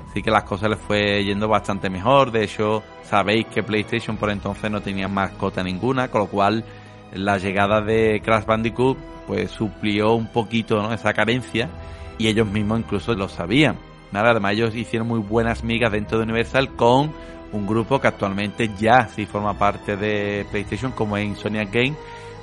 Así 0.09 0.23
que 0.23 0.31
las 0.31 0.45
cosas 0.45 0.71
les 0.71 0.79
fue 0.79 1.23
yendo 1.25 1.49
bastante 1.49 1.91
mejor. 1.91 2.31
De 2.31 2.45
hecho, 2.45 2.83
sabéis 3.05 3.47
que 3.47 3.63
PlayStation 3.63 4.17
por 4.17 4.31
entonces 4.31 4.71
no 4.71 4.81
tenía 4.81 5.09
mascota 5.09 5.63
ninguna, 5.63 6.09
con 6.09 6.23
lo 6.23 6.27
cual 6.29 6.65
la 7.13 7.39
llegada 7.39 7.81
de 7.81 8.21
Crash 8.25 8.45
Bandicoot 8.45 8.99
pues 9.27 9.51
suplió 9.51 10.15
un 10.15 10.29
poquito 10.29 10.83
¿no? 10.83 10.93
esa 10.93 11.13
carencia 11.13 11.69
y 12.17 12.29
ellos 12.29 12.49
mismos 12.49 12.81
incluso 12.81 13.15
lo 13.15 13.29
sabían. 13.29 13.77
Además 14.13 14.53
ellos 14.53 14.75
hicieron 14.75 15.09
muy 15.09 15.21
buenas 15.21 15.63
migas 15.63 15.93
dentro 15.93 16.19
de 16.19 16.25
Universal 16.25 16.75
con 16.75 17.13
un 17.53 17.67
grupo 17.67 18.01
que 18.01 18.09
actualmente 18.09 18.71
ya 18.79 19.09
sí 19.09 19.27
forma 19.27 19.59
parte 19.59 19.97
de 19.97 20.47
PlayStation 20.51 20.93
como 20.93 21.17
es 21.17 21.27
Insomniac 21.27 21.71
Game 21.71 21.95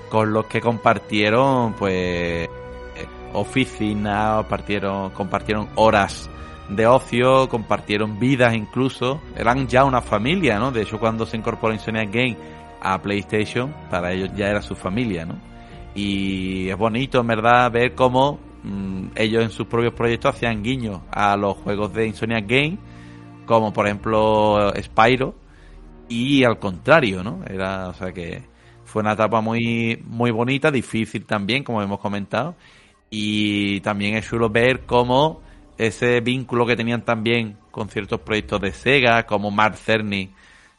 con 0.09 0.32
los 0.32 0.45
que 0.45 0.61
compartieron 0.61 1.74
pues 1.74 2.47
oficinas, 3.34 4.38
compartieron, 4.38 5.09
compartieron 5.11 5.70
horas 5.76 6.30
de 6.70 6.88
ocio, 6.88 7.47
compartieron 7.49 8.20
vidas 8.20 8.55
incluso, 8.55 9.22
eran 9.36 9.68
ya 9.68 9.84
una 9.86 10.01
familia, 10.01 10.57
¿no? 10.59 10.72
De 10.72 10.82
hecho 10.82 10.99
cuando 10.99 11.26
se 11.26 11.38
incorporó 11.38 11.74
Insomniac 11.74 12.11
Game 12.11 12.38
a 12.82 13.01
PlayStation, 13.01 13.74
para 13.89 14.11
ellos 14.13 14.32
ya 14.36 14.47
era 14.49 14.61
su 14.61 14.76
familia, 14.76 15.26
¿no? 15.26 15.36
Y 15.93 16.70
es 16.70 16.78
bonito, 16.78 17.20
en 17.22 17.28
verdad, 17.28 17.72
ver 17.72 17.95
cómo 17.95 18.39
mm, 18.63 19.07
ellos 19.16 19.43
en 19.43 19.49
sus 19.49 19.68
propios 19.68 19.93
proyectos 19.93 20.36
hacían 20.36 20.61
guiños 20.61 21.01
a 21.11 21.38
los 21.38 21.55
juegos 21.57 21.93
de 21.93 22.07
Insomniac 22.07 22.47
Game, 22.47 22.78
como 23.45 23.72
por 23.72 23.86
ejemplo 23.86 24.74
Spyro, 24.82 25.36
y 26.09 26.43
al 26.43 26.59
contrario, 26.59 27.24
¿no? 27.24 27.39
Era, 27.47 27.89
o 27.89 27.93
sea 27.93 28.11
que 28.11 28.43
fue 28.84 29.01
una 29.01 29.13
etapa 29.13 29.41
muy, 29.41 30.01
muy 30.05 30.32
bonita, 30.32 30.72
difícil 30.72 31.26
también, 31.26 31.63
como 31.63 31.82
hemos 31.82 31.99
comentado, 31.99 32.55
y 33.09 33.80
también 33.82 34.16
es 34.16 34.28
chulo 34.28 34.49
ver 34.49 34.86
cómo 34.86 35.41
ese 35.78 36.21
vínculo 36.21 36.65
que 36.65 36.76
tenían 36.76 37.03
también 37.03 37.57
con 37.71 37.89
ciertos 37.89 38.21
proyectos 38.21 38.61
de 38.61 38.71
Sega, 38.71 39.26
como 39.26 39.51
Mark 39.51 39.78
Cerny, 39.78 40.34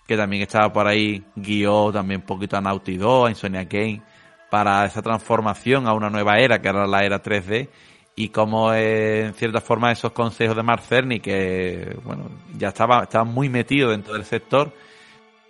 que 0.07 0.17
también 0.17 0.43
estaba 0.43 0.73
por 0.73 0.87
ahí, 0.87 1.25
guió 1.35 1.93
también 1.93 2.21
un 2.21 2.27
poquito 2.27 2.57
a 2.57 2.61
Naughty 2.61 2.97
Dog, 2.97 3.27
a 3.27 3.31
Insomniac 3.31 3.71
Game, 3.71 4.03
para 4.51 4.85
esa 4.85 5.03
transformación 5.03 5.87
a 5.87 5.93
una 5.93 6.09
nueva 6.09 6.39
era, 6.39 6.61
que 6.61 6.69
era 6.69 6.87
la 6.87 7.05
era 7.05 7.23
3D, 7.23 7.69
y 8.15 8.31
como 8.31 8.73
en 8.73 9.35
cierta 9.35 9.61
forma 9.61 9.93
esos 9.93 10.13
consejos 10.13 10.57
de 10.57 10.63
Mark 10.63 10.83
Cerny, 10.83 11.21
que 11.21 11.99
bueno, 12.05 12.31
ya 12.57 12.69
estaba, 12.69 13.03
estaba 13.03 13.25
muy 13.25 13.49
metido 13.51 13.91
dentro 13.91 14.15
del 14.15 14.25
sector, 14.25 14.73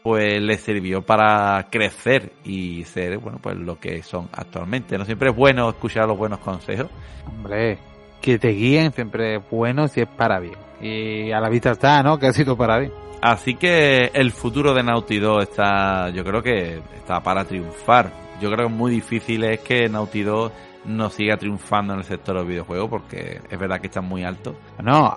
pues 0.02 0.40
le 0.40 0.56
sirvió 0.56 1.02
para 1.02 1.68
crecer 1.70 2.32
y 2.44 2.84
ser, 2.84 3.18
bueno, 3.18 3.38
pues 3.42 3.56
lo 3.56 3.78
que 3.78 4.02
son 4.02 4.28
actualmente. 4.32 4.96
No 4.98 5.04
siempre 5.04 5.30
es 5.30 5.36
bueno 5.36 5.68
escuchar 5.68 6.06
los 6.06 6.16
buenos 6.16 6.38
consejos. 6.38 6.88
Hombre, 7.26 7.78
que 8.26 8.40
te 8.40 8.48
guíen 8.48 8.92
siempre 8.92 9.36
es 9.36 9.42
bueno 9.48 9.86
si 9.86 10.00
es 10.00 10.08
para 10.08 10.40
bien. 10.40 10.56
Y 10.80 11.30
a 11.30 11.38
la 11.38 11.48
vista 11.48 11.70
está, 11.70 12.02
¿no? 12.02 12.18
Que 12.18 12.26
ha 12.26 12.32
sido 12.32 12.56
para 12.56 12.78
bien. 12.78 12.92
Así 13.22 13.54
que 13.54 14.10
el 14.12 14.32
futuro 14.32 14.74
de 14.74 14.82
Naughty 14.82 15.20
Dog 15.20 15.42
está, 15.42 16.10
yo 16.10 16.24
creo 16.24 16.42
que 16.42 16.82
está 16.96 17.20
para 17.20 17.44
triunfar. 17.44 18.10
Yo 18.40 18.50
creo 18.50 18.66
que 18.66 18.74
muy 18.74 18.90
difícil 18.90 19.44
es 19.44 19.60
que 19.60 19.88
Naughty 19.88 20.24
Dog 20.24 20.50
no 20.86 21.08
siga 21.08 21.36
triunfando 21.36 21.92
en 21.92 22.00
el 22.00 22.04
sector 22.04 22.34
de 22.34 22.40
los 22.40 22.48
videojuegos 22.48 22.90
porque 22.90 23.40
es 23.48 23.58
verdad 23.60 23.80
que 23.80 23.86
está 23.86 24.00
muy 24.00 24.24
alto. 24.24 24.56
No, 24.82 25.16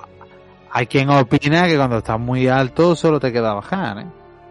hay 0.72 0.86
quien 0.86 1.10
opina 1.10 1.68
que 1.68 1.78
cuando 1.78 1.97
estás 1.97 2.20
muy 2.20 2.47
alto 2.47 2.95
solo 2.95 3.20
te 3.20 3.34
queda 3.34 3.55
bajar, 3.55 4.01
¿eh? 4.01 4.05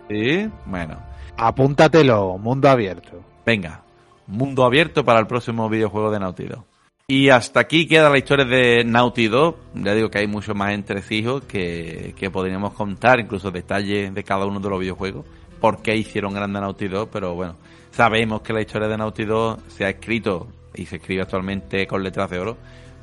Sí, 0.08 0.50
bueno. 0.66 0.98
Apúntatelo, 1.36 2.38
mundo 2.38 2.68
abierto. 2.68 3.20
Venga, 3.46 3.82
mundo 4.26 4.64
abierto 4.64 5.04
para 5.04 5.20
el 5.20 5.28
próximo 5.28 5.68
videojuego 5.68 6.10
de 6.10 6.18
Naughty 6.18 6.46
Dog. 6.46 6.67
Y 7.10 7.30
hasta 7.30 7.60
aquí 7.60 7.86
queda 7.86 8.10
la 8.10 8.18
historia 8.18 8.44
de 8.44 8.84
Naughty. 8.84 9.30
Ya 9.72 9.94
digo 9.94 10.10
que 10.10 10.18
hay 10.18 10.26
mucho 10.26 10.54
más 10.54 10.74
entresijos 10.74 11.42
que, 11.44 12.12
que 12.14 12.30
podríamos 12.30 12.74
contar, 12.74 13.18
incluso 13.18 13.50
detalles 13.50 14.12
de 14.14 14.22
cada 14.22 14.44
uno 14.44 14.60
de 14.60 14.68
los 14.68 14.78
videojuegos. 14.78 15.24
Por 15.58 15.80
qué 15.80 15.96
hicieron 15.96 16.34
grande 16.34 16.60
Naughty 16.60 16.90
pero 17.10 17.34
bueno, 17.34 17.56
sabemos 17.92 18.42
que 18.42 18.52
la 18.52 18.60
historia 18.60 18.88
de 18.88 18.98
Naughty 18.98 19.24
se 19.68 19.86
ha 19.86 19.88
escrito 19.88 20.48
y 20.74 20.84
se 20.84 20.96
escribe 20.96 21.22
actualmente 21.22 21.86
con 21.86 22.02
letras 22.02 22.28
de 22.28 22.40
oro 22.40 22.58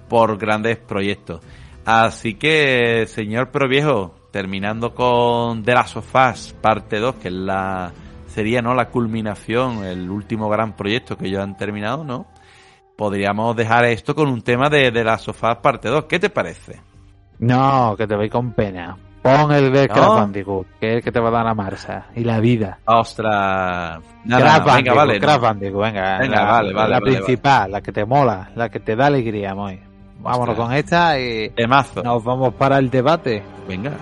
por 0.07 0.37
grandes 0.37 0.77
proyectos. 0.77 1.41
Así 1.83 2.35
que, 2.35 3.07
señor 3.07 3.49
Pero 3.49 3.67
Viejo, 3.67 4.13
terminando 4.29 4.93
con 4.93 5.63
The 5.63 5.73
Last 5.73 5.97
of 5.97 6.13
Us 6.13 6.53
parte 6.61 6.99
2, 6.99 7.15
que 7.15 7.29
es 7.29 7.33
la 7.33 7.91
sería 8.27 8.61
no 8.61 8.75
la 8.75 8.89
culminación, 8.89 9.83
el 9.83 10.11
último 10.11 10.47
gran 10.47 10.75
proyecto 10.75 11.17
que 11.17 11.25
ellos 11.25 11.41
han 11.41 11.57
terminado, 11.57 12.03
¿no? 12.03 12.34
Podríamos 12.95 13.55
dejar 13.55 13.85
esto 13.85 14.15
con 14.15 14.29
un 14.29 14.41
tema 14.41 14.69
de, 14.69 14.91
de 14.91 15.03
la 15.03 15.17
sofá 15.17 15.61
parte 15.61 15.89
2. 15.89 16.05
¿Qué 16.05 16.19
te 16.19 16.29
parece? 16.29 16.81
No, 17.39 17.95
que 17.97 18.07
te 18.07 18.15
voy 18.15 18.29
con 18.29 18.53
pena. 18.53 18.97
Pon 19.21 19.51
el 19.51 19.73
de 19.73 19.87
Crash 19.87 20.07
Bandicoot, 20.07 20.67
que 20.79 20.87
es 20.87 20.95
el 20.97 21.03
que 21.03 21.11
te 21.11 21.19
va 21.19 21.29
a 21.29 21.31
dar 21.31 21.45
la 21.45 21.55
marcha 21.55 22.05
y 22.15 22.23
la 22.23 22.39
vida. 22.39 22.77
¡Ostras! 22.85 23.99
Nada, 24.23 24.75
venga, 24.75 24.93
vale. 24.93 25.19
Crash 25.19 25.39
Bandicoot, 25.39 25.81
venga. 25.81 26.19
venga 26.19 26.35
la, 26.43 26.51
vale, 26.51 26.73
vale. 26.73 26.89
La 26.91 27.01
principal, 27.01 27.71
la 27.71 27.81
que 27.81 27.91
te 27.91 28.05
mola, 28.05 28.51
la 28.55 28.69
que 28.69 28.79
te 28.79 28.95
da 28.95 29.07
alegría, 29.07 29.55
muy. 29.55 29.79
Vámonos 30.19 30.55
con 30.55 30.71
esta 30.73 31.19
y 31.19 31.49
Temazo. 31.49 32.03
nos 32.03 32.23
vamos 32.23 32.53
para 32.53 32.77
el 32.77 32.89
debate. 32.91 33.43
Venga. 33.67 33.93